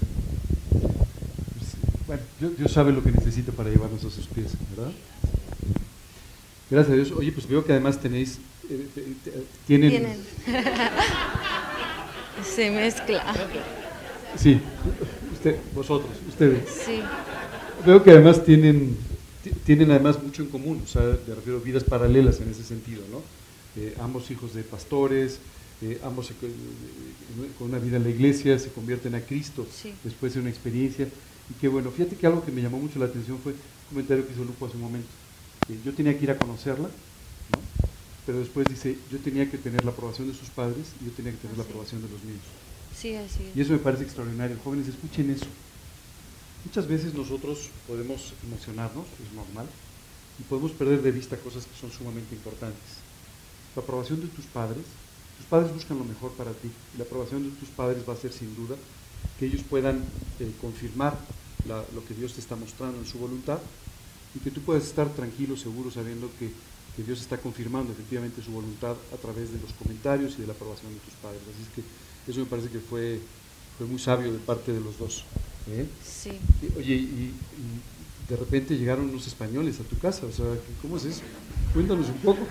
Bueno, 2.06 2.22
Dios, 2.40 2.56
Dios 2.58 2.72
sabe 2.72 2.92
lo 2.92 3.02
que 3.02 3.10
necesita 3.12 3.52
para 3.52 3.68
llevarnos 3.70 4.04
a 4.04 4.10
sus 4.10 4.26
pies, 4.28 4.52
¿verdad? 4.76 4.92
Gracias 6.70 6.92
a 6.92 6.96
Dios. 6.96 7.12
Oye, 7.12 7.32
pues 7.32 7.46
veo 7.48 7.64
que 7.64 7.72
además 7.72 7.98
tenéis, 8.00 8.38
eh, 8.70 8.86
eh, 8.96 9.12
eh, 9.26 9.44
tienen, 9.66 9.90
Tienen. 9.90 10.16
Se 12.54 12.70
mezcla. 12.70 13.24
sí, 14.36 14.60
usted, 15.32 15.56
vosotros, 15.74 16.10
ustedes. 16.28 16.62
Sí, 16.84 17.00
Veo 17.86 18.02
que 18.02 18.10
además 18.10 18.44
tienen, 18.44 18.96
ti- 19.44 19.50
tienen 19.64 19.90
además 19.92 20.20
mucho 20.22 20.42
en 20.42 20.48
común, 20.48 20.80
o 20.82 20.86
sea, 20.88 21.02
me 21.26 21.34
refiero 21.34 21.58
a 21.58 21.62
vidas 21.62 21.84
paralelas 21.84 22.40
en 22.40 22.48
ese 22.50 22.64
sentido, 22.64 23.02
¿no? 23.12 23.22
Eh, 23.80 23.94
ambos 24.00 24.28
hijos 24.30 24.54
de 24.54 24.62
pastores, 24.64 25.38
eh, 25.82 26.00
ambos 26.02 26.26
se 26.26 26.32
eh, 26.32 27.52
con 27.58 27.68
una 27.68 27.78
vida 27.78 27.98
en 27.98 28.04
la 28.04 28.10
iglesia 28.10 28.58
se 28.58 28.70
convierten 28.72 29.14
a 29.14 29.20
Cristo 29.20 29.64
Sí. 29.70 29.92
después 30.02 30.34
de 30.34 30.40
una 30.40 30.50
experiencia. 30.50 31.06
Y 31.50 31.54
que 31.60 31.68
bueno, 31.68 31.90
fíjate 31.92 32.16
que 32.16 32.26
algo 32.26 32.44
que 32.44 32.50
me 32.50 32.60
llamó 32.60 32.78
mucho 32.78 32.98
la 32.98 33.04
atención 33.06 33.38
fue 33.38 33.52
un 33.52 33.58
comentario 33.90 34.26
que 34.26 34.32
hizo 34.32 34.42
Lupo 34.42 34.66
hace 34.66 34.76
un 34.76 34.82
momento. 34.82 35.08
yo 35.84 35.92
tenía 35.92 36.16
que 36.18 36.24
ir 36.24 36.30
a 36.30 36.38
conocerla, 36.38 36.88
¿no? 36.88 37.58
pero 38.26 38.38
después 38.40 38.66
dice, 38.68 38.96
yo 39.12 39.18
tenía 39.18 39.48
que 39.48 39.58
tener 39.58 39.84
la 39.84 39.92
aprobación 39.92 40.26
de 40.26 40.34
sus 40.34 40.48
padres 40.50 40.86
y 41.00 41.04
yo 41.06 41.12
tenía 41.12 41.30
que 41.30 41.38
tener 41.38 41.56
la 41.56 41.62
Así 41.62 41.70
aprobación 41.70 42.02
de 42.02 42.08
los 42.08 42.22
míos. 42.24 42.42
sí, 43.00 43.14
así 43.14 43.42
Y 43.54 43.60
es. 43.60 43.66
eso 43.66 43.72
me 43.74 43.78
parece 43.78 44.02
extraordinario. 44.02 44.56
Jóvenes, 44.64 44.88
escuchen 44.88 45.30
eso. 45.30 45.46
Muchas 46.66 46.88
veces 46.88 47.14
nosotros 47.14 47.70
podemos 47.86 48.34
emocionarnos, 48.42 49.06
es 49.24 49.32
normal, 49.32 49.66
y 50.40 50.42
podemos 50.42 50.72
perder 50.72 51.00
de 51.00 51.12
vista 51.12 51.36
cosas 51.36 51.64
que 51.64 51.80
son 51.80 51.92
sumamente 51.92 52.34
importantes. 52.34 52.98
La 53.76 53.82
aprobación 53.82 54.20
de 54.20 54.26
tus 54.26 54.46
padres, 54.46 54.82
tus 55.36 55.46
padres 55.46 55.72
buscan 55.72 55.96
lo 55.96 56.04
mejor 56.04 56.32
para 56.32 56.50
ti, 56.50 56.66
y 56.66 56.98
la 56.98 57.04
aprobación 57.04 57.44
de 57.44 57.54
tus 57.54 57.68
padres 57.68 58.02
va 58.02 58.14
a 58.14 58.16
ser 58.16 58.32
sin 58.32 58.56
duda 58.56 58.74
que 59.38 59.46
ellos 59.46 59.62
puedan 59.62 60.02
eh, 60.40 60.50
confirmar 60.60 61.16
lo 61.68 62.04
que 62.04 62.14
Dios 62.14 62.32
te 62.32 62.40
está 62.40 62.56
mostrando 62.56 62.98
en 62.98 63.06
su 63.06 63.18
voluntad 63.18 63.60
y 64.34 64.40
que 64.40 64.50
tú 64.50 64.60
puedas 64.60 64.84
estar 64.84 65.08
tranquilo, 65.10 65.56
seguro, 65.56 65.92
sabiendo 65.92 66.28
que, 66.36 66.50
que 66.96 67.02
Dios 67.04 67.20
está 67.20 67.38
confirmando 67.38 67.92
efectivamente 67.92 68.42
su 68.42 68.50
voluntad 68.50 68.96
a 69.14 69.16
través 69.18 69.52
de 69.52 69.60
los 69.60 69.72
comentarios 69.72 70.34
y 70.36 70.40
de 70.40 70.48
la 70.48 70.52
aprobación 70.52 70.92
de 70.92 70.98
tus 70.98 71.14
padres. 71.14 71.42
Así 71.42 71.62
es 71.62 71.68
que 71.76 72.30
eso 72.30 72.40
me 72.40 72.46
parece 72.46 72.70
que 72.70 72.80
fue, 72.80 73.20
fue 73.78 73.86
muy 73.86 74.00
sabio 74.00 74.32
de 74.32 74.38
parte 74.40 74.72
de 74.72 74.80
los 74.80 74.98
dos. 74.98 75.22
¿Eh? 75.68 75.86
Sí. 76.04 76.32
Oye, 76.76 76.94
y, 76.94 76.98
y 76.98 77.32
de 78.28 78.36
repente 78.36 78.76
llegaron 78.76 79.08
unos 79.08 79.26
españoles 79.26 79.78
a 79.80 79.84
tu 79.84 79.98
casa, 79.98 80.26
o 80.26 80.32
sea, 80.32 80.46
¿cómo 80.82 80.96
es 80.96 81.04
eso? 81.04 81.22
Cuéntanos 81.72 82.08
un 82.08 82.18
poco. 82.18 82.46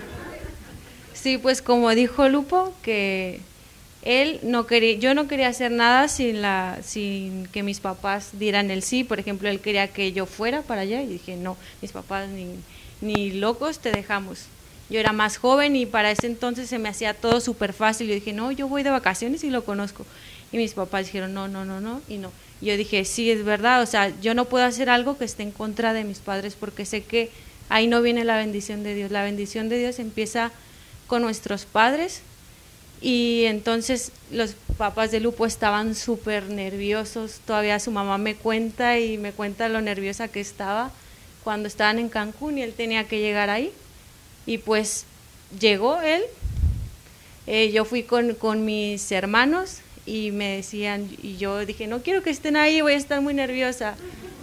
Sí, 1.14 1.38
pues 1.38 1.60
como 1.62 1.90
dijo 1.94 2.28
Lupo, 2.28 2.72
que 2.82 3.40
él 4.02 4.38
no 4.42 4.66
quería, 4.66 4.98
yo 4.98 5.14
no 5.14 5.26
quería 5.26 5.48
hacer 5.48 5.72
nada 5.72 6.08
sin 6.08 6.40
la, 6.40 6.78
sin 6.84 7.46
que 7.48 7.62
mis 7.62 7.80
papás 7.80 8.30
dieran 8.38 8.70
el 8.70 8.82
sí. 8.82 9.02
Por 9.02 9.18
ejemplo, 9.18 9.48
él 9.48 9.60
quería 9.60 9.88
que 9.88 10.12
yo 10.12 10.26
fuera 10.26 10.62
para 10.62 10.82
allá 10.82 11.02
y 11.02 11.06
dije 11.06 11.36
no, 11.36 11.56
mis 11.82 11.92
papás 11.92 12.28
ni, 12.28 12.46
ni 13.00 13.32
locos 13.32 13.80
te 13.80 13.90
dejamos. 13.90 14.44
Yo 14.88 15.00
era 15.00 15.12
más 15.12 15.36
joven 15.38 15.74
y 15.74 15.84
para 15.84 16.12
ese 16.12 16.28
entonces 16.28 16.68
se 16.68 16.78
me 16.78 16.88
hacía 16.88 17.14
todo 17.14 17.40
súper 17.40 17.72
fácil. 17.72 18.06
Yo 18.06 18.14
dije 18.14 18.32
no, 18.32 18.52
yo 18.52 18.68
voy 18.68 18.84
de 18.84 18.90
vacaciones 18.90 19.42
y 19.42 19.50
lo 19.50 19.64
conozco. 19.64 20.06
Y 20.52 20.58
mis 20.58 20.74
papás 20.74 21.06
dijeron 21.06 21.34
no, 21.34 21.48
no, 21.48 21.64
no, 21.64 21.80
no 21.80 22.00
y 22.08 22.18
no. 22.18 22.30
Yo 22.60 22.76
dije 22.76 23.04
sí 23.04 23.30
es 23.30 23.44
verdad, 23.44 23.82
o 23.82 23.86
sea, 23.86 24.12
yo 24.20 24.34
no 24.34 24.46
puedo 24.46 24.64
hacer 24.64 24.88
algo 24.88 25.18
que 25.18 25.24
esté 25.24 25.42
en 25.42 25.50
contra 25.50 25.92
de 25.92 26.04
mis 26.04 26.18
padres 26.18 26.56
porque 26.58 26.86
sé 26.86 27.02
que 27.02 27.30
ahí 27.68 27.86
no 27.86 28.00
viene 28.00 28.24
la 28.24 28.36
bendición 28.36 28.82
de 28.82 28.94
Dios. 28.94 29.10
La 29.10 29.24
bendición 29.24 29.68
de 29.68 29.78
Dios 29.78 29.98
empieza 29.98 30.52
con 31.06 31.22
nuestros 31.22 31.64
padres 31.64 32.22
y 33.02 33.44
entonces 33.44 34.12
los 34.30 34.54
papás 34.78 35.10
de 35.10 35.20
Lupo 35.20 35.46
estaban 35.46 35.94
súper 35.94 36.48
nerviosos, 36.48 37.40
todavía 37.46 37.78
su 37.78 37.90
mamá 37.90 38.16
me 38.18 38.34
cuenta 38.34 38.98
y 38.98 39.18
me 39.18 39.32
cuenta 39.32 39.68
lo 39.68 39.80
nerviosa 39.80 40.28
que 40.28 40.40
estaba 40.40 40.90
cuando 41.44 41.68
estaban 41.68 41.98
en 41.98 42.08
Cancún 42.08 42.58
y 42.58 42.62
él 42.62 42.72
tenía 42.72 43.06
que 43.06 43.20
llegar 43.20 43.50
ahí. 43.50 43.70
Y 44.46 44.58
pues 44.58 45.04
llegó 45.60 46.00
él, 46.00 46.22
Eh, 47.46 47.70
yo 47.70 47.84
fui 47.84 48.02
con, 48.02 48.34
con 48.34 48.64
mis 48.64 49.12
hermanos 49.12 49.78
y 50.06 50.30
me 50.30 50.56
decían, 50.56 51.10
y 51.22 51.36
yo 51.36 51.66
dije, 51.66 51.86
no 51.86 52.02
quiero 52.02 52.22
que 52.22 52.30
estén 52.30 52.56
ahí, 52.56 52.80
voy 52.80 52.92
a 52.92 52.96
estar 52.96 53.20
muy 53.20 53.34
nerviosa. 53.34 53.96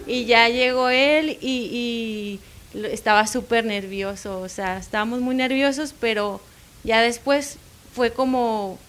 Y 0.05 0.25
ya 0.25 0.49
llegó 0.49 0.89
él 0.89 1.37
y, 1.41 2.39
estaba 2.73 3.27
súper 3.27 3.65
nervioso, 3.65 4.41
o 4.41 4.49
sea, 4.49 4.79
estábamos 4.79 5.21
muy 5.21 5.35
nerviosos, 5.35 5.93
pero 5.99 6.41
ya 6.83 7.01
después 7.01 7.57
fue 7.93 8.11
como, 8.11 8.79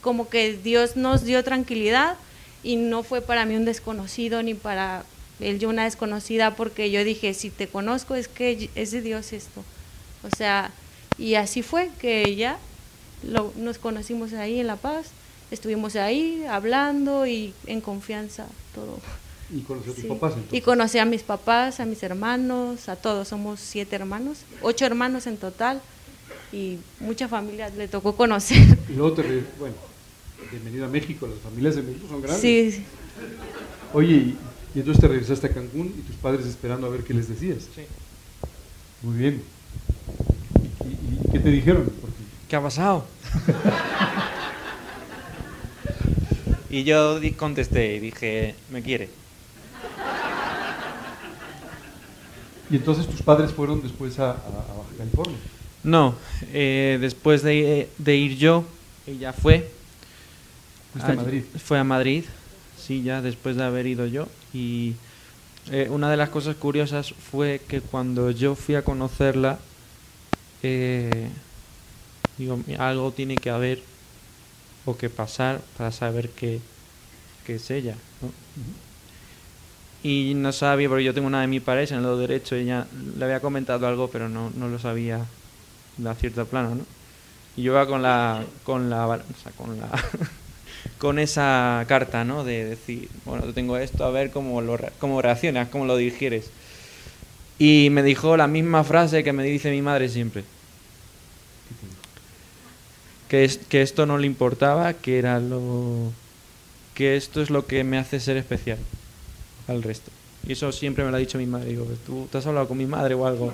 como 0.00 0.28
que 0.28 0.52
Dios 0.52 0.96
nos 0.96 1.24
dio 1.24 1.42
tranquilidad 1.42 2.16
y 2.62 2.76
no 2.76 3.02
fue 3.02 3.22
para 3.22 3.44
mí 3.44 3.56
un 3.56 3.64
desconocido 3.64 4.40
ni 4.44 4.54
para 4.54 5.04
él 5.40 5.58
yo 5.58 5.68
una 5.68 5.82
desconocida 5.82 6.54
porque 6.54 6.92
yo 6.92 7.02
dije, 7.02 7.34
si 7.34 7.50
te 7.50 7.66
conozco 7.66 8.14
es 8.14 8.28
que 8.28 8.70
es 8.76 8.92
de 8.92 9.02
Dios 9.02 9.32
esto. 9.32 9.64
O 10.22 10.34
sea, 10.34 10.70
y 11.18 11.34
así 11.34 11.62
fue 11.62 11.90
que 12.00 12.36
ya 12.36 12.58
nos 13.56 13.78
conocimos 13.78 14.32
ahí 14.32 14.60
en 14.60 14.66
La 14.66 14.76
Paz, 14.76 15.06
estuvimos 15.54 15.96
ahí 15.96 16.44
hablando 16.48 17.26
y 17.26 17.54
en 17.66 17.80
confianza 17.80 18.46
todo. 18.74 18.98
Y 19.54 19.60
conoció 19.60 19.92
a 19.92 19.94
tus 19.94 20.02
Sí. 20.04 20.08
papás 20.08 20.32
entonces. 20.34 20.58
Y 20.58 20.60
conocí 20.62 20.98
a 20.98 21.04
mis 21.04 21.22
papás, 21.22 21.80
a 21.80 21.86
mis 21.86 22.02
hermanos, 22.02 22.88
a 22.88 22.96
todos. 22.96 23.28
Somos 23.28 23.60
siete 23.60 23.96
hermanos, 23.96 24.38
ocho 24.62 24.84
hermanos 24.86 25.26
en 25.26 25.36
total 25.36 25.80
y 26.52 26.78
mucha 27.00 27.28
familia 27.28 27.70
le 27.70 27.88
tocó 27.88 28.14
conocer. 28.16 28.78
Y 28.88 28.94
luego 28.94 29.12
te 29.14 29.22
re- 29.22 29.44
bueno, 29.58 29.74
bienvenido 30.50 30.86
a 30.86 30.88
México, 30.88 31.26
las 31.26 31.38
familias 31.40 31.76
de 31.76 31.82
México 31.82 32.06
son 32.08 32.20
grandes. 32.22 32.40
Sí, 32.40 32.72
sí. 32.72 32.84
Oye, 33.92 34.12
y, 34.14 34.38
y 34.74 34.78
entonces 34.80 35.00
te 35.00 35.08
regresaste 35.08 35.46
a 35.46 35.50
Cancún 35.50 35.86
y 35.96 36.00
tus 36.02 36.16
padres 36.16 36.46
esperando 36.46 36.86
a 36.86 36.90
ver 36.90 37.02
qué 37.04 37.14
les 37.14 37.28
decías. 37.28 37.58
Sí. 37.74 37.82
Muy 39.02 39.18
bien. 39.18 39.42
¿Qué 41.32 41.38
te 41.38 41.50
dijeron? 41.50 41.90
¿Qué 42.48 42.56
ha 42.56 42.62
pasado? 42.62 43.04
y 46.74 46.82
yo 46.82 47.20
contesté 47.36 47.94
y 47.94 48.00
dije, 48.00 48.56
me 48.68 48.82
quiere. 48.82 49.08
¿Y 52.68 52.74
entonces 52.74 53.06
tus 53.06 53.22
padres 53.22 53.52
fueron 53.52 53.80
después 53.80 54.18
a, 54.18 54.32
Baja 54.32 54.96
California? 54.98 55.36
No, 55.84 56.16
eh, 56.52 56.98
después 57.00 57.44
de, 57.44 57.88
ir 58.04 58.36
yo, 58.36 58.64
ella 59.06 59.32
fue. 59.32 59.70
¿Fuiste 60.92 61.12
a, 61.12 61.14
Madrid? 61.14 61.44
Fue 61.64 61.78
a 61.78 61.84
Madrid, 61.84 62.24
sí, 62.76 63.04
ya 63.04 63.22
después 63.22 63.54
de 63.54 63.62
haber 63.62 63.86
ido 63.86 64.06
yo. 64.06 64.26
Y 64.52 64.94
eh, 65.70 65.86
una 65.90 66.10
de 66.10 66.16
las 66.16 66.30
cosas 66.30 66.56
curiosas 66.56 67.14
fue 67.30 67.60
que 67.68 67.82
cuando 67.82 68.32
yo 68.32 68.56
fui 68.56 68.74
a 68.74 68.82
conocerla, 68.82 69.60
eh, 70.64 71.28
digo, 72.36 72.58
algo 72.80 73.12
tiene 73.12 73.36
que 73.36 73.50
haber 73.50 73.93
o 74.84 74.96
que 74.96 75.08
pasar 75.08 75.60
para 75.76 75.92
saber 75.92 76.30
que, 76.30 76.60
es 77.46 77.70
ella. 77.70 77.94
Y 80.02 80.32
no 80.34 80.52
sabía, 80.52 80.88
porque 80.88 81.04
yo 81.04 81.14
tengo 81.14 81.26
una 81.26 81.40
de 81.40 81.46
mis 81.46 81.62
parejas 81.62 81.92
en 81.92 81.98
el 81.98 82.02
lado 82.04 82.18
derecho, 82.18 82.54
ella 82.54 82.86
le 83.18 83.24
había 83.24 83.40
comentado 83.40 83.86
algo, 83.86 84.08
pero 84.08 84.28
no, 84.28 84.50
no 84.56 84.68
lo 84.68 84.78
sabía 84.78 85.24
de 85.96 86.14
cierto 86.14 86.46
plano, 86.46 86.74
¿no? 86.74 86.82
Y 87.56 87.62
yo 87.62 87.72
iba 87.72 87.86
con 87.86 88.02
la, 88.02 88.44
con 88.64 88.90
la, 88.90 89.06
o 89.06 89.16
sea, 89.42 89.52
con 89.56 89.78
la, 89.78 89.88
con 90.98 91.18
esa 91.18 91.84
carta, 91.88 92.24
¿no? 92.24 92.44
De 92.44 92.64
decir, 92.64 93.08
bueno, 93.24 93.52
tengo 93.52 93.76
esto, 93.76 94.04
a 94.04 94.10
ver 94.10 94.30
cómo, 94.30 94.60
lo, 94.60 94.78
cómo 94.98 95.22
reaccionas, 95.22 95.68
cómo 95.68 95.86
lo 95.86 95.96
digieres. 95.96 96.50
Y 97.58 97.88
me 97.90 98.02
dijo 98.02 98.36
la 98.36 98.48
misma 98.48 98.84
frase 98.84 99.22
que 99.22 99.32
me 99.32 99.44
dice 99.44 99.70
mi 99.70 99.80
madre 99.80 100.08
siempre 100.08 100.44
que, 103.34 103.42
es, 103.42 103.58
que 103.58 103.82
esto 103.82 104.06
no 104.06 104.16
le 104.16 104.28
importaba, 104.28 104.94
que 104.94 105.18
era 105.18 105.40
lo 105.40 106.12
que 106.94 107.16
esto 107.16 107.42
es 107.42 107.50
lo 107.50 107.66
que 107.66 107.82
me 107.82 107.98
hace 107.98 108.20
ser 108.20 108.36
especial 108.36 108.78
al 109.66 109.82
resto. 109.82 110.12
Y 110.46 110.52
eso 110.52 110.70
siempre 110.70 111.02
me 111.02 111.10
lo 111.10 111.16
ha 111.16 111.18
dicho 111.18 111.36
mi 111.38 111.46
madre. 111.46 111.70
Digo, 111.70 111.84
¿tú 112.06 112.28
te 112.30 112.38
has 112.38 112.46
hablado 112.46 112.68
con 112.68 112.78
mi 112.78 112.86
madre 112.86 113.14
o 113.14 113.26
algo? 113.26 113.52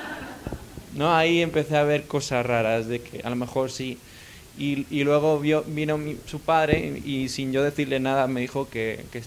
no, 0.94 1.14
ahí 1.16 1.40
empecé 1.40 1.78
a 1.78 1.84
ver 1.84 2.04
cosas 2.04 2.44
raras, 2.44 2.86
de 2.86 3.00
que 3.00 3.22
a 3.22 3.30
lo 3.30 3.36
mejor 3.36 3.70
sí. 3.70 3.96
Y, 4.58 4.84
y 4.90 5.04
luego 5.04 5.40
vio, 5.40 5.64
vino 5.66 5.98
su 6.26 6.40
padre 6.40 7.00
y, 7.02 7.30
sin 7.30 7.50
yo 7.50 7.62
decirle 7.62 7.98
nada 7.98 8.26
me 8.26 8.42
dijo 8.42 8.68
que, 8.68 9.06
que, 9.10 9.22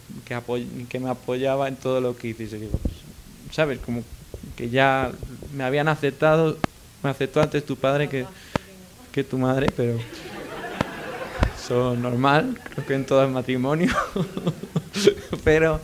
que, 0.88 1.00
me 1.00 1.10
apoyaba 1.10 1.68
en 1.68 1.76
todo 1.76 2.02
lo 2.02 2.16
que 2.16 2.28
hice. 2.28 2.44
Y 2.44 2.60
digo, 2.60 2.78
pues, 2.84 2.94
¿sabes? 3.52 3.80
Como 3.80 4.04
que 4.56 4.70
ya 4.70 5.12
me 5.56 5.64
habían 5.64 5.88
aceptado, 5.88 6.56
me 7.02 7.10
aceptó 7.10 7.42
antes 7.42 7.66
tu 7.66 7.78
padre 7.78 8.10
que 8.10 8.28
que 9.16 9.24
tu 9.24 9.38
madre, 9.38 9.72
pero 9.78 9.98
eso 11.58 11.96
normal, 11.96 12.60
creo 12.70 12.86
que 12.86 12.96
en 12.96 13.06
todo 13.06 13.24
el 13.24 13.32
matrimonio. 13.32 13.96
pero 15.46 15.80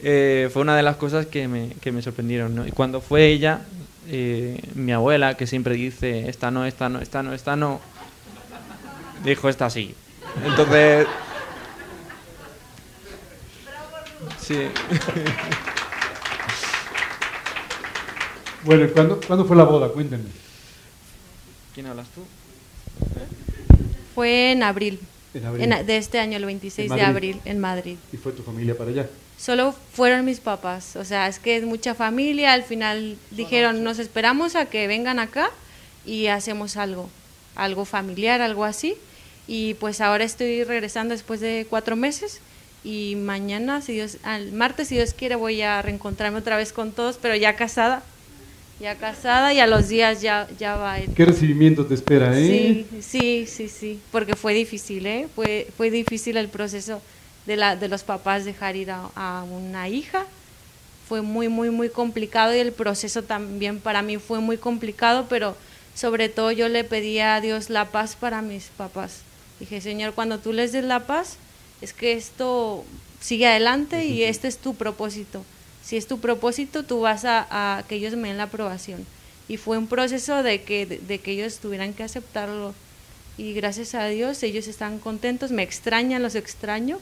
eh, 0.00 0.50
fue 0.52 0.62
una 0.62 0.76
de 0.76 0.82
las 0.82 0.96
cosas 0.96 1.26
que 1.26 1.46
me, 1.46 1.70
que 1.80 1.92
me 1.92 2.02
sorprendieron. 2.02 2.56
¿no? 2.56 2.66
Y 2.66 2.72
cuando 2.72 3.00
fue 3.00 3.28
ella, 3.28 3.60
eh, 4.08 4.60
mi 4.74 4.90
abuela, 4.90 5.36
que 5.36 5.46
siempre 5.46 5.76
dice, 5.76 6.28
esta 6.28 6.50
no, 6.50 6.66
esta 6.66 6.88
no, 6.88 7.00
esta 7.00 7.22
no, 7.22 7.32
esta 7.32 7.54
no, 7.54 7.80
dijo, 9.24 9.48
esta 9.48 9.70
sí. 9.70 9.94
Entonces... 10.44 11.06
Sí. 14.40 14.58
Bueno, 18.64 18.88
¿cuándo, 18.92 19.20
¿cuándo 19.24 19.44
fue 19.44 19.56
la 19.56 19.64
boda? 19.64 19.88
Cuéntenme. 19.88 20.30
¿Quién 21.74 21.86
hablas 21.86 22.08
tú? 22.08 22.24
Fue 24.14 24.52
en 24.52 24.62
abril, 24.62 25.00
de 25.32 25.96
este 25.96 26.18
año, 26.18 26.36
el 26.36 26.44
26 26.44 26.90
de 26.90 27.02
abril, 27.02 27.40
en 27.44 27.58
Madrid. 27.58 27.96
¿Y 28.12 28.16
fue 28.16 28.32
tu 28.32 28.42
familia 28.42 28.76
para 28.76 28.90
allá? 28.90 29.08
Solo 29.38 29.74
fueron 29.92 30.24
mis 30.24 30.40
papás, 30.40 30.94
o 30.96 31.04
sea, 31.04 31.26
es 31.26 31.38
que 31.38 31.56
es 31.56 31.64
mucha 31.64 31.94
familia, 31.94 32.52
al 32.52 32.62
final 32.62 33.16
dijeron, 33.30 33.82
nos 33.82 33.98
esperamos 33.98 34.54
a 34.54 34.66
que 34.66 34.86
vengan 34.86 35.18
acá 35.18 35.50
y 36.04 36.26
hacemos 36.26 36.76
algo, 36.76 37.08
algo 37.56 37.84
familiar, 37.84 38.40
algo 38.40 38.64
así. 38.64 38.94
Y 39.48 39.74
pues 39.74 40.00
ahora 40.00 40.22
estoy 40.24 40.62
regresando 40.62 41.12
después 41.12 41.40
de 41.40 41.66
cuatro 41.68 41.96
meses 41.96 42.40
y 42.84 43.16
mañana, 43.16 43.80
si 43.80 43.94
Dios, 43.94 44.18
al 44.22 44.52
martes, 44.52 44.88
si 44.88 44.96
Dios 44.96 45.14
quiere, 45.14 45.34
voy 45.34 45.62
a 45.62 45.82
reencontrarme 45.82 46.38
otra 46.38 46.56
vez 46.56 46.72
con 46.72 46.92
todos, 46.92 47.18
pero 47.20 47.34
ya 47.34 47.56
casada 47.56 48.04
ya 48.82 48.96
casada 48.96 49.54
y 49.54 49.60
a 49.60 49.66
los 49.68 49.88
días 49.88 50.20
ya, 50.20 50.48
ya 50.58 50.74
va. 50.74 50.98
¿Qué 51.14 51.24
recibimiento 51.24 51.86
te 51.86 51.94
espera, 51.94 52.36
eh? 52.36 52.84
Sí, 52.90 53.00
sí, 53.00 53.46
sí, 53.46 53.68
sí, 53.68 54.00
porque 54.10 54.34
fue 54.34 54.54
difícil, 54.54 55.06
¿eh? 55.06 55.28
Fue, 55.34 55.68
fue 55.76 55.90
difícil 55.90 56.36
el 56.36 56.48
proceso 56.48 57.00
de, 57.46 57.56
la, 57.56 57.76
de 57.76 57.86
los 57.86 58.02
papás 58.02 58.44
dejar 58.44 58.74
ir 58.74 58.90
a, 58.90 59.44
una 59.48 59.88
hija. 59.88 60.26
Fue 61.08 61.22
muy, 61.22 61.48
muy, 61.48 61.70
muy 61.70 61.90
complicado 61.90 62.54
y 62.54 62.58
el 62.58 62.72
proceso 62.72 63.22
también 63.22 63.78
para 63.78 64.02
mí 64.02 64.18
fue 64.18 64.40
muy 64.40 64.56
complicado, 64.56 65.26
pero 65.28 65.56
sobre 65.94 66.28
todo 66.28 66.50
yo 66.50 66.68
le 66.68 66.82
pedí 66.82 67.20
a 67.20 67.40
Dios 67.40 67.70
la 67.70 67.84
paz 67.84 68.16
para 68.16 68.42
mis 68.42 68.64
papás. 68.76 69.20
Dije, 69.60 69.80
Señor, 69.80 70.14
cuando 70.14 70.38
tú 70.38 70.52
les 70.52 70.72
des 70.72 70.84
la 70.84 71.06
paz, 71.06 71.36
es 71.80 71.92
que 71.92 72.14
esto 72.14 72.84
sigue 73.20 73.46
adelante 73.46 74.06
y 74.06 74.24
este 74.24 74.48
es 74.48 74.58
tu 74.58 74.74
propósito 74.74 75.44
si 75.82 75.96
es 75.96 76.06
tu 76.06 76.20
propósito, 76.20 76.84
tú 76.84 77.00
vas 77.00 77.24
a, 77.24 77.84
que 77.88 77.96
ellos 77.96 78.14
me 78.14 78.28
den 78.28 78.36
la 78.36 78.44
aprobación. 78.44 79.04
Y 79.48 79.56
fue 79.56 79.76
un 79.78 79.88
proceso 79.88 80.42
de 80.42 80.62
que, 80.62 80.86
de, 80.86 81.18
que 81.18 81.32
ellos 81.32 81.58
tuvieran 81.58 81.92
que 81.92 82.04
aceptarlo. 82.04 82.74
Y 83.36 83.52
gracias 83.54 83.94
a 83.94 84.06
Dios 84.06 84.42
ellos 84.42 84.68
están 84.68 84.98
contentos, 84.98 85.50
me 85.50 85.62
extrañan, 85.62 86.22
los 86.22 86.34
extraño, 86.34 86.98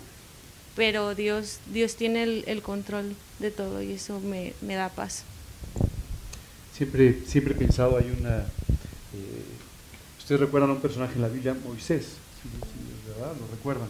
pero 0.76 1.14
Dios, 1.14 1.58
Dios 1.72 1.96
tiene 1.96 2.22
el, 2.22 2.62
control 2.62 3.14
de 3.38 3.50
todo 3.50 3.82
y 3.82 3.92
eso 3.92 4.20
me, 4.20 4.54
da 4.74 4.88
paz. 4.88 5.24
Siempre, 6.72 7.20
siempre 7.26 7.54
he 7.54 7.56
pensado, 7.56 7.98
hay 7.98 8.16
una... 8.18 8.38
Eh, 8.38 9.50
Ustedes 10.30 10.42
recuerdan 10.42 10.70
a 10.70 10.74
un 10.74 10.80
personaje 10.80 11.16
en 11.16 11.22
la 11.22 11.28
Biblia, 11.28 11.56
Moisés, 11.66 12.06
¿verdad? 13.08 13.32
¿Lo 13.40 13.48
recuerdan? 13.48 13.88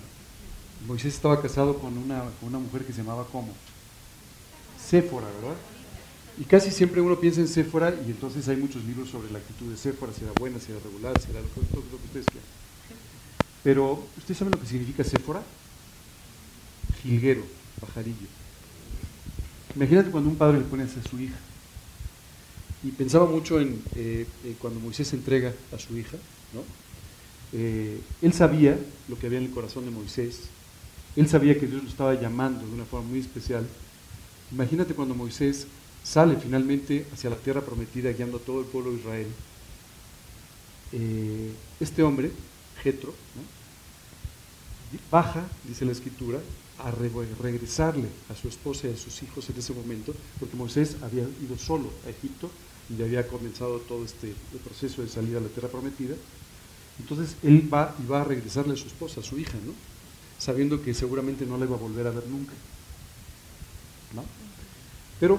Moisés 0.86 1.12
estaba 1.12 1.42
casado 1.42 1.78
con 1.78 1.98
una, 1.98 2.24
con 2.40 2.48
una 2.48 2.58
mujer 2.58 2.86
que 2.86 2.94
se 2.94 3.02
llamaba 3.02 3.26
¿cómo? 3.30 3.52
Séfora, 4.90 5.26
¿verdad? 5.40 5.56
Y 6.36 6.44
casi 6.44 6.72
siempre 6.72 7.00
uno 7.00 7.20
piensa 7.20 7.40
en 7.40 7.46
Séfora 7.46 7.94
y 8.04 8.10
entonces 8.10 8.48
hay 8.48 8.56
muchos 8.56 8.84
libros 8.84 9.08
sobre 9.08 9.30
la 9.30 9.38
actitud 9.38 9.70
de 9.70 9.76
Séfora, 9.76 10.12
si 10.12 10.24
era 10.24 10.32
buena, 10.32 10.58
si 10.58 10.72
era 10.72 10.80
regular, 10.80 11.20
si 11.20 11.30
era 11.30 11.40
lo 11.40 11.46
que, 11.46 11.60
lo 11.60 11.98
que 11.98 12.06
ustedes 12.06 12.26
quieran. 12.26 12.48
Pero, 13.62 14.04
¿ustedes 14.16 14.38
saben 14.38 14.52
lo 14.52 14.60
que 14.60 14.66
significa 14.66 15.04
Séfora? 15.04 15.42
Jilguero, 17.02 17.44
pajarillo. 17.80 18.26
Imagínate 19.76 20.10
cuando 20.10 20.28
un 20.28 20.36
padre 20.36 20.58
le 20.58 20.64
pone 20.64 20.82
a 20.82 20.88
su 20.88 21.20
hija. 21.20 21.38
Y 22.82 22.90
pensaba 22.90 23.26
mucho 23.26 23.60
en 23.60 23.80
eh, 23.94 24.26
eh, 24.44 24.56
cuando 24.58 24.80
Moisés 24.80 25.12
entrega 25.12 25.52
a 25.72 25.78
su 25.78 25.96
hija, 25.96 26.16
¿no? 26.52 26.62
Eh, 27.52 28.00
él 28.22 28.32
sabía 28.32 28.76
lo 29.08 29.18
que 29.18 29.26
había 29.26 29.38
en 29.38 29.44
el 29.44 29.50
corazón 29.50 29.84
de 29.84 29.90
Moisés, 29.92 30.48
él 31.14 31.28
sabía 31.28 31.58
que 31.60 31.66
Dios 31.66 31.82
lo 31.82 31.88
estaba 31.88 32.14
llamando 32.14 32.66
de 32.66 32.72
una 32.72 32.84
forma 32.84 33.08
muy 33.08 33.20
especial 33.20 33.66
Imagínate 34.52 34.94
cuando 34.94 35.14
Moisés 35.14 35.66
sale 36.02 36.36
finalmente 36.36 37.06
hacia 37.12 37.30
la 37.30 37.36
tierra 37.36 37.60
prometida 37.60 38.12
guiando 38.12 38.38
a 38.38 38.40
todo 38.40 38.60
el 38.60 38.66
pueblo 38.66 38.90
de 38.90 38.98
Israel. 38.98 39.26
Eh, 40.92 41.52
este 41.78 42.02
hombre, 42.02 42.32
Jetro, 42.82 43.14
baja, 45.10 45.46
dice 45.64 45.84
la 45.84 45.92
escritura, 45.92 46.40
a 46.78 46.90
regresarle 46.90 48.08
a 48.30 48.34
su 48.34 48.48
esposa 48.48 48.88
y 48.88 48.94
a 48.94 48.96
sus 48.96 49.22
hijos 49.22 49.48
en 49.50 49.58
ese 49.58 49.74
momento, 49.74 50.14
porque 50.38 50.56
Moisés 50.56 50.96
había 51.02 51.22
ido 51.22 51.58
solo 51.58 51.90
a 52.06 52.10
Egipto 52.10 52.50
y 52.88 52.96
ya 52.96 53.04
había 53.04 53.28
comenzado 53.28 53.78
todo 53.80 54.04
este 54.04 54.34
proceso 54.64 55.02
de 55.02 55.08
salir 55.08 55.36
a 55.36 55.40
la 55.40 55.48
tierra 55.48 55.68
prometida. 55.68 56.16
Entonces 56.98 57.36
él 57.42 57.72
va 57.72 57.94
y 58.02 58.06
va 58.06 58.22
a 58.22 58.24
regresarle 58.24 58.74
a 58.74 58.76
su 58.76 58.88
esposa, 58.88 59.20
a 59.20 59.24
su 59.24 59.38
hija, 59.38 59.58
¿no? 59.64 59.72
sabiendo 60.38 60.82
que 60.82 60.94
seguramente 60.94 61.44
no 61.44 61.58
la 61.58 61.66
iba 61.66 61.76
a 61.76 61.78
volver 61.78 62.06
a 62.06 62.10
ver 62.10 62.26
nunca. 62.26 62.52
Pero, 65.20 65.38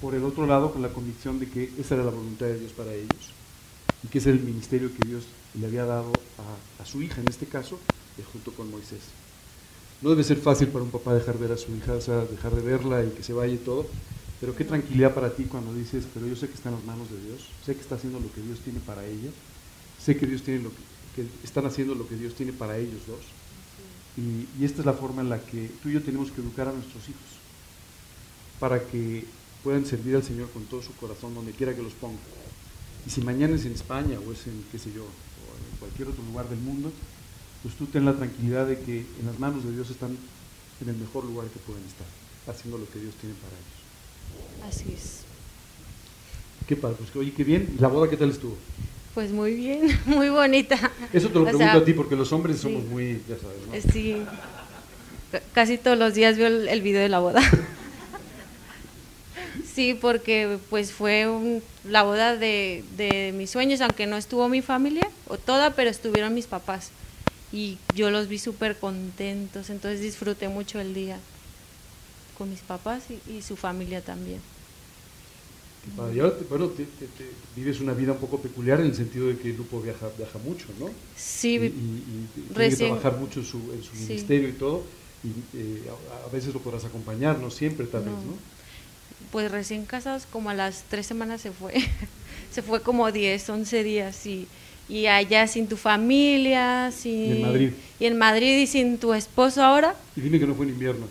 por 0.00 0.14
el 0.14 0.24
otro 0.24 0.46
lado, 0.46 0.72
con 0.72 0.82
la 0.82 0.92
convicción 0.92 1.38
de 1.38 1.48
que 1.48 1.70
esa 1.78 1.94
era 1.94 2.04
la 2.04 2.10
voluntad 2.10 2.46
de 2.46 2.58
Dios 2.58 2.72
para 2.72 2.92
ellos 2.92 3.32
y 4.02 4.08
que 4.08 4.18
ese 4.18 4.30
es 4.30 4.36
el 4.36 4.42
ministerio 4.42 4.90
que 4.94 5.08
Dios 5.08 5.24
le 5.54 5.66
había 5.66 5.86
dado 5.86 6.12
a, 6.78 6.84
su 6.84 7.00
hija, 7.00 7.20
en 7.20 7.28
este 7.28 7.46
caso, 7.46 7.78
eh, 8.18 8.24
junto 8.32 8.52
con 8.52 8.70
Moisés. 8.70 9.00
No 10.02 10.10
debe 10.10 10.24
ser 10.24 10.36
fácil 10.36 10.68
para 10.68 10.84
un 10.84 10.90
papá 10.90 11.14
dejar 11.14 11.38
ver 11.38 11.52
a 11.52 11.56
su 11.56 11.74
hija, 11.74 11.94
o 11.94 12.00
sea, 12.00 12.24
dejar 12.26 12.54
de 12.54 12.60
verla 12.60 13.02
y 13.04 13.10
que 13.10 13.22
se 13.22 13.32
vaya 13.32 13.54
y 13.54 13.58
todo, 13.58 13.86
pero 14.40 14.54
qué 14.54 14.64
tranquilidad 14.64 15.14
para 15.14 15.30
ti 15.30 15.44
cuando 15.44 15.72
dices, 15.72 16.04
pero 16.12 16.26
yo 16.26 16.36
sé 16.36 16.48
que 16.48 16.54
está 16.54 16.68
en 16.68 16.74
las 16.74 16.84
manos 16.84 17.10
de 17.10 17.18
Dios, 17.22 17.48
sé 17.64 17.74
que 17.74 17.80
está 17.80 17.94
haciendo 17.94 18.20
lo 18.20 18.30
que 18.32 18.42
Dios 18.42 18.58
tiene 18.58 18.80
para 18.80 19.06
ella, 19.06 19.30
sé 19.98 20.16
que 20.16 20.26
Dios 20.26 20.42
tiene 20.42 20.64
lo 20.64 20.70
que, 21.14 21.24
están 21.44 21.64
haciendo 21.64 21.94
lo 21.94 22.06
que 22.06 22.16
Dios 22.16 22.34
tiene 22.34 22.52
para 22.52 22.76
ellos 22.76 23.06
dos. 23.06 23.20
Y, 24.16 24.64
esta 24.64 24.80
es 24.80 24.86
la 24.86 24.92
forma 24.92 25.22
en 25.22 25.30
la 25.30 25.40
que 25.40 25.70
tú 25.82 25.88
y 25.88 25.92
yo 25.92 26.02
tenemos 26.02 26.30
que 26.30 26.40
educar 26.40 26.68
a 26.68 26.72
nuestros 26.72 27.08
hijos 27.08 27.33
para 28.60 28.80
que 28.80 29.24
puedan 29.62 29.84
servir 29.86 30.16
al 30.16 30.22
Señor 30.22 30.50
con 30.50 30.64
todo 30.64 30.82
su 30.82 30.94
corazón 30.96 31.34
donde 31.34 31.52
quiera 31.52 31.74
que 31.74 31.82
los 31.82 31.92
ponga. 31.94 32.18
Y 33.06 33.10
si 33.10 33.20
mañana 33.20 33.54
es 33.56 33.64
en 33.64 33.72
España 33.72 34.18
o 34.26 34.32
es 34.32 34.46
en, 34.46 34.64
qué 34.72 34.78
sé 34.78 34.90
yo, 34.94 35.02
o 35.04 35.06
en 35.06 35.78
cualquier 35.78 36.08
otro 36.08 36.22
lugar 36.24 36.48
del 36.48 36.58
mundo, 36.60 36.92
pues 37.62 37.74
tú 37.74 37.86
ten 37.86 38.04
la 38.04 38.14
tranquilidad 38.14 38.66
de 38.66 38.78
que 38.78 38.98
en 39.20 39.26
las 39.26 39.38
manos 39.38 39.64
de 39.64 39.72
Dios 39.72 39.90
están 39.90 40.16
en 40.80 40.88
el 40.88 40.96
mejor 40.96 41.24
lugar 41.24 41.46
que 41.48 41.58
pueden 41.60 41.82
estar, 41.84 42.06
haciendo 42.46 42.78
lo 42.78 42.88
que 42.90 42.98
Dios 42.98 43.14
tiene 43.20 43.34
para 43.36 43.54
ellos. 43.56 44.74
Así 44.74 44.92
es. 44.94 45.20
Qué 46.66 46.76
padre, 46.76 46.96
pues 46.98 47.14
oye, 47.16 47.32
qué 47.32 47.44
bien. 47.44 47.74
¿Y 47.76 47.80
la 47.80 47.88
boda 47.88 48.08
qué 48.08 48.16
tal 48.16 48.30
estuvo? 48.30 48.56
Pues 49.14 49.30
muy 49.30 49.54
bien, 49.54 49.98
muy 50.06 50.28
bonita. 50.30 50.76
Eso 51.12 51.28
te 51.28 51.34
lo 51.34 51.40
O 51.42 51.44
pregunto 51.44 51.64
sea, 51.72 51.74
a 51.74 51.84
ti 51.84 51.92
porque 51.92 52.16
los 52.16 52.32
hombres 52.32 52.56
sí. 52.56 52.62
somos 52.62 52.84
muy, 52.86 53.22
ya 53.28 53.36
sabes, 53.38 53.84
¿no? 53.84 53.92
Sí. 53.92 54.22
C- 55.30 55.42
Casi 55.52 55.78
todos 55.78 55.98
los 55.98 56.14
días 56.14 56.36
veo 56.38 56.46
el, 56.48 56.68
el 56.68 56.80
video 56.82 57.02
de 57.02 57.08
la 57.08 57.18
boda. 57.20 57.40
Sí, 59.74 59.94
porque 60.00 60.58
pues 60.70 60.92
fue 60.92 61.28
un- 61.28 61.62
la 61.88 62.02
boda 62.04 62.36
de, 62.36 62.84
de 62.96 63.32
mis 63.36 63.50
sueños, 63.50 63.80
aunque 63.80 64.06
no 64.06 64.16
estuvo 64.16 64.48
mi 64.48 64.62
familia 64.62 65.08
o 65.28 65.36
toda, 65.36 65.70
pero 65.74 65.90
estuvieron 65.90 66.32
mis 66.34 66.46
papás. 66.46 66.90
Y 67.52 67.76
yo 67.96 68.10
los 68.10 68.28
vi 68.28 68.38
súper 68.38 68.76
contentos, 68.78 69.70
entonces 69.70 70.00
disfruté 70.00 70.48
mucho 70.48 70.80
el 70.80 70.94
día 70.94 71.18
con 72.38 72.50
mis 72.50 72.60
papás 72.60 73.02
y, 73.10 73.32
y 73.32 73.42
su 73.42 73.56
familia 73.56 74.00
también. 74.00 74.40
Y 76.14 76.18
ahora, 76.18 76.34
bueno, 76.48 76.66
te- 76.68 76.84
te- 76.84 77.06
te- 77.06 77.30
vives 77.54 77.80
una 77.80 77.92
vida 77.92 78.12
un 78.12 78.18
poco 78.18 78.38
peculiar 78.38 78.80
en 78.80 78.86
el 78.86 78.94
sentido 78.94 79.26
de 79.28 79.36
que 79.36 79.48
el 79.50 79.54
grupo 79.54 79.80
viaja, 79.80 80.06
viaja 80.16 80.38
mucho, 80.38 80.66
¿no? 80.80 80.88
Sí, 81.16 81.56
y, 81.56 81.58
y- 81.66 81.68
y 81.68 82.26
tiene 82.54 82.70
que 82.70 82.76
trabajar 82.76 83.16
mucho 83.18 83.40
en 83.40 83.46
su, 83.46 83.58
en 83.72 83.82
su 83.82 83.94
Sí. 83.94 84.04
ministerio 84.08 84.48
y 84.48 84.52
todo, 84.52 84.82
y 85.22 85.28
eh, 85.58 85.82
a, 85.90 86.26
a 86.26 86.32
veces 86.32 86.54
lo 86.54 86.60
podrás 86.60 86.84
acompañar, 86.84 87.38
no 87.38 87.50
siempre 87.50 87.86
tal 87.86 88.02
vez, 88.02 88.12
No. 88.14 88.32
¿no? 88.32 88.54
Pues 89.30 89.50
recién 89.50 89.84
casados, 89.86 90.26
como 90.30 90.50
a 90.50 90.54
las 90.54 90.84
tres 90.88 91.06
semanas 91.06 91.40
se 91.40 91.50
fue. 91.52 91.74
se 92.52 92.62
fue 92.62 92.80
como 92.82 93.10
10, 93.12 93.48
11 93.48 93.82
días 93.82 94.26
y, 94.26 94.46
y 94.88 95.06
allá 95.06 95.46
sin 95.46 95.66
tu 95.68 95.76
familia, 95.76 96.90
sin... 96.96 97.12
Y 97.24 97.32
en 97.32 97.42
Madrid. 97.42 97.70
Y 98.00 98.06
en 98.06 98.18
Madrid 98.18 98.58
y 98.60 98.66
sin 98.66 98.98
tu 98.98 99.12
esposo 99.14 99.62
ahora, 99.62 99.94
Y 100.16 100.20
dime 100.20 100.38
que 100.38 100.46
no 100.46 100.54
fue 100.54 100.66
en 100.66 100.72
invierno. 100.72 101.06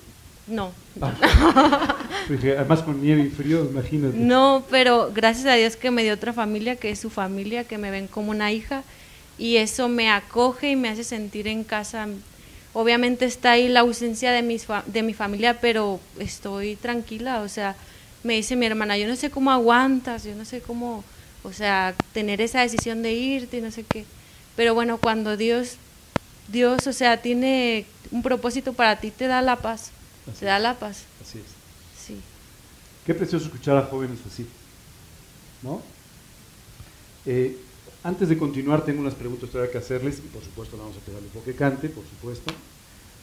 no. 0.48 0.72
Ah. 1.02 1.98
Además 2.30 2.82
con 2.84 3.02
nieve 3.02 3.24
y 3.24 3.30
frío, 3.30 3.66
imagínate. 3.66 4.16
No, 4.18 4.64
pero 4.70 5.12
gracias 5.14 5.46
a 5.48 5.56
Dios 5.56 5.76
que 5.76 5.92
me 5.92 6.04
dio 6.04 6.14
otra 6.14 6.32
familia, 6.34 6.76
que 6.78 6.90
es 6.92 7.00
su 7.00 7.10
familia, 7.10 7.66
que 7.66 7.78
me 7.78 7.92
ven 7.92 8.08
como 8.08 8.32
una 8.32 8.52
hija 8.52 8.84
y 9.38 9.58
eso 9.58 9.90
me 9.90 10.10
acoge 10.10 10.70
y 10.72 10.76
me 10.76 10.88
hace 10.90 11.04
sentir 11.04 11.48
en 11.48 11.64
casa. 11.66 12.08
Obviamente 12.72 13.26
está 13.26 13.52
ahí 13.52 13.68
la 13.68 13.82
ausencia 13.82 14.32
de, 14.32 14.42
mis 14.42 14.66
fa- 14.66 14.84
de 14.88 15.04
mi 15.04 15.14
familia, 15.14 15.60
pero 15.60 16.00
estoy 16.20 16.76
tranquila, 16.76 17.42
o 17.42 17.50
sea, 17.50 17.76
me 18.24 18.36
dice 18.36 18.56
mi 18.56 18.66
hermana, 18.66 18.98
yo 18.98 19.08
no 19.08 19.16
sé 19.16 19.30
cómo 19.30 19.52
aguantas, 19.52 20.24
yo 20.24 20.36
no 20.36 20.46
sé 20.46 20.62
cómo, 20.62 21.04
o 21.44 21.54
sea, 21.54 21.94
tener 22.14 22.42
esa 22.42 22.62
decisión 22.62 23.02
de 23.02 23.14
irte 23.14 23.58
y 23.58 23.62
no 23.62 23.72
sé 23.72 23.84
qué. 23.84 24.06
Pero 24.56 24.74
bueno, 24.74 24.98
cuando 24.98 25.36
Dios, 25.36 25.76
Dios, 26.48 26.88
o 26.88 26.94
sea, 26.94 27.22
tiene 27.22 27.86
un 28.12 28.22
propósito 28.24 28.74
para 28.74 29.00
ti, 29.00 29.12
te 29.12 29.28
da 29.28 29.42
la 29.42 29.58
paz, 29.58 29.92
Así 30.28 30.40
te 30.40 30.46
da 30.46 30.60
la 30.60 30.76
paz, 30.80 31.04
Así 31.22 31.40
es. 31.40 31.46
sí. 32.08 32.18
Qué 33.06 33.14
precioso 33.14 33.46
escuchar 33.46 33.78
a 33.78 33.84
jóvenes 33.84 34.20
así, 34.32 34.46
¿no? 35.62 35.82
Eh, 37.26 37.58
antes 38.04 38.30
de 38.30 38.38
continuar, 38.38 38.86
tengo 38.86 39.02
unas 39.02 39.16
preguntas 39.16 39.50
todavía 39.50 39.72
que 39.72 39.78
hacerles, 39.80 40.20
y 40.20 40.28
por 40.28 40.44
supuesto 40.44 40.78
le 40.78 40.84
vamos 40.84 40.98
a 40.98 41.00
pegar 41.02 41.22
el 41.22 41.44
que 41.44 41.56
cante, 41.56 41.90
por 41.90 42.04
supuesto, 42.06 42.54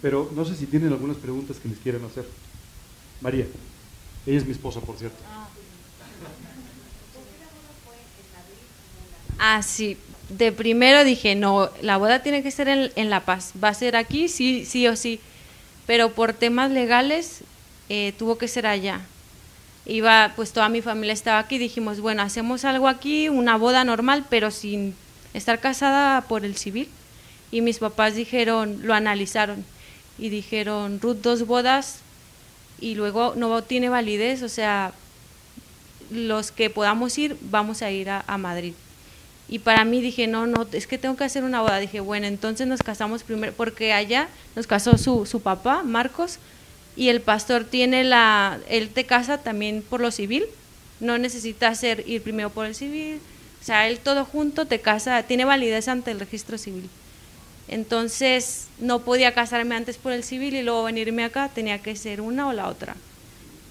pero 0.02 0.30
no 0.34 0.44
sé 0.44 0.56
si 0.56 0.66
tienen 0.66 0.92
algunas 0.92 1.16
preguntas 1.16 1.58
que 1.58 1.68
les 1.68 1.78
quieran 1.78 2.04
hacer. 2.04 2.24
María, 3.20 3.46
ella 4.26 4.38
es 4.38 4.44
mi 4.44 4.52
esposa, 4.52 4.80
por 4.80 4.96
cierto. 4.96 5.18
Ah, 9.38 9.62
sí. 9.62 9.96
De 10.28 10.52
primero 10.52 11.02
dije, 11.02 11.34
no, 11.34 11.70
la 11.82 11.96
boda 11.96 12.22
tiene 12.22 12.42
que 12.42 12.50
ser 12.50 12.68
en, 12.68 12.92
en 12.94 13.10
La 13.10 13.24
Paz. 13.24 13.52
Va 13.62 13.68
a 13.68 13.74
ser 13.74 13.96
aquí, 13.96 14.28
sí, 14.28 14.64
sí 14.64 14.86
o 14.86 14.96
sí. 14.96 15.20
Pero 15.86 16.12
por 16.12 16.34
temas 16.34 16.70
legales 16.70 17.40
eh, 17.88 18.12
tuvo 18.18 18.38
que 18.38 18.46
ser 18.46 18.66
allá. 18.66 19.00
Iba, 19.86 20.34
pues 20.36 20.52
toda 20.52 20.68
mi 20.68 20.82
familia 20.82 21.14
estaba 21.14 21.38
aquí. 21.38 21.58
Dijimos, 21.58 22.00
bueno, 22.00 22.22
hacemos 22.22 22.64
algo 22.64 22.86
aquí, 22.86 23.28
una 23.28 23.56
boda 23.56 23.82
normal, 23.84 24.26
pero 24.28 24.50
sin 24.50 24.94
estar 25.34 25.58
casada 25.58 26.20
por 26.20 26.44
el 26.44 26.56
civil. 26.56 26.88
Y 27.50 27.62
mis 27.62 27.78
papás 27.78 28.14
dijeron, 28.14 28.80
lo 28.82 28.94
analizaron 28.94 29.64
y 30.18 30.28
dijeron, 30.28 31.00
Ruth, 31.00 31.16
dos 31.16 31.46
bodas 31.46 32.00
y 32.80 32.94
luego 32.94 33.34
no 33.36 33.62
tiene 33.62 33.88
validez, 33.88 34.42
o 34.42 34.48
sea, 34.48 34.92
los 36.10 36.50
que 36.50 36.70
podamos 36.70 37.16
ir, 37.18 37.36
vamos 37.40 37.82
a 37.82 37.90
ir 37.90 38.10
a, 38.10 38.38
Madrid. 38.38 38.74
Y 39.48 39.60
para 39.60 39.84
mí 39.84 40.00
dije, 40.00 40.26
no, 40.26 40.46
no, 40.46 40.66
es 40.72 40.86
que 40.86 40.98
tengo 40.98 41.16
que 41.16 41.24
hacer 41.24 41.44
una 41.44 41.60
boda. 41.60 41.78
Dije, 41.78 42.00
bueno, 42.00 42.26
entonces 42.26 42.66
nos 42.66 42.82
casamos 42.82 43.22
primero, 43.22 43.52
porque 43.56 43.92
allá 43.92 44.28
nos 44.54 44.66
casó 44.66 44.96
su, 44.96 45.26
su 45.26 45.40
papá, 45.40 45.82
Marcos, 45.82 46.38
y 46.96 47.08
el 47.08 47.20
pastor 47.20 47.64
tiene 47.64 48.04
la, 48.04 48.58
él 48.68 48.90
te 48.90 49.04
casa 49.04 49.38
también 49.38 49.82
por 49.88 50.00
lo 50.00 50.10
civil, 50.10 50.44
no 51.00 51.18
necesita 51.18 51.68
hacer, 51.68 52.04
ir 52.06 52.22
primero 52.22 52.50
por 52.50 52.66
el 52.66 52.74
civil, 52.74 53.20
o 53.60 53.64
sea, 53.64 53.88
él 53.88 53.98
todo 53.98 54.24
junto 54.24 54.66
te 54.66 54.80
casa, 54.80 55.22
tiene 55.22 55.44
validez 55.44 55.88
ante 55.88 56.10
el 56.10 56.20
registro 56.20 56.58
civil. 56.58 56.88
Entonces 57.70 58.66
no 58.80 59.02
podía 59.02 59.32
casarme 59.32 59.76
antes 59.76 59.96
por 59.96 60.10
el 60.10 60.24
civil 60.24 60.56
y 60.56 60.62
luego 60.62 60.82
venirme 60.82 61.22
acá, 61.22 61.48
tenía 61.48 61.80
que 61.80 61.94
ser 61.94 62.20
una 62.20 62.48
o 62.48 62.52
la 62.52 62.66
otra. 62.66 62.96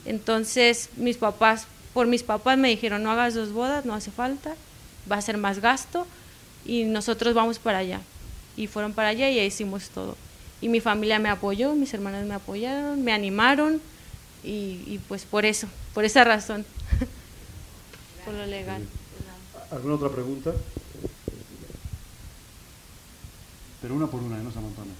Entonces 0.06 0.89
mis 0.95 1.18
papás, 1.18 1.68
por 1.93 2.08
mis 2.08 2.24
papás 2.24 2.58
me 2.58 2.70
dijeron, 2.70 3.04
no 3.04 3.12
hagas 3.12 3.34
dos 3.34 3.52
bodas, 3.52 3.84
no 3.84 3.93
hace 3.93 4.10
falta, 4.10 4.56
va 5.12 5.18
a 5.18 5.22
ser 5.22 5.38
más 5.38 5.60
gasto 5.60 6.08
y 6.66 6.86
nosotros 6.86 7.34
vamos 7.34 7.60
para 7.60 7.80
allá. 7.80 8.00
Y 8.56 8.68
fueron 8.68 8.93
para 8.93 9.10
allá 9.10 9.30
y 9.30 9.38
ahí 9.38 9.47
hicimos 9.47 9.89
todo. 9.89 10.16
Y 10.62 10.70
mi 10.70 10.80
familia 10.80 11.20
me 11.20 11.28
apoyó, 11.28 11.76
mis 11.76 11.93
hermanas 11.93 12.26
me 12.26 12.36
apoyaron, 12.36 13.04
me 13.04 13.12
animaron 13.12 13.82
y, 14.45 14.82
y 14.88 15.02
pues 15.10 15.26
por 15.26 15.45
eso, 15.45 15.68
por 15.93 16.06
esa 16.06 16.24
razón, 16.24 16.66
por 18.24 18.34
lo 18.34 18.45
legal. 18.45 18.82
¿Alguna 19.72 19.95
otra 19.95 20.10
pregunta? 20.10 20.54
Pero 23.82 23.96
una 23.96 24.08
por 24.08 24.22
una, 24.22 24.38
¿eh? 24.38 24.44
no 24.44 24.52
se 24.52 24.60
amontona. 24.60 24.92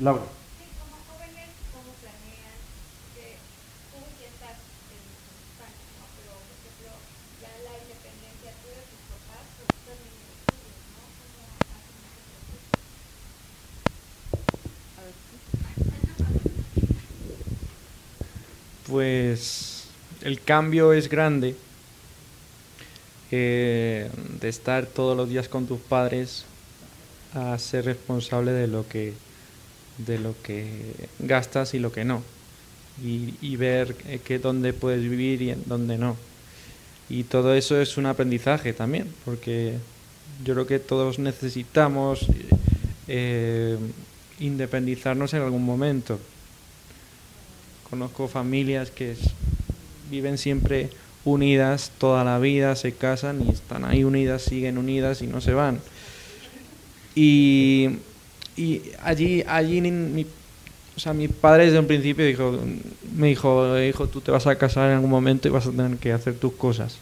Laura. 0.00 0.22
Pues 18.86 19.84
el 20.22 20.42
cambio 20.42 20.92
es 20.92 21.08
grande. 21.08 21.56
eh, 23.30 24.10
de 24.40 24.48
estar 24.48 24.86
todos 24.86 25.16
los 25.16 25.28
días 25.28 25.48
con 25.48 25.66
tus 25.66 25.78
padres 25.78 26.44
a 27.34 27.58
ser 27.58 27.84
responsable 27.84 28.52
de 28.52 28.66
lo 28.66 28.88
que 28.88 29.14
de 29.98 30.18
lo 30.18 30.34
que 30.42 30.94
gastas 31.18 31.74
y 31.74 31.78
lo 31.78 31.92
que 31.92 32.04
no. 32.04 32.22
Y, 33.04 33.34
y 33.40 33.56
ver 33.56 33.96
eh, 34.06 34.20
que 34.24 34.38
dónde 34.38 34.72
puedes 34.72 35.02
vivir 35.02 35.42
y 35.42 35.54
dónde 35.66 35.98
no. 35.98 36.16
Y 37.08 37.24
todo 37.24 37.54
eso 37.54 37.80
es 37.80 37.96
un 37.96 38.06
aprendizaje 38.06 38.72
también 38.72 39.08
porque 39.24 39.74
yo 40.44 40.54
creo 40.54 40.66
que 40.66 40.78
todos 40.78 41.18
necesitamos 41.18 42.26
eh, 43.08 43.76
independizarnos 44.38 45.34
en 45.34 45.42
algún 45.42 45.64
momento. 45.64 46.18
Conozco 47.90 48.28
familias 48.28 48.90
que 48.90 49.16
viven 50.10 50.38
siempre 50.38 50.90
unidas 51.24 51.90
toda 51.98 52.24
la 52.24 52.38
vida, 52.38 52.76
se 52.76 52.92
casan 52.92 53.44
y 53.46 53.50
están 53.50 53.84
ahí 53.84 54.04
unidas, 54.04 54.42
siguen 54.42 54.78
unidas 54.78 55.22
y 55.22 55.26
no 55.26 55.40
se 55.40 55.52
van. 55.52 55.80
Y, 57.14 57.90
allí, 59.02 59.44
allí 59.46 59.80
mi, 59.80 60.26
o 60.96 61.00
sea, 61.00 61.14
padre 61.40 61.66
desde 61.66 61.78
un 61.78 61.86
principio 61.86 62.24
dijo, 62.24 62.58
me 63.16 63.28
dijo, 63.28 63.78
hijo, 63.80 64.06
tú 64.08 64.20
te 64.20 64.30
vas 64.30 64.46
a 64.46 64.56
casar 64.56 64.90
en 64.90 64.96
algún 64.96 65.10
momento 65.10 65.48
y 65.48 65.50
vas 65.50 65.66
a 65.66 65.70
tener 65.70 65.96
que 65.96 66.12
hacer 66.12 66.34
tus 66.34 66.52
cosas. 66.52 66.98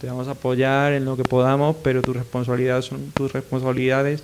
Te 0.00 0.06
vamos 0.06 0.28
a 0.28 0.32
apoyar 0.32 0.92
en 0.92 1.04
lo 1.04 1.16
que 1.16 1.24
podamos, 1.24 1.76
pero 1.82 2.02
tus 2.02 2.16
responsabilidades 2.16 2.84
son 2.84 3.10
tus 3.12 3.32
responsabilidades 3.32 4.22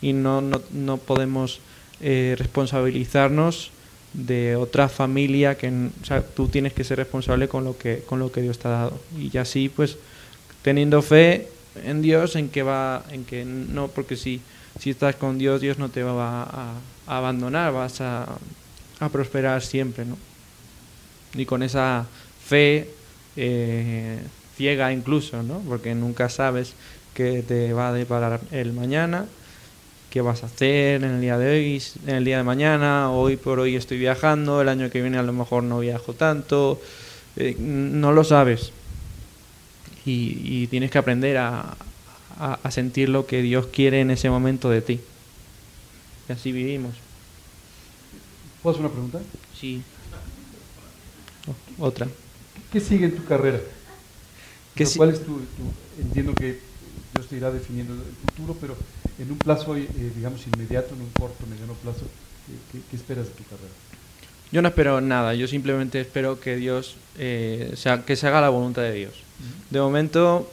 y 0.00 0.12
no, 0.12 0.40
no, 0.40 0.60
no 0.72 0.96
podemos 0.98 1.60
eh, 2.00 2.34
responsabilizarnos 2.38 3.72
de 4.12 4.56
otra 4.56 4.88
familia 4.88 5.56
que 5.56 5.68
o 5.68 6.04
sea, 6.04 6.22
tú 6.22 6.48
tienes 6.48 6.72
que 6.72 6.82
ser 6.82 6.98
responsable 6.98 7.46
con 7.46 7.62
lo 7.64 7.78
que 7.78 8.02
con 8.06 8.18
lo 8.18 8.32
que 8.32 8.42
Dios 8.42 8.58
te 8.58 8.66
ha 8.66 8.72
dado 8.72 8.98
y 9.16 9.36
así 9.38 9.68
pues 9.68 9.98
teniendo 10.62 11.00
fe 11.00 11.48
en 11.76 12.02
Dios 12.02 12.36
en 12.36 12.48
que 12.48 12.62
va 12.62 13.04
en 13.10 13.24
que 13.24 13.44
no 13.44 13.88
porque 13.88 14.16
si 14.16 14.40
si 14.78 14.90
estás 14.90 15.16
con 15.16 15.38
Dios 15.38 15.60
Dios 15.60 15.78
no 15.78 15.88
te 15.88 16.02
va 16.02 16.42
a, 16.42 16.74
abandonar 17.06 17.72
vas 17.72 18.00
a, 18.00 18.26
a 19.00 19.08
prosperar 19.08 19.62
siempre 19.62 20.04
no 20.04 20.16
y 21.34 21.46
con 21.46 21.62
esa 21.62 22.06
fe 22.44 22.88
eh, 23.36 24.18
ciega 24.56 24.92
incluso, 24.92 25.42
¿no? 25.42 25.60
Porque 25.60 25.94
nunca 25.94 26.28
sabes 26.28 26.74
qué 27.14 27.42
te 27.46 27.72
va 27.72 27.88
a 27.88 27.92
deparar 27.92 28.40
el 28.50 28.72
mañana, 28.72 29.26
qué 30.10 30.20
vas 30.20 30.42
a 30.42 30.46
hacer 30.46 31.04
en 31.04 31.10
el 31.12 31.20
día 31.20 31.38
de 31.38 31.50
hoy, 31.50 31.82
en 32.06 32.16
el 32.16 32.24
día 32.24 32.38
de 32.38 32.42
mañana, 32.42 33.10
hoy 33.10 33.36
por 33.36 33.60
hoy 33.60 33.76
estoy 33.76 33.98
viajando, 33.98 34.60
el 34.60 34.68
año 34.68 34.90
que 34.90 35.00
viene 35.00 35.18
a 35.18 35.22
lo 35.22 35.32
mejor 35.32 35.62
no 35.62 35.78
viajo 35.78 36.12
tanto, 36.14 36.80
eh, 37.36 37.56
no 37.58 38.12
lo 38.12 38.24
sabes. 38.24 38.72
Y, 40.04 40.66
tienes 40.68 40.90
que 40.90 40.98
aprender 40.98 41.36
a, 41.36 41.76
a 42.38 42.70
sentir 42.70 43.08
lo 43.08 43.26
que 43.26 43.42
Dios 43.42 43.66
quiere 43.66 44.00
en 44.00 44.10
ese 44.10 44.30
momento 44.30 44.70
de 44.70 44.80
ti. 44.80 45.00
Y 46.28 46.32
así 46.32 46.52
vivimos. 46.52 46.94
¿Puedo 48.62 48.74
hacer 48.74 48.86
una 48.86 48.92
pregunta? 48.92 49.20
Sí. 49.58 49.82
Otra. 51.78 52.06
¿Qué 52.72 52.80
sigue 52.80 53.06
en 53.06 53.16
tu 53.16 53.24
carrera? 53.24 53.60
¿Cuál 54.96 55.10
es 55.10 55.24
tu, 55.24 55.40
Entiendo 55.98 56.34
que 56.34 56.60
Dios 57.14 57.26
te 57.26 57.36
irá 57.36 57.50
definiendo 57.50 57.94
el 57.94 58.00
futuro, 58.00 58.56
pero 58.60 58.76
en 59.18 59.30
un 59.30 59.38
plazo, 59.38 59.76
eh, 59.76 59.88
digamos, 60.14 60.46
inmediato, 60.46 60.94
en 60.94 61.00
un 61.00 61.10
corto, 61.10 61.46
mediano 61.46 61.74
plazo, 61.74 62.06
¿qué, 62.72 62.96
esperas 62.96 63.26
de 63.26 63.32
tu 63.32 63.44
carrera? 63.44 63.72
Yo 64.52 64.62
no 64.62 64.68
espero 64.68 65.00
nada, 65.00 65.34
yo 65.34 65.46
simplemente 65.46 66.00
espero 66.00 66.40
que 66.40 66.56
Dios, 66.56 66.96
eh, 67.18 67.72
sea, 67.76 68.04
que 68.04 68.16
se 68.16 68.26
haga 68.26 68.40
la 68.40 68.48
voluntad 68.48 68.82
de 68.82 68.92
Dios. 68.92 69.14
De 69.70 69.80
momento, 69.80 70.50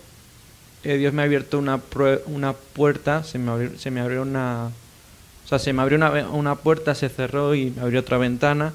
eh, 0.84 0.98
Dios 0.98 1.14
me 1.14 1.22
ha 1.22 1.26
abierto 1.26 1.60
una, 1.60 1.82
una 2.28 2.54
puerta, 2.54 3.24
se 3.24 3.40
me, 3.40 3.52
abrió, 3.52 3.78
se 3.78 3.92
me 3.92 4.02
abrió 4.02 4.22
una... 4.22 4.72
O 5.46 5.48
sea, 5.48 5.60
se 5.60 5.72
me 5.72 5.82
abrió 5.82 5.98
una, 5.98 6.30
una 6.30 6.56
puerta, 6.56 6.94
se 6.94 7.08
cerró 7.10 7.56
y 7.56 7.72
me 7.72 7.82
abrió 7.82 8.02
otra 8.02 8.18
ventana 8.18 8.74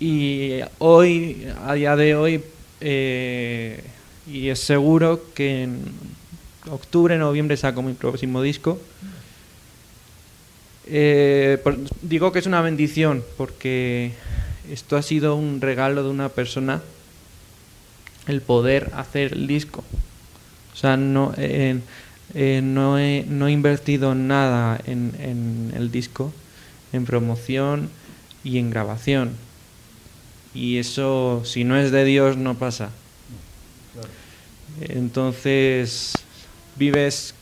y 0.00 0.60
hoy, 0.78 1.48
a 1.64 1.74
día 1.74 1.96
de 1.96 2.14
hoy, 2.14 2.44
eh, 2.80 3.82
y 4.28 4.48
es 4.48 4.60
seguro 4.60 5.24
que 5.34 5.64
en 5.64 5.80
octubre, 6.70 7.18
noviembre 7.18 7.56
saco 7.56 7.82
mi 7.82 7.94
próximo 7.94 8.40
disco. 8.40 8.78
Eh, 10.86 11.60
digo 12.00 12.32
que 12.32 12.38
es 12.38 12.46
una 12.46 12.62
bendición 12.62 13.24
porque 13.36 14.12
esto 14.70 14.96
ha 14.96 15.02
sido 15.02 15.34
un 15.34 15.60
regalo 15.60 16.02
de 16.02 16.10
una 16.10 16.28
persona 16.28 16.80
el 18.28 18.40
poder 18.40 18.90
hacer 18.94 19.32
el 19.32 19.46
disco. 19.46 19.82
O 20.72 20.76
sea, 20.76 20.96
no, 20.96 21.34
eh, 21.36 21.80
no, 22.62 22.98
he, 22.98 23.24
no 23.26 23.48
he 23.48 23.52
invertido 23.52 24.14
nada 24.14 24.80
en, 24.86 25.14
en 25.18 25.72
el 25.76 25.90
disco, 25.90 26.32
en 26.92 27.04
promoción 27.04 27.90
y 28.44 28.58
en 28.58 28.70
grabación 28.70 29.48
y 30.58 30.78
eso, 30.78 31.42
si 31.44 31.64
no 31.64 31.76
es 31.76 31.92
de 31.92 32.04
Dios, 32.04 32.36
no 32.36 32.56
pasa. 32.56 32.90
Entonces, 34.80 36.14
vives 36.76 37.34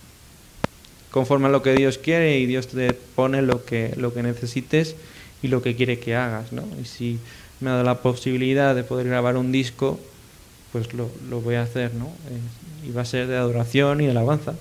conforme 1.11 1.47
a 1.47 1.51
lo 1.51 1.63
que 1.63 1.75
Dios 1.75 1.99
quiere 1.99 2.39
y 2.39 2.47
Dios 2.47 2.69
te 2.69 2.93
pone 2.93 3.41
lo 3.41 3.65
que, 3.65 3.95
lo 3.97 4.13
que 4.13 4.23
necesites 4.23 4.97
y 5.43 5.49
lo 5.49 5.63
que 5.63 5.77
quiere 5.77 5.99
que 5.99 6.15
hagas. 6.15 6.53
¿no? 6.53 6.65
Y 6.81 6.85
si 6.85 7.19
me 7.61 7.71
ha 7.71 7.75
dado 7.75 7.85
la 7.85 8.03
posibilidad 8.03 8.75
de 8.75 8.85
poder 8.85 9.09
grabar 9.09 9.37
un 9.37 9.51
disco, 9.51 9.99
pues 10.77 10.93
lo, 10.93 11.41
voy 11.41 11.55
a 11.55 11.63
hacer. 11.63 11.95
¿no? 11.95 12.07
Eh, 12.07 12.89
y 12.89 12.93
va 12.93 13.03
a 13.03 13.05
ser 13.07 13.27
de 13.27 13.37
adoración 13.37 14.01
y 14.01 14.05
de 14.05 14.11
alabanza. 14.11 14.55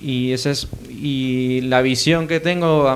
Y, 0.00 0.32
esa 0.32 0.50
es, 0.50 0.68
y 0.88 1.60
la 1.62 1.82
visión 1.82 2.28
que 2.28 2.40
tengo 2.40 2.92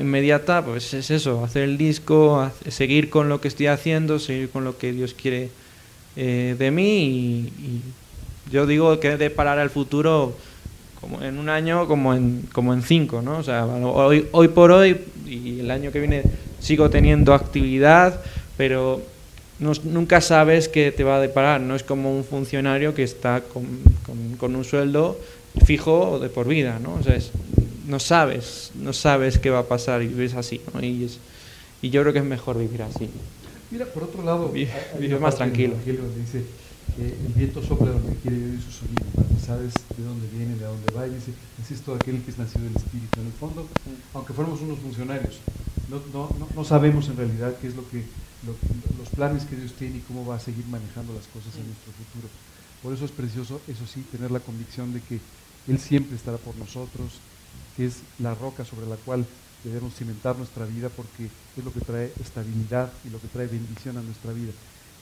inmediata 0.00 0.64
pues 0.64 0.94
es 0.94 1.10
eso, 1.10 1.44
hacer 1.44 1.64
el 1.64 1.76
disco, 1.76 2.50
seguir 2.68 3.10
con 3.10 3.28
lo 3.28 3.40
que 3.40 3.48
estoy 3.48 3.66
haciendo, 3.66 4.18
seguir 4.18 4.48
con 4.48 4.64
lo 4.64 4.78
que 4.78 4.92
Dios 4.92 5.12
quiere 5.12 5.50
eh, 6.16 6.56
de 6.58 6.70
mí 6.70 7.04
y, 7.04 7.82
yo 8.50 8.66
digo 8.66 8.98
que 8.98 9.16
de 9.16 9.30
parar 9.30 9.60
al 9.60 9.70
futuro 9.70 10.34
como 11.00 11.22
en 11.22 11.38
un 11.38 11.48
año 11.48 11.86
como 11.86 12.14
en, 12.14 12.48
como 12.52 12.74
en 12.74 12.82
cinco, 12.82 13.22
¿no? 13.22 13.38
O 13.38 13.42
sea, 13.44 13.64
hoy, 13.64 14.26
hoy 14.32 14.48
por 14.48 14.72
hoy 14.72 14.96
y 15.24 15.60
el 15.60 15.70
año 15.70 15.92
que 15.92 16.00
viene 16.00 16.22
sigo 16.58 16.90
teniendo 16.90 17.32
actividad, 17.32 18.20
pero 18.56 19.02
nunca 19.60 20.20
sabes 20.20 20.68
qué 20.68 20.92
te 20.92 21.04
va 21.04 21.16
a 21.16 21.20
deparar, 21.20 21.60
no 21.60 21.74
es 21.74 21.82
como 21.82 22.14
un 22.16 22.24
funcionario 22.24 22.94
que 22.94 23.02
está 23.02 23.42
con, 23.42 23.64
con, 24.06 24.36
con 24.36 24.56
un 24.56 24.64
sueldo 24.64 25.18
fijo 25.64 26.18
de 26.18 26.28
por 26.28 26.48
vida, 26.48 26.78
¿no? 26.78 26.94
O 26.94 27.02
sea, 27.02 27.18
no 27.86 27.98
sabes, 27.98 28.70
no 28.74 28.92
sabes 28.92 29.38
qué 29.38 29.50
va 29.50 29.60
a 29.60 29.68
pasar 29.68 30.02
y 30.02 30.06
vives 30.06 30.34
así, 30.34 30.60
¿no? 30.72 30.82
Y, 30.82 31.04
es, 31.04 31.18
y 31.82 31.90
yo 31.90 32.02
creo 32.02 32.12
que 32.12 32.20
es 32.20 32.24
mejor 32.24 32.58
vivir 32.58 32.82
así. 32.82 33.08
Mira, 33.70 33.86
por 33.86 34.04
otro 34.04 34.22
lado, 34.22 34.50
vive 34.50 35.18
más 35.18 35.36
tranquilo. 35.36 35.74
dice 35.84 36.44
que 36.96 37.02
el 37.02 37.32
viento 37.34 37.62
sopla 37.62 37.90
donde 37.90 38.14
quiere 38.16 38.36
oír 38.36 38.60
su 38.60 38.72
sonido, 38.72 39.04
sabes 39.44 39.74
de 39.96 40.04
dónde 40.04 40.26
viene, 40.36 40.56
de 40.56 40.64
dónde 40.64 40.92
va, 40.92 41.06
y 41.06 41.10
dice, 41.10 41.32
es 41.72 41.80
todo 41.82 41.94
aquel 41.94 42.20
que 42.22 42.30
es 42.30 42.38
nacido 42.38 42.64
del 42.64 42.76
Espíritu. 42.76 43.20
En 43.20 43.26
el 43.26 43.32
fondo, 43.32 43.68
aunque 44.14 44.32
fuéramos 44.32 44.60
unos 44.60 44.78
funcionarios, 44.80 45.38
no, 45.88 46.00
no, 46.12 46.28
no, 46.54 46.64
sabemos 46.64 47.08
en 47.08 47.16
realidad 47.16 47.54
qué 47.60 47.68
es 47.68 47.76
lo 47.76 47.88
que, 47.88 48.02
los 48.46 49.08
planes 49.10 49.44
que 49.44 49.56
Dios 49.56 49.72
tiene 49.74 49.98
y 49.98 50.00
cómo 50.00 50.24
va 50.26 50.36
a 50.36 50.40
seguir 50.40 50.66
manejando 50.66 51.12
las 51.12 51.26
cosas 51.26 51.54
en 51.56 51.66
nuestro 51.66 51.92
futuro. 51.92 52.28
Por 52.82 52.94
eso 52.94 53.04
es 53.04 53.10
precioso, 53.10 53.60
eso 53.68 53.86
sí, 53.86 54.00
tener 54.10 54.30
la 54.30 54.40
convicción 54.40 54.92
de 54.92 55.00
que 55.02 55.20
él 55.68 55.78
siempre 55.78 56.16
estará 56.16 56.38
por 56.38 56.56
nosotros, 56.56 57.20
que 57.76 57.86
es 57.86 57.98
la 58.18 58.34
roca 58.34 58.64
sobre 58.64 58.86
la 58.86 58.96
cual 58.96 59.26
debemos 59.64 59.94
cimentar 59.94 60.36
nuestra 60.36 60.64
vida 60.64 60.88
porque 60.88 61.28
es 61.56 61.64
lo 61.64 61.72
que 61.72 61.80
trae 61.80 62.12
estabilidad 62.20 62.90
y 63.04 63.10
lo 63.10 63.20
que 63.20 63.28
trae 63.28 63.46
bendición 63.46 63.98
a 63.98 64.02
nuestra 64.02 64.32
vida, 64.32 64.52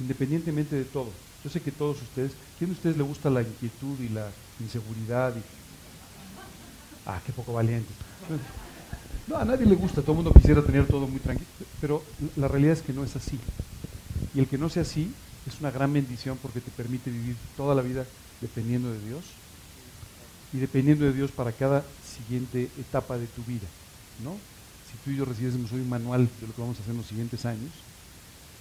independientemente 0.01 0.75
de 0.75 0.85
todo. 0.85 1.11
Yo 1.45 1.51
sé 1.51 1.61
que 1.61 1.71
todos 1.71 2.03
ustedes, 2.03 2.33
¿quién 2.59 2.71
de 2.71 2.77
ustedes 2.77 2.97
le 2.97 3.05
gusta 3.05 3.31
la 3.31 3.43
inquietud 3.43 3.99
y 4.01 4.09
la 4.09 4.29
inseguridad? 4.59 5.37
Y... 5.37 5.43
Ah, 7.07 7.21
qué 7.25 7.33
poco 7.33 7.53
valiente. 7.53 7.93
No, 9.29 9.37
a 9.37 9.45
nadie 9.45 9.67
le 9.67 9.75
gusta, 9.75 10.01
todo 10.01 10.13
el 10.13 10.25
mundo 10.25 10.33
quisiera 10.33 10.63
tener 10.63 10.87
todo 10.87 11.07
muy 11.07 11.21
tranquilo, 11.21 11.49
pero 11.81 12.03
la 12.37 12.49
realidad 12.49 12.73
es 12.73 12.83
que 12.83 12.95
no 12.95 13.05
es 13.05 13.15
así. 13.15 13.39
Y 14.35 14.41
el 14.41 14.47
que 14.47 14.57
no 14.57 14.71
sea 14.71 14.83
así 14.83 15.13
es 15.47 15.61
una 15.61 15.71
gran 15.71 15.93
bendición 15.93 16.39
porque 16.41 16.61
te 16.61 16.71
permite 16.71 17.11
vivir 17.11 17.37
toda 17.57 17.75
la 17.75 17.83
vida 17.83 18.07
dependiendo 18.41 18.91
de 18.91 18.99
Dios 19.01 19.25
y 20.53 20.59
dependiendo 20.59 21.05
de 21.05 21.13
Dios 21.13 21.31
para 21.31 21.53
cada 21.53 21.85
siguiente 22.03 22.71
etapa 22.79 23.19
de 23.19 23.27
tu 23.27 23.43
vida. 23.45 23.67
¿no? 24.25 24.33
Si 24.91 24.97
tú 25.05 25.11
y 25.11 25.17
yo 25.17 25.27
recibiésemos 25.27 25.71
hoy 25.73 25.81
un 25.81 25.91
manual 25.91 26.29
de 26.41 26.47
lo 26.47 26.55
que 26.55 26.63
vamos 26.63 26.79
a 26.79 26.81
hacer 26.81 26.93
en 26.93 26.99
los 26.99 27.07
siguientes 27.07 27.45
años, 27.45 27.73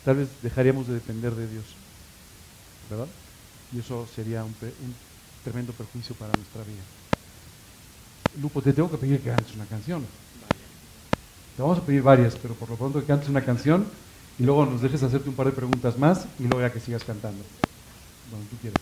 tal 0.04 0.18
vez 0.18 0.28
dejaríamos 0.44 0.88
de 0.88 0.96
depender 0.96 1.34
de 1.34 1.48
Dios. 1.48 1.66
¿Verdad? 2.90 3.08
Y 3.74 3.80
eso 3.80 4.08
sería 4.14 4.44
un, 4.44 4.54
tremendo 5.44 5.72
perjuicio 5.72 6.16
para 6.16 6.34
nuestra 6.34 6.64
vida. 6.64 6.84
Lupo, 8.42 8.62
te 8.62 8.74
tengo 8.74 8.92
que 8.92 8.98
pedir 8.98 9.22
que 9.22 9.30
cantes 9.30 9.56
una 9.56 9.66
canción. 9.66 10.06
Te 11.58 11.64
vamos 11.64 11.80
a 11.80 11.82
pedir 11.82 12.04
varias, 12.04 12.36
pero 12.36 12.54
por 12.54 12.70
lo 12.70 12.76
pronto 12.76 13.00
que 13.00 13.08
cantes 13.08 13.30
una 13.30 13.44
canción 13.44 13.88
y 14.38 14.44
luego 14.44 14.68
nos 14.68 14.80
dejes 14.80 15.02
hacerte 15.02 15.28
un 15.28 15.34
par 15.34 15.48
de 15.48 15.54
preguntas 15.54 15.98
más 15.98 16.28
y 16.38 16.44
luego 16.44 16.62
ya 16.62 16.72
que 16.72 16.80
sigas 16.80 17.04
cantando. 17.04 17.44
Bueno, 18.30 18.46
tú 18.48 18.58
quieres. 18.62 18.80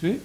¿Sí? 0.00 0.22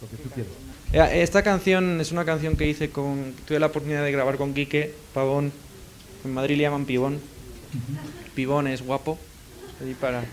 lo 0.00 0.08
que 0.08 0.16
tú 0.16 0.28
quieras. 0.30 1.12
Esta 1.14 1.44
canción 1.44 2.00
es 2.00 2.10
una 2.10 2.24
canción 2.24 2.56
que 2.56 2.66
hice 2.66 2.90
con. 2.90 3.32
Tuve 3.46 3.60
la 3.60 3.66
oportunidad 3.66 4.02
de 4.02 4.10
grabar 4.10 4.36
con 4.36 4.54
Quique 4.54 4.92
Pavón. 5.14 5.52
En 6.24 6.34
Madrid 6.34 6.56
le 6.56 6.64
llaman 6.64 6.84
Pibón. 6.84 7.20
Pibón 8.34 8.66
es 8.66 8.82
guapo. 8.82 9.20
para. 10.00 10.24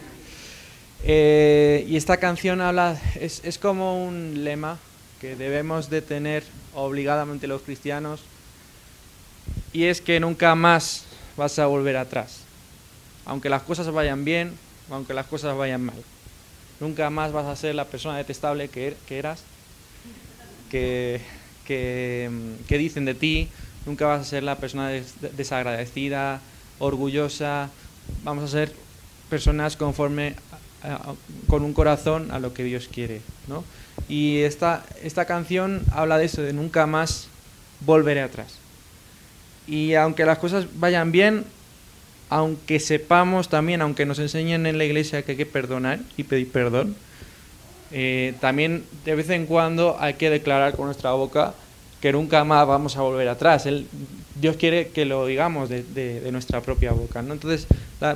Eh, 1.03 1.85
y 1.87 1.95
esta 1.95 2.17
canción 2.17 2.59
habla. 2.59 2.99
Es, 3.19 3.41
es 3.43 3.59
como 3.59 4.03
un 4.03 4.43
lema 4.43 4.79
que 5.19 5.35
debemos 5.35 5.89
de 5.89 6.01
tener 6.01 6.43
obligadamente 6.73 7.47
los 7.47 7.61
cristianos. 7.61 8.21
Y 9.73 9.85
es 9.85 10.01
que 10.01 10.19
nunca 10.19 10.55
más 10.55 11.05
vas 11.37 11.59
a 11.59 11.65
volver 11.67 11.97
atrás. 11.97 12.41
Aunque 13.25 13.49
las 13.49 13.63
cosas 13.63 13.91
vayan 13.91 14.25
bien, 14.25 14.53
aunque 14.89 15.13
las 15.13 15.27
cosas 15.27 15.55
vayan 15.55 15.85
mal. 15.85 16.03
Nunca 16.79 17.09
más 17.09 17.31
vas 17.31 17.45
a 17.45 17.55
ser 17.55 17.75
la 17.75 17.85
persona 17.85 18.17
detestable 18.17 18.69
que, 18.69 18.87
er, 18.87 18.97
eras, 19.09 19.43
que, 20.69 21.21
que, 21.65 22.77
dicen 22.77 23.05
de 23.05 23.13
ti. 23.13 23.49
Nunca 23.85 24.05
vas 24.05 24.21
a 24.21 24.25
ser 24.25 24.43
la 24.43 24.57
persona 24.57 24.89
desagradecida, 24.89 26.41
orgullosa. 26.79 27.69
Vamos 28.23 28.45
a 28.45 28.47
ser 28.47 28.73
personas 29.29 29.75
conforme 29.75 30.35
con 31.47 31.63
un 31.63 31.73
corazón 31.73 32.31
a 32.31 32.39
lo 32.39 32.53
que 32.53 32.63
Dios 32.63 32.89
quiere. 32.91 33.21
¿no? 33.47 33.63
Y 34.07 34.39
esta, 34.39 34.85
esta 35.03 35.25
canción 35.25 35.81
habla 35.91 36.17
de 36.17 36.25
eso, 36.25 36.41
de 36.41 36.53
nunca 36.53 36.87
más 36.87 37.27
volveré 37.81 38.21
atrás. 38.21 38.55
Y 39.67 39.93
aunque 39.95 40.25
las 40.25 40.39
cosas 40.39 40.65
vayan 40.75 41.11
bien, 41.11 41.45
aunque 42.29 42.79
sepamos 42.79 43.49
también, 43.49 43.81
aunque 43.81 44.05
nos 44.05 44.19
enseñen 44.19 44.65
en 44.65 44.77
la 44.77 44.85
iglesia 44.85 45.23
que 45.23 45.31
hay 45.31 45.37
que 45.37 45.45
perdonar 45.45 45.99
y 46.17 46.23
pedir 46.23 46.51
perdón, 46.51 46.95
eh, 47.91 48.35
también 48.39 48.83
de 49.03 49.15
vez 49.15 49.29
en 49.29 49.45
cuando 49.45 49.97
hay 49.99 50.13
que 50.13 50.29
declarar 50.29 50.75
con 50.75 50.85
nuestra 50.85 51.11
boca 51.13 51.53
que 52.01 52.13
nunca 52.13 52.43
más 52.43 52.67
vamos 52.67 52.97
a 52.97 53.01
volver 53.01 53.27
atrás. 53.27 53.67
Dios 54.35 54.55
quiere 54.57 54.89
que 54.89 55.05
lo 55.05 55.25
digamos 55.25 55.69
de, 55.69 56.27
nuestra 56.31 56.61
propia 56.61 56.91
boca. 56.91 57.21
¿no? 57.21 57.33
Entonces 57.33 57.67
va 58.01 58.15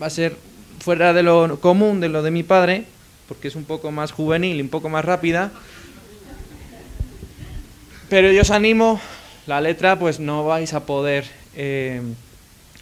a 0.00 0.10
ser 0.10 0.36
fuera 0.80 1.12
de 1.12 1.22
lo 1.22 1.60
común, 1.60 2.00
de 2.00 2.08
lo 2.08 2.22
de 2.22 2.30
mi 2.30 2.42
padre, 2.42 2.84
porque 3.32 3.48
es 3.48 3.56
un 3.56 3.64
poco 3.64 3.90
más 3.90 4.12
juvenil 4.12 4.58
y 4.58 4.60
un 4.60 4.68
poco 4.68 4.90
más 4.90 5.06
rápida. 5.06 5.50
Pero 8.10 8.30
yo 8.30 8.42
os 8.42 8.50
animo, 8.50 9.00
la 9.46 9.62
letra 9.62 9.98
pues 9.98 10.20
no 10.20 10.44
vais 10.44 10.74
a 10.74 10.84
poder 10.84 11.24
eh, 11.56 12.02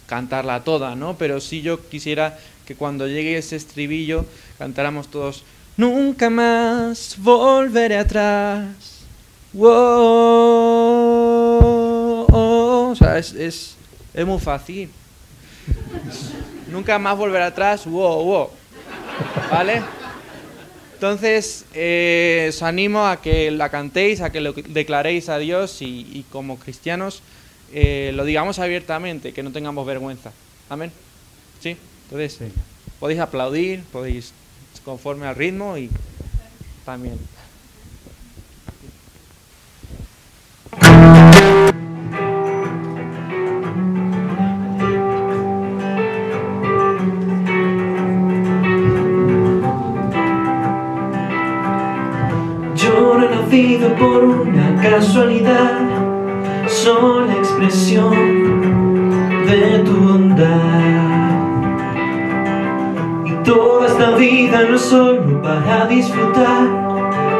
cantarla 0.07 0.65
toda, 0.65 0.93
¿no? 0.93 1.15
Pero 1.15 1.39
sí 1.39 1.61
yo 1.61 1.87
quisiera 1.87 2.37
que 2.65 2.75
cuando 2.75 3.07
llegue 3.07 3.37
ese 3.37 3.55
estribillo 3.55 4.25
cantáramos 4.57 5.07
todos, 5.07 5.45
nunca 5.77 6.29
más 6.29 7.15
volveré 7.17 7.97
atrás. 7.97 9.05
O 9.57 9.63
sea, 12.97 13.17
es, 13.17 13.31
es, 13.31 13.77
es 14.13 14.25
muy 14.25 14.39
fácil. 14.39 14.89
Nunca 16.67 16.99
más 16.99 17.17
volver 17.17 17.41
atrás, 17.41 17.85
wow, 17.85 18.23
wow. 18.23 18.49
¿Vale? 19.49 19.81
Entonces, 21.01 21.65
eh, 21.73 22.45
os 22.49 22.61
animo 22.61 23.07
a 23.07 23.23
que 23.23 23.49
la 23.49 23.69
cantéis, 23.69 24.21
a 24.21 24.31
que 24.31 24.39
lo 24.39 24.53
declaréis 24.53 25.29
a 25.29 25.39
Dios 25.39 25.81
y, 25.81 26.23
como 26.31 26.59
cristianos 26.59 27.23
eh, 27.73 28.11
lo 28.13 28.23
digamos 28.23 28.59
abiertamente, 28.59 29.33
que 29.33 29.41
no 29.41 29.51
tengamos 29.51 29.87
vergüenza. 29.87 30.31
Amén. 30.69 30.91
¿Sí? 31.59 31.75
Entonces, 32.03 32.51
podéis 32.99 33.19
aplaudir, 33.19 33.83
podéis 33.91 34.31
conforme 34.85 35.25
al 35.25 35.35
ritmo 35.35 35.75
y 35.75 35.89
también. 36.85 37.17
Por 53.51 54.23
una 54.23 54.81
casualidad, 54.81 55.81
sola 56.67 57.33
expresión 57.33 58.13
de 59.45 59.79
tu 59.79 59.91
bondad. 59.91 60.47
Y 63.25 63.31
toda 63.43 63.87
esta 63.87 64.11
vida 64.11 64.63
no 64.69 64.75
es 64.75 64.81
solo 64.81 65.41
para 65.41 65.85
disfrutar, 65.87 66.65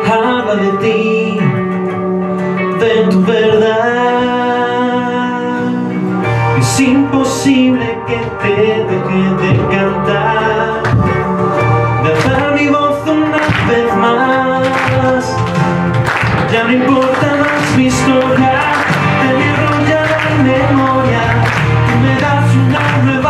habla 0.05 0.55
de 0.55 0.72
ti, 0.80 1.39
de 2.82 3.07
tu 3.09 3.22
verdad. 3.22 4.41
Es 6.59 6.80
imposible 6.82 7.97
que 8.05 8.18
te 8.43 8.55
deje 8.84 9.24
de 9.43 9.51
cantar, 9.74 10.91
no 16.72 16.78
importa 16.78 17.36
más 17.36 17.78
mi 17.78 17.88
historia, 17.88 18.53
mi 19.38 19.43
error 19.43 19.78
ya 19.89 20.01
no 20.07 20.43
memoria, 20.43 21.24
tú 21.88 21.93
me 21.99 22.13
das 22.15 22.47
una 22.55 22.84
nueva 23.03 23.20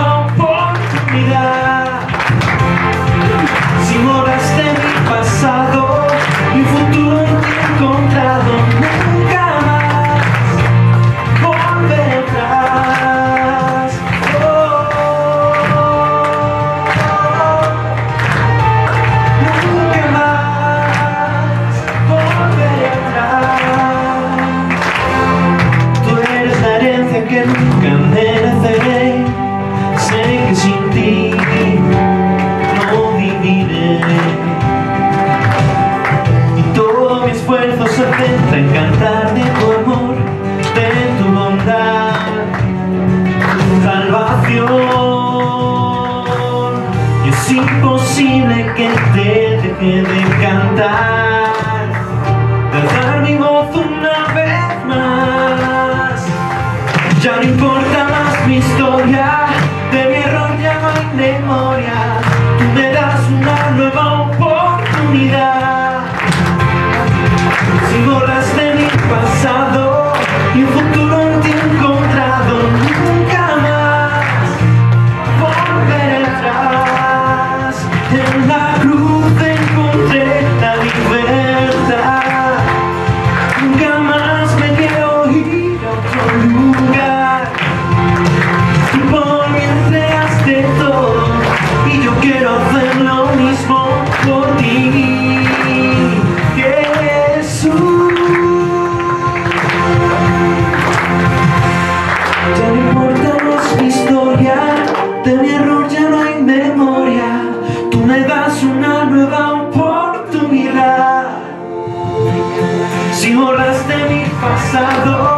mi 114.74 115.31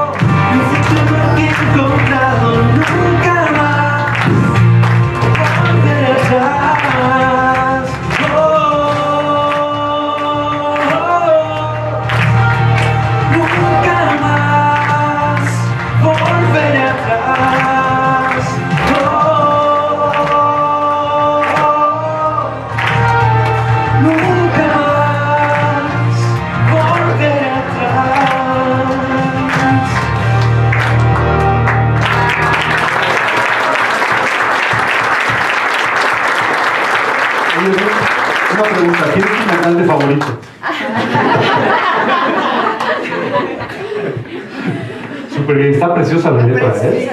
está 45.83 45.95
preciosa 45.95 46.31
la 46.31 46.45
letra, 46.45 46.73
¿eh? 46.81 47.09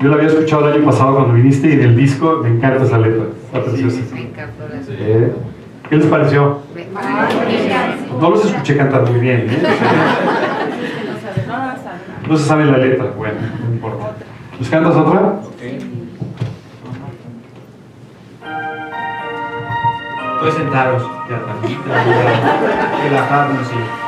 Yo 0.00 0.08
la 0.08 0.16
había 0.16 0.28
escuchado 0.28 0.68
el 0.68 0.74
año 0.74 0.84
pasado 0.86 1.16
cuando 1.16 1.34
viniste 1.34 1.68
y 1.68 1.72
en 1.72 1.80
el 1.80 1.96
disco 1.96 2.40
me 2.42 2.50
encanta 2.50 2.84
esa 2.84 2.98
letra, 2.98 3.24
está 3.46 3.62
preciosa. 3.64 4.00
¿Eh? 4.90 5.32
¿Qué 5.88 5.96
les 5.96 6.06
pareció? 6.06 6.60
No 8.20 8.30
los 8.30 8.44
escuché 8.44 8.76
cantar 8.76 9.10
muy 9.10 9.20
bien, 9.20 9.48
¿eh? 9.50 9.62
No 12.28 12.36
se 12.36 12.44
sabe 12.44 12.64
la 12.64 12.78
letra, 12.78 13.06
bueno, 13.16 13.34
no 13.64 13.72
importa. 13.72 14.14
¿Nos 14.58 14.68
cantas 14.68 14.96
otra? 14.96 15.34
Puedes 20.40 20.54
sentaros, 20.54 21.02
ya 21.30 21.38
tranquilo, 21.40 21.80
relajarnos 23.04 23.68
y... 23.72 24.05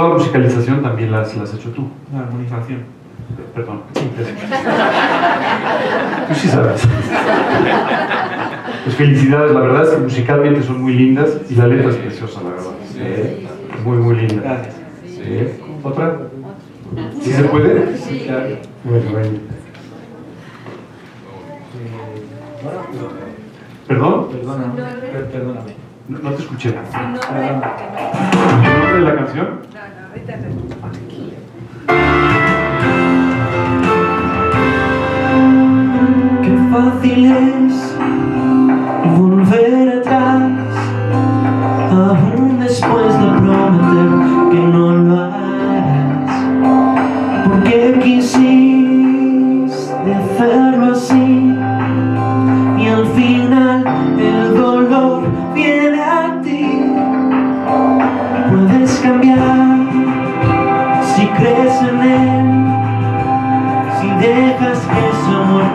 toda 0.00 0.12
la 0.12 0.18
musicalización 0.18 0.80
también 0.80 1.12
la 1.12 1.20
has, 1.20 1.34
hecho 1.34 1.68
tú. 1.72 1.86
La 2.10 2.20
armonización. 2.20 2.84
Perdón. 3.54 3.82
tú 3.92 4.00
sí 6.34 6.48
sabes. 6.48 6.88
Pues 8.84 8.96
felicidades, 8.96 9.52
la 9.52 9.60
verdad 9.60 9.84
es 9.84 9.90
que 9.90 9.98
musicalmente 9.98 10.62
son 10.62 10.80
muy 10.80 10.94
lindas 10.94 11.36
y 11.50 11.54
la 11.54 11.66
letra 11.66 11.90
es 11.90 11.96
preciosa, 11.96 12.40
la 12.42 12.48
verdad. 12.48 12.70
Sí. 12.90 13.46
Muy, 13.84 13.98
muy 13.98 14.16
linda. 14.16 14.62
¿Otra? 15.82 16.16
¿Sí 17.20 17.32
se 17.32 17.44
puede? 17.44 17.94
Sí. 17.98 18.26
Bueno, 18.84 19.10
bueno. 19.10 19.28
¿Perdón? 23.86 24.28
Perdóname. 24.30 24.82
Perdóname. 25.30 25.74
No, 26.08 26.18
no 26.18 26.30
te 26.32 26.42
escuché. 26.42 26.70
¿El 26.70 26.76
ah. 26.94 27.12
nombre 28.64 28.94
de 28.94 29.00
la 29.00 29.14
canción? 29.14 29.60
Qué 30.12 30.18
fácil 36.72 37.26
es 37.26 37.99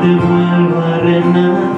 te 0.02 0.16
vuelvo 0.16 0.82
a 0.82 0.98
renacer. 1.00 1.75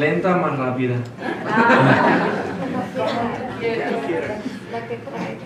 Lenta, 0.00 0.36
más 0.36 0.58
rápida. 0.58 0.96
Sentados 3.60 5.39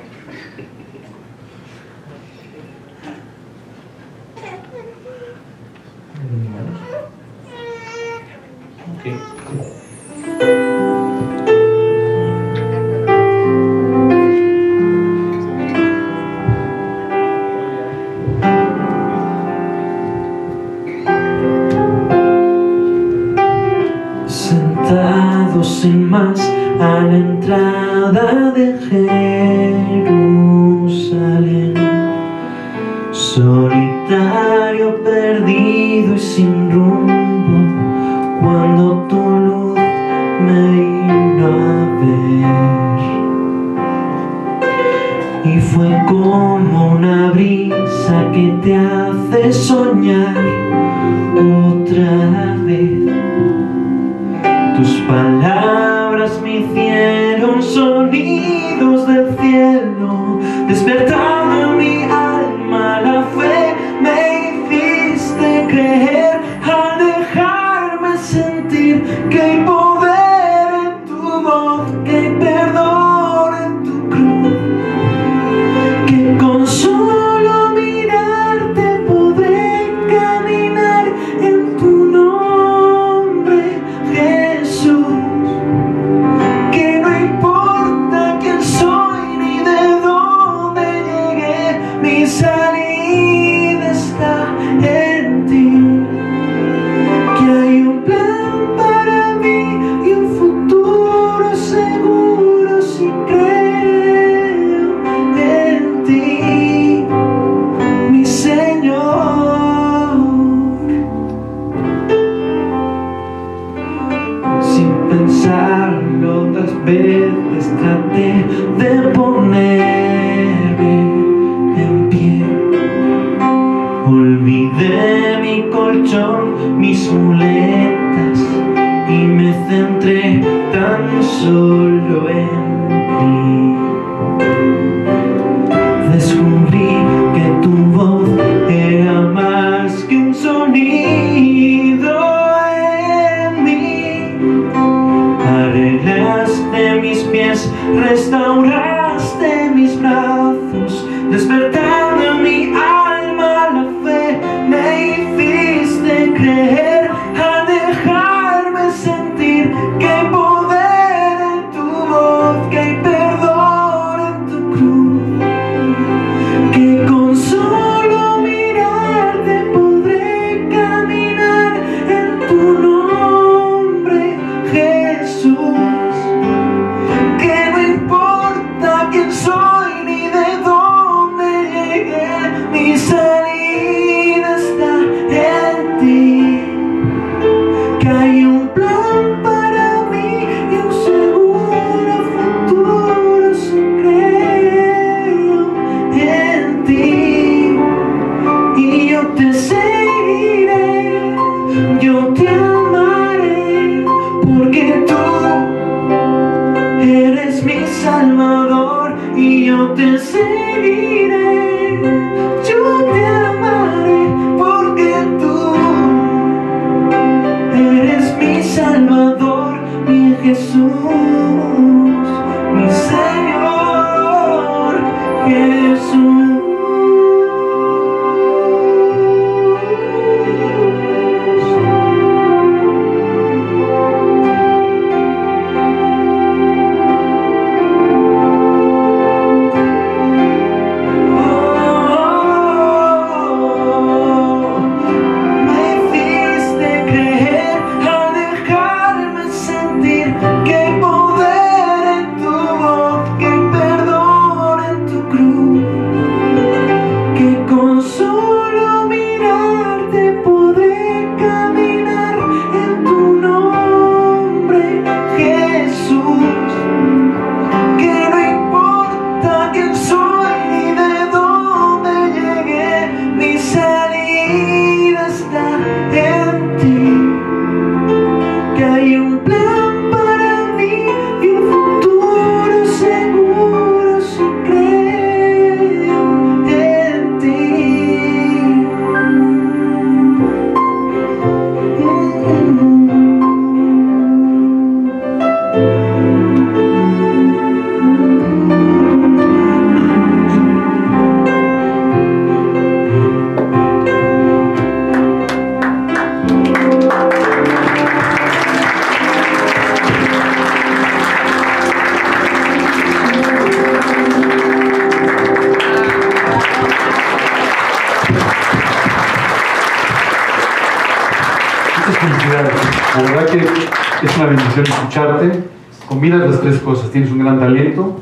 Tienes 327.14 327.30
un 327.30 327.38
gran 327.38 327.61
talento, 327.61 328.16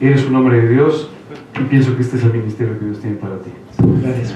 eres 0.00 0.24
un 0.24 0.34
hombre 0.36 0.62
de 0.62 0.68
Dios 0.70 1.10
y 1.60 1.64
pienso 1.64 1.94
que 1.94 2.00
este 2.00 2.16
es 2.16 2.24
el 2.24 2.32
ministerio 2.32 2.78
que 2.78 2.86
Dios 2.86 2.98
tiene 2.98 3.16
para 3.16 3.36
ti. 3.36 3.50
Gracias. 4.00 4.34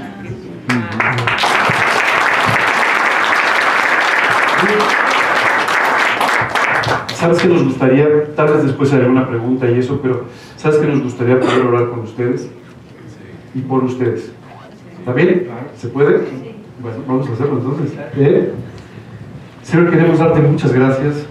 ¿Sabes 7.14 7.38
que 7.38 7.48
nos 7.48 7.64
gustaría, 7.64 8.06
tal 8.34 8.52
vez 8.52 8.64
después 8.64 8.92
haré 8.92 9.08
una 9.08 9.26
pregunta 9.26 9.66
y 9.70 9.78
eso, 9.78 9.98
pero 10.02 10.26
¿sabes 10.58 10.76
que 10.76 10.88
nos 10.88 11.02
gustaría 11.02 11.40
poder 11.40 11.62
orar 11.62 11.88
con 11.88 12.00
ustedes? 12.00 12.50
Y 13.54 13.60
por 13.60 13.82
ustedes. 13.82 14.30
¿Está 14.98 15.14
bien? 15.14 15.48
¿Se 15.78 15.88
puede? 15.88 16.20
Bueno, 16.82 16.98
vamos 17.08 17.30
a 17.30 17.32
hacerlo 17.32 17.60
entonces. 17.60 17.98
¿Eh? 18.18 18.52
Señor, 19.62 19.90
queremos 19.90 20.18
darte 20.18 20.40
muchas 20.42 20.74
gracias. 20.74 21.24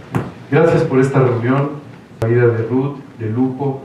Gracias 0.49 0.81
por 0.81 0.99
esta 0.99 1.19
reunión, 1.19 1.84
la 2.25 2.31
vida 2.31 2.47
de 2.47 2.63
Ruth, 2.67 2.97
de 3.19 3.29
Lupo. 3.29 3.83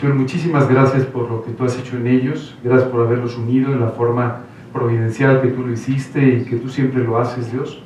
Señor, 0.00 0.14
muchísimas 0.14 0.66
gracias 0.68 1.04
por 1.04 1.30
lo 1.30 1.44
que 1.44 1.50
tú 1.52 1.64
has 1.64 1.78
hecho 1.78 1.98
en 1.98 2.06
ellos. 2.06 2.56
Gracias 2.64 2.88
por 2.88 3.02
haberlos 3.02 3.36
unido 3.36 3.70
en 3.72 3.80
la 3.80 3.88
forma 3.88 4.40
providencial 4.72 5.42
que 5.42 5.48
tú 5.48 5.62
lo 5.62 5.72
hiciste 5.72 6.26
y 6.26 6.44
que 6.44 6.56
tú 6.56 6.70
siempre 6.70 7.04
lo 7.04 7.18
haces, 7.18 7.52
Dios. 7.52 7.82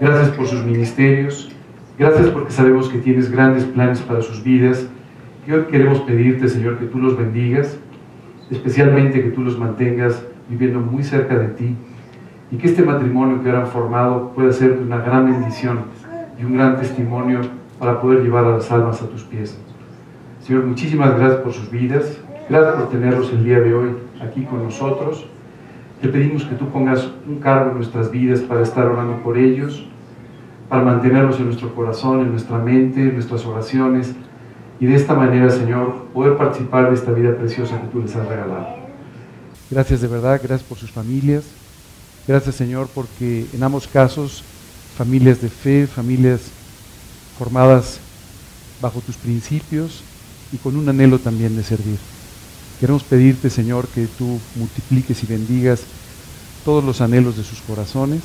Gracias 0.00 0.28
por 0.36 0.46
sus 0.46 0.62
ministerios. 0.64 1.50
Gracias 1.98 2.28
porque 2.28 2.52
sabemos 2.52 2.90
que 2.90 2.98
tienes 2.98 3.30
grandes 3.30 3.64
planes 3.64 4.00
para 4.02 4.20
sus 4.20 4.44
vidas. 4.44 4.86
Y 5.46 5.52
hoy 5.52 5.64
queremos 5.70 6.00
pedirte, 6.00 6.48
Señor, 6.48 6.78
que 6.78 6.84
tú 6.84 6.98
los 6.98 7.16
bendigas, 7.16 7.78
especialmente 8.50 9.22
que 9.22 9.30
tú 9.30 9.40
los 9.42 9.58
mantengas 9.58 10.22
viviendo 10.50 10.78
muy 10.80 11.02
cerca 11.02 11.38
de 11.38 11.48
ti 11.48 11.74
y 12.50 12.56
que 12.58 12.66
este 12.66 12.82
matrimonio 12.82 13.42
que 13.42 13.48
ahora 13.48 13.62
han 13.62 13.68
formado 13.68 14.32
pueda 14.34 14.52
ser 14.52 14.72
una 14.72 14.98
gran 14.98 15.24
bendición 15.24 15.78
y 16.38 16.44
un 16.44 16.54
gran 16.54 16.76
testimonio 16.76 17.40
para 17.78 18.00
poder 18.00 18.22
llevar 18.22 18.44
a 18.44 18.56
las 18.56 18.70
almas 18.70 19.02
a 19.02 19.06
tus 19.08 19.22
pies. 19.22 19.58
Señor, 20.40 20.64
muchísimas 20.64 21.16
gracias 21.18 21.40
por 21.40 21.52
sus 21.52 21.70
vidas, 21.70 22.18
gracias 22.48 22.74
por 22.74 22.90
tenerlos 22.90 23.32
el 23.32 23.44
día 23.44 23.60
de 23.60 23.74
hoy 23.74 23.90
aquí 24.22 24.42
con 24.44 24.62
nosotros. 24.62 25.26
Te 26.00 26.08
pedimos 26.08 26.44
que 26.44 26.54
tú 26.54 26.68
pongas 26.68 27.08
un 27.26 27.40
cargo 27.40 27.70
en 27.70 27.76
nuestras 27.76 28.10
vidas 28.10 28.40
para 28.40 28.62
estar 28.62 28.86
orando 28.86 29.22
por 29.22 29.38
ellos, 29.38 29.86
para 30.68 30.82
mantenerlos 30.82 31.38
en 31.38 31.46
nuestro 31.46 31.74
corazón, 31.74 32.20
en 32.20 32.30
nuestra 32.30 32.58
mente, 32.58 33.00
en 33.00 33.14
nuestras 33.14 33.44
oraciones 33.46 34.14
y 34.78 34.86
de 34.86 34.94
esta 34.94 35.14
manera, 35.14 35.48
Señor, 35.50 36.06
poder 36.12 36.36
participar 36.36 36.90
de 36.90 36.94
esta 36.94 37.12
vida 37.12 37.36
preciosa 37.36 37.80
que 37.80 37.88
tú 37.88 38.00
les 38.00 38.14
has 38.14 38.28
regalado. 38.28 38.66
Gracias 39.70 40.00
de 40.00 40.08
verdad, 40.08 40.40
gracias 40.42 40.68
por 40.68 40.78
sus 40.78 40.90
familias. 40.90 41.44
Gracias 42.28 42.56
Señor 42.56 42.88
porque 42.94 43.46
en 43.52 43.62
ambos 43.62 43.86
casos 43.86 44.42
familias 44.96 45.40
de 45.40 45.48
fe, 45.48 45.86
familias 45.86 46.50
formadas 47.38 47.98
bajo 48.80 49.00
tus 49.00 49.16
principios 49.16 50.02
y 50.52 50.56
con 50.58 50.76
un 50.76 50.88
anhelo 50.88 51.18
también 51.18 51.56
de 51.56 51.64
servir. 51.64 51.98
Queremos 52.80 53.02
pedirte 53.02 53.50
Señor 53.50 53.88
que 53.88 54.06
tú 54.06 54.38
multipliques 54.54 55.22
y 55.22 55.26
bendigas 55.26 55.80
todos 56.64 56.84
los 56.84 57.00
anhelos 57.00 57.36
de 57.36 57.44
sus 57.44 57.60
corazones 57.60 58.20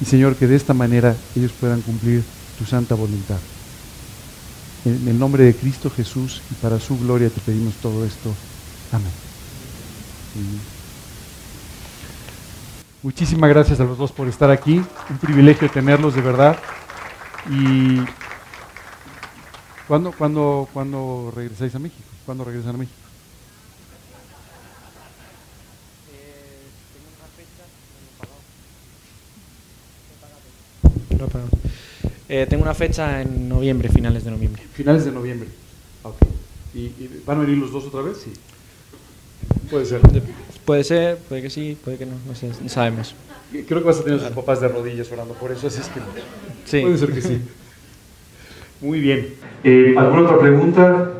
y 0.00 0.04
Señor 0.04 0.36
que 0.36 0.46
de 0.46 0.56
esta 0.56 0.74
manera 0.74 1.14
ellos 1.36 1.52
puedan 1.58 1.82
cumplir 1.82 2.22
tu 2.58 2.64
santa 2.64 2.94
voluntad. 2.94 3.38
En 4.84 5.06
el 5.08 5.18
nombre 5.18 5.44
de 5.44 5.54
Cristo 5.54 5.90
Jesús 5.90 6.40
y 6.50 6.54
para 6.54 6.80
su 6.80 6.98
gloria 6.98 7.28
te 7.28 7.40
pedimos 7.40 7.74
todo 7.74 8.04
esto. 8.04 8.32
Amén. 8.92 9.12
Muchísimas 13.02 13.50
gracias 13.50 13.80
a 13.80 13.84
los 13.84 13.98
dos 13.98 14.12
por 14.12 14.28
estar 14.28 14.50
aquí. 14.50 14.82
Un 15.10 15.18
privilegio 15.18 15.70
tenerlos 15.70 16.14
de 16.14 16.22
verdad. 16.22 16.58
Y 17.48 18.00
¿cuándo, 19.88 20.12
cuándo, 20.12 20.68
cuándo 20.72 21.32
regresáis 21.34 21.74
a 21.74 21.78
México? 21.78 22.08
¿Cuándo 22.26 22.44
regresan 22.44 22.74
a 22.74 22.78
México? 22.78 23.00
Eh, 32.32 32.46
tengo 32.48 32.62
una 32.62 32.74
fecha 32.74 33.18
eh, 33.18 33.22
en 33.22 33.48
noviembre, 33.48 33.88
finales 33.88 34.22
de 34.22 34.30
noviembre. 34.30 34.62
Finales 34.72 35.04
de 35.04 35.10
noviembre. 35.10 35.48
Ah, 36.04 36.10
okay. 36.10 36.28
¿Y, 36.74 37.22
van 37.26 37.38
a 37.38 37.40
venir 37.40 37.58
los 37.58 37.72
dos 37.72 37.86
otra 37.86 38.02
vez? 38.02 38.24
Puede 39.68 39.84
ser. 39.84 40.00
De- 40.70 40.72
puede 40.76 40.84
ser, 40.84 41.16
puede 41.28 41.42
que 41.42 41.50
sí, 41.50 41.76
puede 41.84 41.98
que 41.98 42.06
no, 42.06 42.12
no 42.26 42.34
sé, 42.34 42.50
no 42.62 42.68
sabemos. 42.68 43.14
Creo 43.50 43.80
que 43.80 43.86
vas 43.86 43.98
a 43.98 44.04
tener 44.04 44.20
a 44.20 44.26
sus 44.26 44.36
papás 44.36 44.60
de 44.60 44.68
rodillas 44.68 45.10
orando 45.10 45.34
por 45.34 45.50
eso, 45.50 45.66
así 45.66 45.80
es 45.80 45.88
que 45.88 46.00
Sí. 46.64 46.82
puede 46.82 46.98
ser 46.98 47.12
que 47.12 47.20
sí. 47.22 47.42
Muy 48.80 49.00
bien. 49.00 49.34
Eh, 49.64 49.94
¿Alguna 49.98 50.22
otra 50.22 50.38
pregunta? 50.38 51.10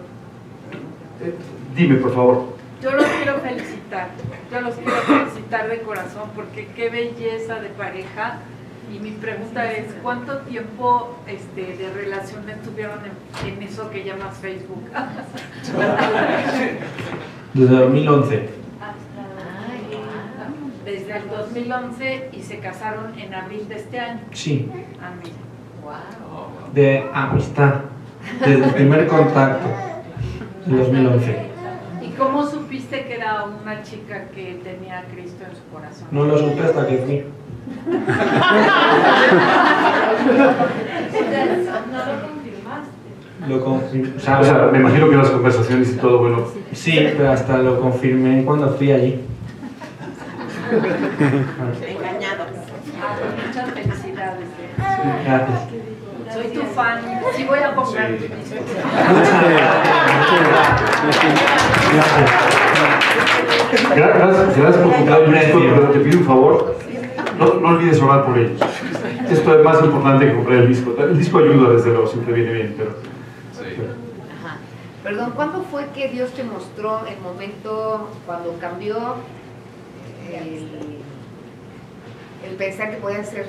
Eh, 1.22 1.34
dime, 1.76 1.96
por 1.96 2.14
favor. 2.14 2.44
Yo 2.82 2.92
los 2.92 3.04
quiero 3.04 3.40
felicitar, 3.40 4.10
yo 4.50 4.60
los 4.60 4.74
quiero 4.76 4.92
felicitar 5.02 5.68
de 5.68 5.80
corazón 5.82 6.30
porque 6.34 6.68
qué 6.76 6.88
belleza 6.88 7.60
de 7.60 7.68
pareja. 7.70 8.38
Y 8.94 8.98
mi 8.98 9.10
pregunta 9.12 9.70
es, 9.72 9.86
¿cuánto 10.02 10.38
tiempo 10.38 11.16
este, 11.28 11.76
de 11.76 11.90
relación 11.92 12.48
estuvieron 12.48 12.98
en, 13.04 13.48
en 13.54 13.62
eso 13.62 13.88
que 13.90 14.02
llamas 14.04 14.36
Facebook? 14.38 14.82
Desde 17.54 17.74
2011. 17.74 18.59
Desde 20.90 21.16
el 21.18 21.28
2011 21.28 22.30
y 22.32 22.42
se 22.42 22.58
casaron 22.58 23.16
en 23.16 23.32
abril 23.32 23.68
de 23.68 23.76
este 23.76 24.00
año. 24.00 24.22
Sí, 24.32 24.68
Ah, 25.00 25.10
mira. 25.22 25.36
de 26.74 27.08
amistad, 27.14 27.74
desde 28.40 28.64
el 28.64 28.70
primer 28.74 29.06
contacto, 29.06 29.68
en 30.66 30.76
2011. 30.78 31.36
¿Y 32.02 32.08
cómo 32.18 32.44
supiste 32.44 33.04
que 33.06 33.14
era 33.14 33.44
una 33.44 33.82
chica 33.84 34.24
que 34.34 34.60
tenía 34.64 34.98
a 34.98 35.04
Cristo 35.04 35.44
en 35.48 35.54
su 35.56 35.62
corazón? 35.72 36.08
No 36.10 36.24
lo 36.24 36.36
supe 36.36 36.60
hasta 36.60 36.84
que 36.88 36.96
fui. 36.98 37.24
No 41.90 41.98
lo 41.98 42.22
confirmaste. 42.26 43.48
Lo 43.48 43.64
confirmé. 43.64 44.16
O 44.16 44.20
sea, 44.20 44.68
me 44.72 44.78
imagino 44.78 45.08
que 45.08 45.16
las 45.16 45.30
conversaciones 45.30 45.92
y 45.92 45.96
todo, 45.98 46.18
bueno, 46.18 46.44
Sí, 46.72 46.98
pero 47.16 47.30
hasta 47.30 47.58
lo 47.58 47.80
confirmé 47.80 48.44
cuando 48.44 48.70
fui 48.74 48.90
allí. 48.92 49.20
Ah, 53.02 53.16
muchas 53.46 53.70
felicidades. 53.70 54.46
Gracias. 55.24 55.60
Soy 56.34 56.48
tu 56.52 56.60
fan. 56.74 57.00
Sí 57.34 57.44
voy 57.44 57.58
a 57.60 57.74
comprar 57.74 58.08
tu 58.10 58.24
disco. 58.24 58.56
Gra- 63.94 64.14
Gracias, 64.16 64.56
gracias 64.56 64.82
por 64.84 64.94
comprar 64.94 65.20
el 65.22 65.32
disco, 65.32 65.58
pero 65.60 65.90
te 65.90 65.98
pido 66.00 66.18
un 66.18 66.24
favor, 66.24 66.76
no, 67.38 67.54
no 67.54 67.68
olvides 67.68 68.00
orar 68.02 68.26
por 68.26 68.38
ellos. 68.38 68.60
Esto 69.30 69.58
es 69.58 69.64
más 69.64 69.82
importante 69.82 70.26
que 70.26 70.34
comprar 70.34 70.58
el 70.58 70.68
disco. 70.68 70.94
El 70.98 71.18
disco 71.18 71.38
ayuda, 71.38 71.70
desde 71.74 71.90
luego, 71.90 72.06
siempre 72.06 72.34
viene 72.34 72.52
bien, 72.52 72.74
pero... 72.76 72.96
Perdón, 75.02 75.32
¿cuándo 75.34 75.64
fue 75.70 75.86
que 75.94 76.08
Dios 76.08 76.30
te 76.32 76.44
mostró 76.44 77.06
el 77.06 77.18
momento 77.20 78.10
cuando 78.26 78.54
cambió 78.60 79.16
el, 80.36 80.66
el 82.50 82.56
pensar 82.56 82.90
que 82.90 82.96
podía 82.98 83.22
ser 83.24 83.46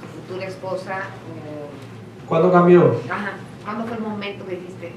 tu 0.00 0.06
futura 0.32 0.46
esposa? 0.46 0.98
o- 1.30 2.26
¿Cuándo 2.28 2.50
cambió? 2.52 3.00
ajá, 3.10 3.32
¿cuándo 3.64 3.84
fue 3.86 3.96
el 3.96 4.02
momento 4.02 4.44
que 4.46 4.56
dijiste 4.56 4.92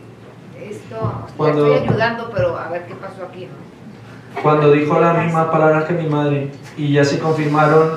esto? 0.61 1.25
Cuando- 1.37 1.73
estoy 1.73 1.87
ayudando, 1.87 2.31
pero 2.33 2.57
a 2.57 2.69
ver 2.69 2.85
qué 2.87 2.95
pasó 2.95 3.23
aquí, 3.29 3.45
¿no? 3.45 4.41
Cuando 4.41 4.71
dijo 4.71 4.99
las 4.99 5.23
mismas 5.25 5.47
palabras 5.47 5.85
que 5.85 5.93
mi 5.93 6.07
madre 6.07 6.51
y 6.77 6.93
ya 6.93 7.03
se 7.03 7.17
confirmaron 7.19 7.89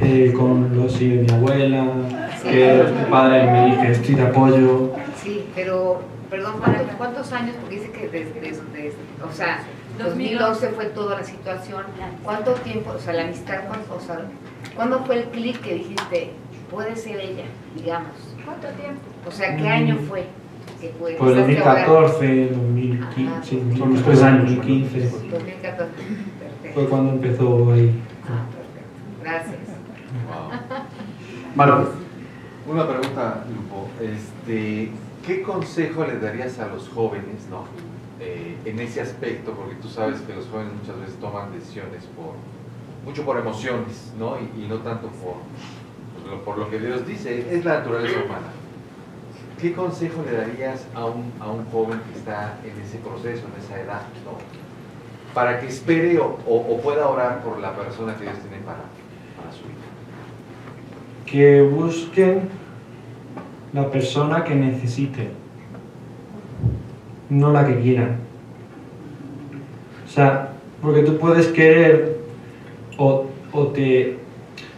eh, 0.00 0.32
con 0.36 0.76
los 0.76 0.92
sí 0.92 1.08
de 1.08 1.22
mi 1.22 1.32
abuela, 1.32 1.86
que 2.42 2.84
mi 2.98 3.10
padre 3.10 3.50
me 3.50 3.66
dijo 3.66 3.82
estoy 3.82 4.14
de 4.16 4.22
apoyo. 4.22 4.90
Sí, 5.22 5.46
pero, 5.54 6.02
perdón, 6.28 6.54
¿cuántos, 6.58 6.86
cuántos 6.96 7.32
años? 7.32 7.54
Porque 7.60 7.76
dice 7.76 7.90
que 7.92 8.08
desde, 8.08 8.40
desde- 8.40 8.94
o 9.26 9.32
sea, 9.32 9.60
2011 9.98 10.66
2011 10.66 10.68
fue 10.70 10.84
toda 10.86 11.18
la 11.18 11.24
situación. 11.24 11.82
¿Cuánto 12.22 12.52
tiempo, 12.52 12.90
o 12.90 12.98
sea, 12.98 13.12
la 13.12 13.24
amistad, 13.24 13.60
cuánto, 13.66 13.94
o 13.94 14.00
sea, 14.00 14.20
¿cuándo 14.74 15.04
fue 15.04 15.20
el 15.20 15.24
clic 15.26 15.60
que 15.60 15.74
dijiste, 15.74 16.30
puede 16.70 16.96
ser 16.96 17.20
ella, 17.20 17.44
digamos? 17.76 18.12
¿Cuánto 18.44 18.68
tiempo? 18.68 19.00
O 19.26 19.30
sea, 19.30 19.56
¿qué 19.56 19.68
año 19.68 19.96
fue? 20.08 20.26
Pues 20.98 21.36
empezaste 21.36 21.58
a 21.58 21.72
orar? 21.72 21.86
2014, 21.86 22.46
2015, 22.50 23.42
sí, 23.42 23.78
Son 23.78 23.94
los 23.94 24.02
tres 24.02 24.22
años. 24.22 24.56
2015 24.56 25.00
2014. 25.30 25.92
fue 26.74 26.88
cuando 26.88 27.12
empezó 27.12 27.72
ahí. 27.72 28.02
Ah, 28.24 28.44
perfecto. 28.50 29.22
Gracias. 29.22 29.58
Marcos. 31.54 31.88
Una 32.66 32.88
pregunta, 32.88 33.44
Lupo. 33.54 33.88
Este, 34.00 34.90
¿Qué 35.26 35.42
consejo 35.42 36.04
le 36.04 36.18
darías 36.18 36.58
a 36.58 36.66
los 36.66 36.88
jóvenes 36.88 37.46
no? 37.50 37.64
Eh, 38.26 38.56
en 38.64 38.80
ese 38.80 39.02
aspecto? 39.02 39.52
Porque 39.52 39.74
tú 39.76 39.88
sabes 39.88 40.20
que 40.22 40.34
los 40.34 40.46
jóvenes 40.46 40.72
muchas 40.80 40.98
veces 40.98 41.16
toman 41.20 41.52
decisiones 41.52 42.04
por 42.16 42.32
mucho 43.04 43.22
por 43.26 43.36
emociones 43.36 44.12
¿no? 44.18 44.36
y, 44.40 44.64
y 44.64 44.66
no 44.66 44.76
tanto 44.78 45.08
por, 45.08 45.34
por 46.22 46.30
lo, 46.32 46.42
por 46.42 46.56
lo 46.58 46.70
que 46.70 46.78
Dios 46.78 47.06
dice. 47.06 47.54
Es 47.54 47.64
la 47.66 47.80
naturaleza 47.80 48.16
humana. 48.24 48.48
¿Qué 49.60 49.74
consejo 49.74 50.22
le 50.24 50.32
darías 50.38 50.86
a 50.94 51.04
un, 51.04 51.30
a 51.38 51.50
un 51.50 51.66
joven 51.66 52.00
que 52.10 52.18
está 52.18 52.58
en 52.64 52.80
ese 52.82 52.96
proceso, 52.98 53.42
en 53.46 53.62
esa 53.62 53.78
edad? 53.80 54.02
¿no? 54.24 54.38
Para 55.34 55.60
que 55.60 55.66
espere 55.66 56.18
o, 56.18 56.38
o- 56.46 56.74
o 56.74 56.80
pueda 56.80 57.08
orar 57.08 57.42
por 57.42 57.58
la 57.60 57.74
persona 57.76 58.14
que 58.16 58.22
Dios 58.24 58.36
tiene 58.38 58.64
para, 58.64 58.84
para 59.36 59.52
su 59.52 59.64
vida. 59.64 59.84
Que 61.26 61.60
busquen 61.62 62.48
la 63.72 63.90
persona 63.90 64.44
que 64.44 64.54
necesiten, 64.54 65.30
no 67.30 67.52
la 67.52 67.66
que 67.66 67.80
quieran. 67.80 68.16
O 70.06 70.08
sea, 70.08 70.50
porque 70.80 71.02
tú 71.02 71.18
puedes 71.18 71.48
querer 71.48 72.18
o, 72.98 73.26
o 73.52 73.66
te, 73.68 74.16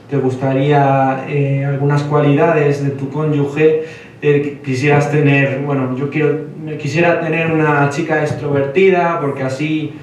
te 0.09 0.17
gustaría 0.17 1.27
eh, 1.29 1.65
algunas 1.65 2.03
cualidades 2.05 2.85
de 2.85 2.91
tu 2.91 3.11
cónyuge, 3.11 3.85
eh, 4.23 4.61
quisieras 4.65 5.11
tener, 5.11 5.61
bueno, 5.61 5.97
yo 5.97 6.09
quiero, 6.11 6.47
quisiera 6.79 7.21
tener 7.21 7.53
una 7.53 7.91
chica 7.91 8.23
extrovertida 8.23 9.21
porque 9.21 9.43
así 9.43 9.95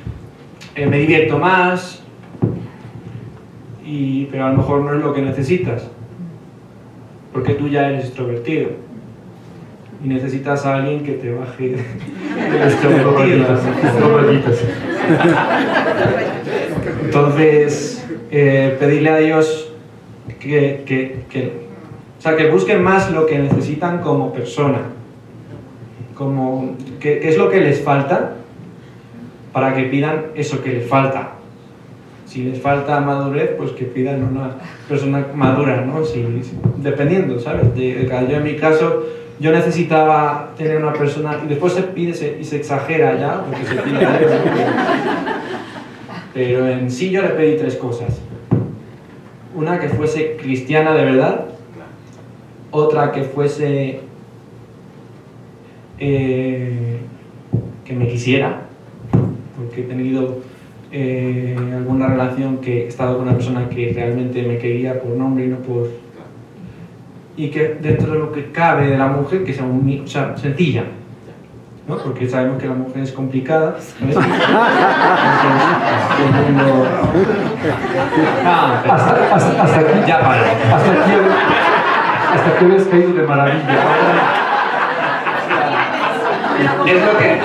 eh, 0.75 0.85
me 0.85 0.99
divierto 0.99 1.39
más, 1.39 2.03
y, 3.85 4.25
pero 4.25 4.45
a 4.45 4.51
lo 4.51 4.57
mejor 4.57 4.81
no 4.81 4.93
es 4.93 5.01
lo 5.01 5.13
que 5.13 5.21
necesitas, 5.21 5.89
porque 7.31 7.53
tú 7.53 7.69
ya 7.69 7.89
eres 7.89 8.05
extrovertido 8.05 8.92
y 10.03 10.07
necesitas 10.07 10.65
a 10.65 10.75
alguien 10.75 11.03
que 11.03 11.13
te 11.13 11.31
baje 11.31 11.75
rayitas. 14.25 14.63
Entonces, 17.05 18.05
eh, 18.31 18.75
pedirle 18.79 19.09
a 19.09 19.17
Dios 19.17 19.71
que, 20.39 20.83
que- 20.85 21.23
que- 21.29 21.63
o 22.17 22.21
sea, 22.21 22.35
que 22.37 22.49
busquen 22.49 22.81
más 22.81 23.11
lo 23.11 23.25
que 23.25 23.37
necesitan 23.39 23.99
como 23.99 24.33
persona, 24.33 24.79
como 26.15 26.77
qué 26.99 27.27
es 27.27 27.37
lo 27.37 27.49
que 27.49 27.59
les 27.59 27.81
falta 27.81 28.35
para 29.51 29.75
que 29.75 29.83
pidan 29.83 30.27
eso 30.35 30.63
que 30.63 30.71
les 30.73 30.87
falta. 30.87 31.31
Si 32.25 32.43
les 32.45 32.61
falta 32.61 32.99
madurez, 33.01 33.51
pues 33.57 33.71
que 33.71 33.85
pidan 33.85 34.23
una 34.23 34.55
persona 34.87 35.27
madura, 35.35 35.83
¿no? 35.85 36.03
Si, 36.05 36.25
dependiendo, 36.77 37.39
¿sabes? 37.39 37.75
De, 37.75 37.95
de 37.95 38.07
yo 38.29 38.37
en 38.37 38.43
mi 38.43 38.55
caso, 38.55 39.03
yo 39.39 39.51
necesitaba 39.51 40.51
tener 40.57 40.77
una 40.77 40.93
persona, 40.93 41.39
y 41.43 41.47
después 41.47 41.73
se 41.73 41.83
pide 41.83 42.13
se- 42.13 42.37
y 42.39 42.43
se 42.43 42.57
exagera 42.57 43.17
ya, 43.19 43.43
porque 43.45 43.65
se 43.65 43.75
pide 43.75 44.05
a 44.05 44.17
Dios, 44.19 44.31
¿no? 44.31 44.51
Pero 46.33 46.67
en 46.67 46.89
sí 46.89 47.09
yo 47.11 47.21
le 47.21 47.29
pedí 47.29 47.57
tres 47.57 47.75
cosas. 47.75 48.19
Una 49.55 49.79
que 49.79 49.89
fuese 49.89 50.37
cristiana 50.37 50.93
de 50.93 51.05
verdad, 51.05 51.45
otra 52.71 53.11
que 53.11 53.23
fuese 53.23 53.99
eh, 55.99 56.97
que 57.85 57.93
me 57.93 58.07
quisiera, 58.07 58.61
porque 59.57 59.81
he 59.81 59.83
tenido 59.83 60.39
eh, 60.91 61.55
alguna 61.75 62.07
relación 62.07 62.57
que 62.57 62.85
he 62.85 62.87
estado 62.87 63.17
con 63.17 63.27
una 63.27 63.35
persona 63.35 63.69
que 63.69 63.91
realmente 63.93 64.41
me 64.43 64.57
quería 64.57 64.99
por 65.01 65.11
nombre 65.15 65.45
y 65.45 65.47
no 65.49 65.57
por... 65.57 65.89
Y 67.35 67.49
que 67.49 67.77
dentro 67.81 68.11
de 68.13 68.19
lo 68.19 68.31
que 68.31 68.51
cabe 68.51 68.87
de 68.87 68.97
la 68.97 69.07
mujer, 69.07 69.43
que 69.43 69.53
sea, 69.53 69.63
un- 69.63 70.01
o 70.03 70.07
sea, 70.07 70.35
sencilla, 70.37 70.83
¿no? 71.87 71.97
Porque 71.97 72.29
sabemos 72.29 72.61
que 72.61 72.67
la 72.67 72.75
mujer 72.75 73.01
es 73.03 73.11
complicada. 73.11 73.75
¿sabes? 73.79 74.15
Entonces, 74.15 74.33
todo 76.17 76.45
el 76.47 76.53
mundo- 76.53 76.87
Ah, 78.45 78.79
pero- 78.83 78.93
Hasta, 78.93 79.35
hasta, 79.35 79.63
hasta 79.63 79.79
aquí, 79.79 79.89
Ya 80.07 80.19
para. 80.19 80.41
hasta 80.41 80.91
aquí, 80.91 81.11
hasta 82.35 82.49
aquí 82.55 82.65
habías 82.65 82.83
caído 82.83 83.13
de 83.13 83.23
maravilla. 83.23 83.79
Es 86.85 87.05
lo 87.05 87.17
que. 87.17 87.39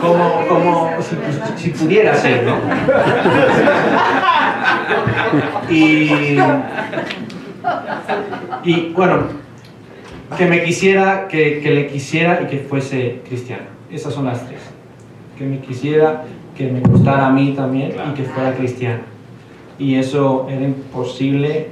Como, 0.00 0.46
como 0.48 0.90
si, 1.00 1.16
si 1.62 1.70
pudiera 1.70 2.14
ser, 2.14 2.44
¿no? 2.44 2.56
Y. 5.70 6.38
Y 8.64 8.90
bueno, 8.90 9.24
que 10.36 10.46
me 10.46 10.62
quisiera, 10.62 11.28
que, 11.28 11.60
que 11.60 11.70
le 11.70 11.86
quisiera 11.88 12.42
y 12.42 12.46
que 12.46 12.58
fuese 12.58 13.20
cristiano. 13.28 13.64
Esas 13.90 14.14
son 14.14 14.26
las 14.26 14.46
tres. 14.46 14.60
Que 15.36 15.44
me 15.44 15.60
quisiera, 15.60 16.24
que 16.56 16.70
me 16.70 16.80
gustara 16.80 17.26
a 17.26 17.30
mí 17.30 17.54
también 17.56 17.92
y 18.10 18.14
que 18.14 18.24
fuera 18.24 18.54
cristiano. 18.54 19.00
Y 19.78 19.96
eso 19.96 20.46
era 20.50 20.62
imposible. 20.62 21.68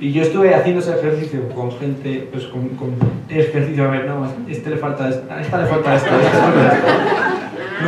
Y 0.00 0.12
yo 0.12 0.22
estuve 0.22 0.54
haciendo 0.54 0.80
ese 0.80 0.94
ejercicio 0.94 1.48
con 1.50 1.70
gente, 1.72 2.28
pues 2.32 2.46
con, 2.46 2.68
con 2.70 2.94
ejercicio, 3.28 3.84
a 3.84 3.88
ver, 3.88 4.06
no, 4.06 4.26
este 4.48 4.70
le 4.70 4.76
falta 4.76 5.08
esto, 5.08 5.32
a 5.32 5.40
esta 5.40 5.60
le 5.60 5.66
falta 5.66 5.94
esto, 5.94 6.10
a 6.10 6.16
esta 6.16 6.46
le 6.48 6.54
falta 6.54 6.76
esto. 6.76 6.88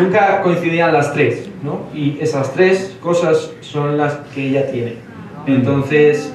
Nunca 0.01 0.43
coincidían 0.43 0.93
las 0.93 1.12
tres, 1.12 1.49
¿no? 1.62 1.81
Y 1.95 2.19
esas 2.21 2.53
tres 2.53 2.97
cosas 3.01 3.53
son 3.61 3.97
las 3.97 4.15
que 4.35 4.49
ella 4.49 4.71
tiene. 4.71 4.95
Entonces, 5.47 6.33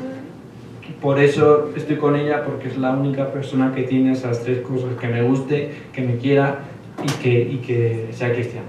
por 1.01 1.19
eso 1.19 1.69
estoy 1.76 1.97
con 1.97 2.15
ella, 2.15 2.43
porque 2.43 2.67
es 2.67 2.77
la 2.77 2.91
única 2.91 3.31
persona 3.31 3.73
que 3.73 3.84
tiene 3.84 4.11
esas 4.11 4.43
tres 4.43 4.61
cosas, 4.61 4.89
que 4.99 5.07
me 5.07 5.21
guste, 5.21 5.73
que 5.93 6.01
me 6.01 6.17
quiera 6.17 6.59
y 7.03 7.11
que, 7.21 7.41
y 7.41 7.57
que 7.57 8.09
sea 8.11 8.34
cristiano. 8.34 8.67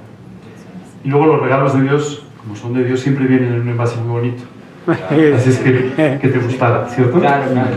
Y 1.03 1.09
luego 1.09 1.27
los 1.27 1.41
regalos 1.41 1.75
de 1.75 1.83
Dios, 1.83 2.25
como 2.41 2.55
son 2.55 2.75
de 2.75 2.85
Dios, 2.85 3.01
siempre 3.01 3.27
vienen 3.27 3.55
en 3.55 3.61
un 3.63 3.69
envase 3.69 3.97
muy 4.01 4.21
bonito. 4.21 4.43
Así 4.87 5.51
es 5.51 5.59
que, 5.59 6.19
que 6.21 6.29
te 6.29 6.39
gustara, 6.39 6.89
¿cierto? 6.89 7.19
Claro, 7.19 7.51
claro. 7.53 7.77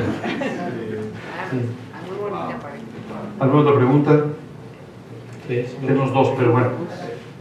Sí. 1.50 1.58
Muy 2.08 2.30
bonita 2.30 2.60
pareja. 2.60 2.84
¿Alguna 3.40 3.62
otra 3.62 3.76
pregunta? 3.76 4.26
Tres, 5.48 5.76
Tenemos 5.82 6.14
dos, 6.14 6.30
pero 6.38 6.52
bueno. 6.54 6.70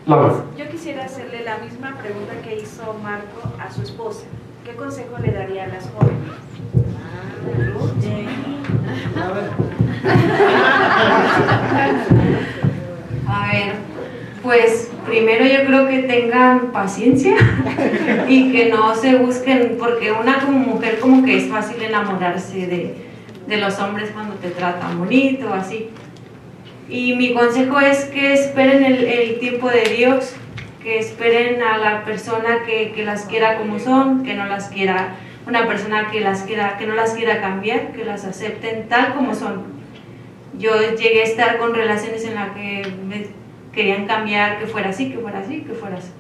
Laura. 0.07 0.35
Yo 0.59 0.69
quisiera 0.69 1.05
hacerle 1.05 1.45
la 1.45 1.59
misma 1.59 1.97
pregunta 1.97 2.33
que 2.43 2.57
hizo 2.57 2.95
Marco 3.03 3.43
a 3.61 3.71
su 3.71 3.83
esposa. 3.83 4.25
¿Qué 4.65 4.73
consejo 4.75 5.17
le 5.23 5.33
daría 5.33 5.65
a 5.65 5.69
las 5.69 5.89
jóvenes? 5.91 6.19
A 13.29 13.53
ver, 13.53 13.73
pues 14.43 14.91
primero 15.07 15.45
yo 15.45 15.67
creo 15.67 15.89
que 15.89 16.01
tengan 16.01 16.73
paciencia 16.73 17.35
y 18.29 18.53
que 18.53 18.69
no 18.71 18.95
se 18.95 19.17
busquen, 19.17 19.77
porque 19.79 20.13
una 20.13 20.41
como 20.41 20.59
mujer 20.59 20.99
como 21.01 21.25
que 21.25 21.37
es 21.39 21.49
fácil 21.49 21.83
enamorarse 21.83 22.67
de, 22.67 22.95
de 23.47 23.57
los 23.57 23.79
hombres 23.79 24.11
cuando 24.13 24.35
te 24.35 24.51
tratan 24.51 24.99
bonito, 24.99 25.53
así. 25.53 25.91
Y 26.89 27.15
mi 27.15 27.33
consejo 27.33 27.81
es 27.81 28.05
que 28.07 28.35
esperen 28.35 28.85
el, 28.85 29.39
tiempo 29.39 29.71
de 29.71 29.95
Dios, 29.97 30.35
que 30.83 30.99
esperen 30.99 31.63
a 31.63 31.79
la 31.79 32.05
persona 32.05 32.65
que, 32.67 32.93
que 32.93 33.05
las 33.05 33.25
quiera 33.25 33.57
como 33.59 33.79
son, 33.79 34.25
que 34.25 34.35
no 34.35 34.47
las 34.47 34.69
quiera, 34.69 35.15
una 35.47 35.67
persona 35.67 36.11
que, 36.11 36.21
las 36.21 36.43
quiera, 36.43 36.77
que 36.79 36.87
no 36.87 36.95
las 36.95 37.15
quiera 37.15 37.41
cambiar, 37.41 37.93
que 37.93 38.05
las 38.05 38.25
acepten 38.25 38.89
tal 38.89 39.15
como 39.15 39.35
son. 39.35 39.65
Yo 40.59 40.73
llegué 40.97 41.23
a 41.23 41.25
estar 41.25 41.59
con 41.59 41.75
relaciones 41.75 42.25
en 42.25 42.35
las 42.35 42.51
que 42.51 42.87
me 43.07 43.27
querían 43.73 44.07
cambiar, 44.07 44.59
que 44.59 44.67
fuera 44.67 44.91
así, 44.91 45.11
que 45.11 45.19
fuera 45.19 45.41
así, 45.41 45.63
que 45.63 45.73
fuera 45.73 45.97
así. 45.97 46.11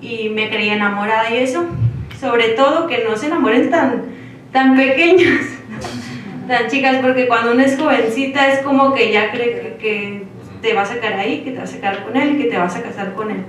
Y 0.00 0.30
me 0.30 0.48
creía 0.48 0.74
enamorada 0.74 1.30
y 1.30 1.38
eso. 1.38 1.66
Sobre 2.18 2.50
todo 2.50 2.86
que 2.86 3.04
no 3.04 3.16
se 3.16 3.26
enamoren 3.26 3.70
tan, 3.70 4.02
tan 4.52 4.76
pequeñas, 4.76 5.46
tan 6.48 6.68
chicas, 6.68 6.98
porque 7.00 7.28
cuando 7.28 7.52
uno 7.52 7.62
es 7.62 7.78
jovencita 7.78 8.52
es 8.52 8.60
como 8.60 8.92
que 8.94 9.12
ya 9.12 9.30
cree 9.30 9.60
que, 9.60 9.76
que 9.76 10.22
te 10.60 10.74
vas 10.74 10.90
a 10.90 11.00
quedar 11.00 11.18
ahí, 11.18 11.42
que 11.42 11.52
te 11.52 11.58
vas 11.58 11.72
a 11.72 11.76
quedar 11.76 12.04
con 12.04 12.16
él, 12.16 12.36
que 12.36 12.44
te 12.44 12.58
vas 12.58 12.76
a 12.76 12.82
casar 12.82 13.14
con 13.14 13.30
él. 13.30 13.44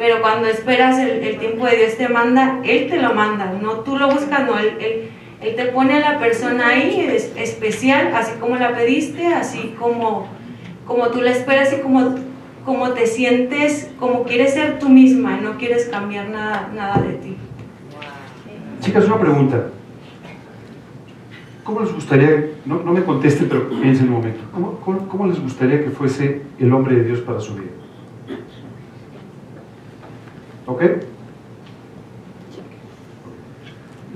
Pero 0.00 0.22
cuando 0.22 0.48
esperas 0.48 0.98
el, 0.98 1.22
el 1.22 1.38
tiempo 1.38 1.66
de 1.66 1.76
Dios 1.76 1.98
te 1.98 2.08
manda, 2.08 2.60
Él 2.64 2.88
te 2.88 2.96
lo 2.96 3.12
manda, 3.12 3.52
no 3.60 3.80
tú 3.80 3.98
lo 3.98 4.08
buscas, 4.08 4.46
no, 4.46 4.58
Él, 4.58 4.78
él, 4.80 5.10
él 5.42 5.56
te 5.56 5.66
pone 5.66 5.92
a 5.92 6.12
la 6.12 6.18
persona 6.18 6.68
ahí 6.68 7.00
es, 7.00 7.30
especial, 7.36 8.14
así 8.14 8.32
como 8.40 8.56
la 8.56 8.74
pediste, 8.74 9.26
así 9.26 9.74
como, 9.78 10.26
como 10.86 11.08
tú 11.08 11.20
la 11.20 11.32
esperas 11.32 11.74
y 11.74 11.82
como, 11.82 12.14
como 12.64 12.92
te 12.92 13.06
sientes, 13.06 13.90
como 13.98 14.24
quieres 14.24 14.54
ser 14.54 14.78
tú 14.78 14.88
misma, 14.88 15.36
no 15.36 15.58
quieres 15.58 15.90
cambiar 15.90 16.30
nada, 16.30 16.70
nada 16.74 17.02
de 17.02 17.12
ti. 17.18 17.36
Chicas, 18.80 19.04
una 19.04 19.20
pregunta. 19.20 19.66
¿Cómo 21.62 21.80
les 21.80 21.92
gustaría, 21.92 22.46
no, 22.64 22.82
no 22.82 22.92
me 22.94 23.04
contesten, 23.04 23.50
pero 23.50 23.68
piensen 23.68 24.08
un 24.08 24.14
momento, 24.14 24.40
¿cómo, 24.54 24.80
cómo, 24.82 25.08
cómo 25.08 25.26
les 25.26 25.38
gustaría 25.38 25.84
que 25.84 25.90
fuese 25.90 26.40
el 26.58 26.72
hombre 26.72 26.96
de 26.96 27.04
Dios 27.04 27.20
para 27.20 27.38
su 27.38 27.54
vida? 27.54 27.72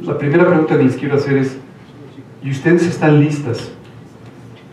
La 0.02 0.16
primera 0.16 0.46
pregunta 0.46 0.78
que 0.78 0.84
les 0.84 0.96
quiero 0.96 1.16
hacer 1.16 1.36
es, 1.36 1.58
¿y 2.42 2.50
ustedes 2.50 2.86
están 2.86 3.20
listas 3.20 3.70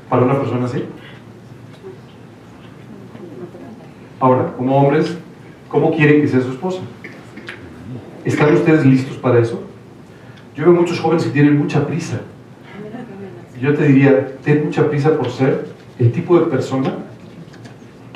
para 0.10 0.24
una 0.24 0.40
persona 0.40 0.68
así? 0.68 0.86
Ahora, 4.22 4.54
como 4.56 4.78
hombres, 4.78 5.18
¿cómo 5.68 5.94
quieren 5.94 6.22
que 6.22 6.30
sea 6.30 6.40
su 6.40 6.52
esposa? 6.52 6.80
¿Están 8.24 8.54
ustedes 8.54 8.86
listos 8.86 9.18
para 9.18 9.40
eso? 9.40 9.62
Yo 10.56 10.64
veo 10.64 10.74
muchos 10.74 10.98
jóvenes 10.98 11.26
que 11.26 11.32
tienen 11.32 11.58
mucha 11.58 11.86
prisa. 11.86 12.22
Yo 13.60 13.74
te 13.74 13.86
diría, 13.88 14.38
ten 14.46 14.64
mucha 14.66 14.90
prisa 14.90 15.18
por 15.18 15.30
ser 15.30 15.68
el 16.00 16.14
tipo 16.14 16.40
de 16.40 16.46
persona 16.46 16.94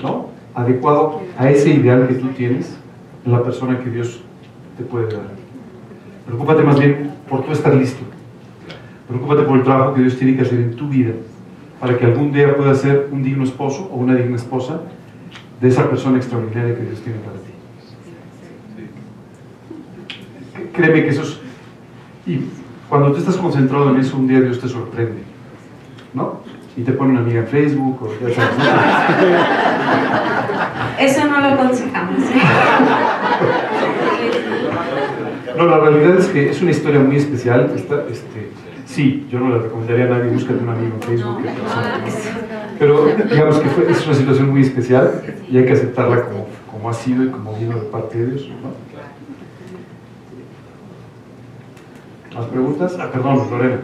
¿no? 0.02 0.30
adecuado 0.54 1.22
a 1.38 1.50
ese 1.50 1.72
ideal 1.72 2.08
que 2.08 2.16
tú 2.16 2.30
tienes 2.30 2.78
en 3.26 3.32
la 3.32 3.44
persona 3.44 3.80
que 3.80 3.90
Dios 3.90 4.22
te 4.78 4.84
puede 4.84 5.14
dar. 5.14 5.28
Preocúpate 6.26 6.64
más 6.64 6.80
bien 6.80 7.12
por 7.30 7.44
tú 7.44 7.52
estar 7.52 7.74
listo. 7.74 8.04
Preocúpate 9.08 9.44
por 9.44 9.58
el 9.58 9.64
trabajo 9.64 9.94
que 9.94 10.02
Dios 10.02 10.18
tiene 10.18 10.36
que 10.36 10.42
hacer 10.42 10.60
en 10.60 10.76
tu 10.76 10.90
vida 10.90 11.14
para 11.80 11.98
que 11.98 12.06
algún 12.06 12.32
día 12.32 12.56
puedas 12.56 12.80
ser 12.80 13.10
un 13.12 13.22
digno 13.22 13.44
esposo 13.44 13.90
o 13.92 13.98
una 13.98 14.16
digna 14.16 14.36
esposa 14.38 14.82
de 15.62 15.68
esa 15.68 15.90
persona 15.90 16.18
extraordinaria 16.18 16.76
que 16.76 16.84
Dios 16.84 17.00
tiene 17.02 17.20
para 17.20 17.38
ti. 17.38 17.52
Créeme 20.74 21.04
que 21.04 21.10
eso 21.10 21.22
es... 21.22 21.40
Y 22.26 22.42
cuando 22.90 23.12
tú 23.12 23.20
estás 23.20 23.38
concentrado 23.38 23.92
en 23.92 24.00
eso, 24.00 24.18
un 24.18 24.28
día 24.28 24.42
Dios 24.42 24.60
te 24.60 24.68
sorprende. 24.68 25.24
¿No? 26.14 26.40
Y 26.76 26.82
te 26.82 26.92
pone 26.92 27.12
una 27.12 27.22
amiga 27.22 27.42
en 27.42 27.48
Facebook 27.48 28.02
o 28.02 28.10
ya 28.28 28.34
sabes. 28.34 28.56
Eso 31.00 31.28
no 31.28 31.40
lo 31.40 31.48
aconsejamos. 31.48 32.20
No, 35.58 35.66
la 35.68 35.80
realidad 35.80 36.18
es 36.20 36.28
que 36.28 36.50
es 36.50 36.62
una 36.62 36.72
historia 36.72 37.00
muy 37.00 37.16
especial. 37.16 37.72
Esta, 37.76 38.04
este, 38.12 38.50
sí, 38.86 39.26
yo 39.32 39.40
no 39.40 39.50
le 39.56 39.60
recomendaría 39.64 40.06
a 40.06 40.10
nadie 40.10 40.30
búscate 40.32 40.62
un 40.62 40.70
amigo 40.70 40.96
en 40.96 41.02
Facebook. 41.02 41.44
que 41.44 41.50
Pero 42.80 43.06
digamos 43.30 43.60
que 43.60 43.70
fue- 43.70 43.90
es 43.90 44.06
una 44.06 44.16
situación 44.16 44.50
muy 44.50 44.62
especial 44.62 45.24
y 45.50 45.58
hay 45.58 45.66
que 45.66 45.74
aceptarla 45.74 46.24
como, 46.24 46.48
como 46.72 46.90
ha 46.90 46.94
sido 46.94 47.24
y 47.24 47.30
como 47.30 47.56
vino 47.56 47.76
de 47.76 47.86
parte 47.86 48.18
de 48.18 48.26
Dios. 48.32 48.50
¿no? 48.50 48.76
¿Más 52.38 52.46
preguntas? 52.48 52.98
Ah, 53.00 53.10
perdón, 53.14 53.48
Lorena. 53.50 53.80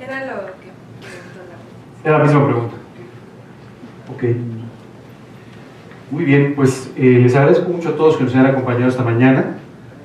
Era 0.00 0.24
lo 0.24 0.46
que 0.46 0.70
preguntó 1.02 1.40
la 2.02 2.08
Era 2.08 2.18
la 2.18 2.24
misma 2.24 2.46
pregunta. 2.46 2.74
Ok. 4.14 4.22
Muy 6.10 6.24
bien, 6.24 6.54
pues 6.56 6.90
eh, 6.96 7.20
les 7.22 7.36
agradezco 7.36 7.70
mucho 7.70 7.90
a 7.90 7.92
todos 7.92 8.16
que 8.16 8.24
nos 8.24 8.34
hayan 8.34 8.46
acompañado 8.46 8.88
esta 8.88 9.04
mañana. 9.04 9.58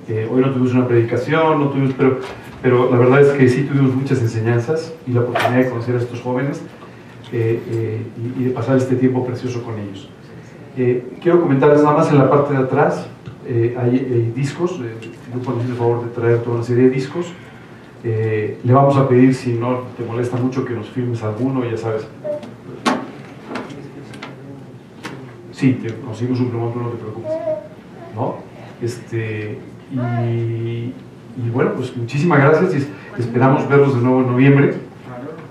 Eh, 0.07 0.29
hoy 0.31 0.39
no 0.39 0.51
tuvimos 0.51 0.73
una 0.73 0.87
predicación, 0.87 1.59
no 1.59 1.69
tuvimos, 1.69 1.95
pero, 1.97 2.19
pero 2.61 2.91
la 2.91 2.97
verdad 2.99 3.21
es 3.21 3.29
que 3.29 3.49
sí 3.49 3.63
tuvimos 3.63 3.95
muchas 3.95 4.21
enseñanzas 4.21 4.93
y 5.07 5.13
la 5.13 5.21
oportunidad 5.21 5.63
de 5.63 5.69
conocer 5.69 5.95
a 5.95 5.97
estos 5.97 6.21
jóvenes 6.21 6.61
eh, 7.31 8.03
y, 8.39 8.43
de 8.43 8.49
pasar 8.51 8.77
este 8.77 8.95
tiempo 8.95 9.25
precioso 9.25 9.63
con 9.63 9.79
ellos. 9.79 10.07
Quiero 11.21 11.41
comentarles 11.41 11.81
nada 11.81 11.97
más 11.97 12.11
en 12.11 12.19
la 12.19 12.29
parte 12.29 12.53
de 12.53 12.59
atrás, 12.59 13.07
hay, 13.47 14.31
discos, 14.35 14.79
eh, 14.83 15.09
el 15.33 15.75
favor 15.75 16.03
de 16.03 16.11
traer 16.11 16.43
toda 16.43 16.57
una 16.57 16.65
serie 16.65 16.83
de 16.83 16.89
discos. 16.91 17.33
Le 18.03 18.73
vamos 18.73 18.95
a 18.97 19.07
pedir, 19.07 19.33
si 19.33 19.53
no 19.53 19.85
te 19.97 20.03
molesta 20.03 20.37
mucho, 20.37 20.65
que 20.65 20.73
nos 20.73 20.87
firmes 20.87 21.23
alguno, 21.23 21.65
ya 21.65 21.77
sabes. 21.77 22.05
Sí, 25.55 25.71
te 25.81 25.93
conseguimos 26.01 26.39
un 26.41 26.49
plumón, 26.49 26.73
no 26.83 26.89
te 26.89 26.97
preocupes. 26.97 27.31
¿No? 28.13 28.35
Este, 28.81 29.57
y, 29.93 29.95
y 29.95 31.49
bueno, 31.53 31.71
pues 31.75 31.95
muchísimas 31.95 32.39
gracias 32.39 32.73
y 32.73 32.77
es- 32.77 32.89
esperamos 33.19 33.67
verlos 33.69 33.95
de 33.95 34.01
nuevo 34.01 34.19
en 34.21 34.27
noviembre. 34.27 34.73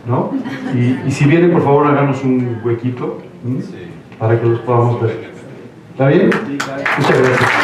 ¿No? 0.07 0.33
Y, 0.75 1.09
y 1.09 1.11
si 1.11 1.25
vienen, 1.25 1.53
por 1.53 1.63
favor, 1.65 1.87
háganos 1.87 2.23
un 2.23 2.61
huequito 2.63 3.23
para 4.19 4.39
que 4.39 4.47
los 4.47 4.61
podamos 4.61 5.01
ver. 5.01 5.31
¿Está 5.93 6.09
bien? 6.09 6.27
Muchas 6.29 7.19
gracias. 7.19 7.64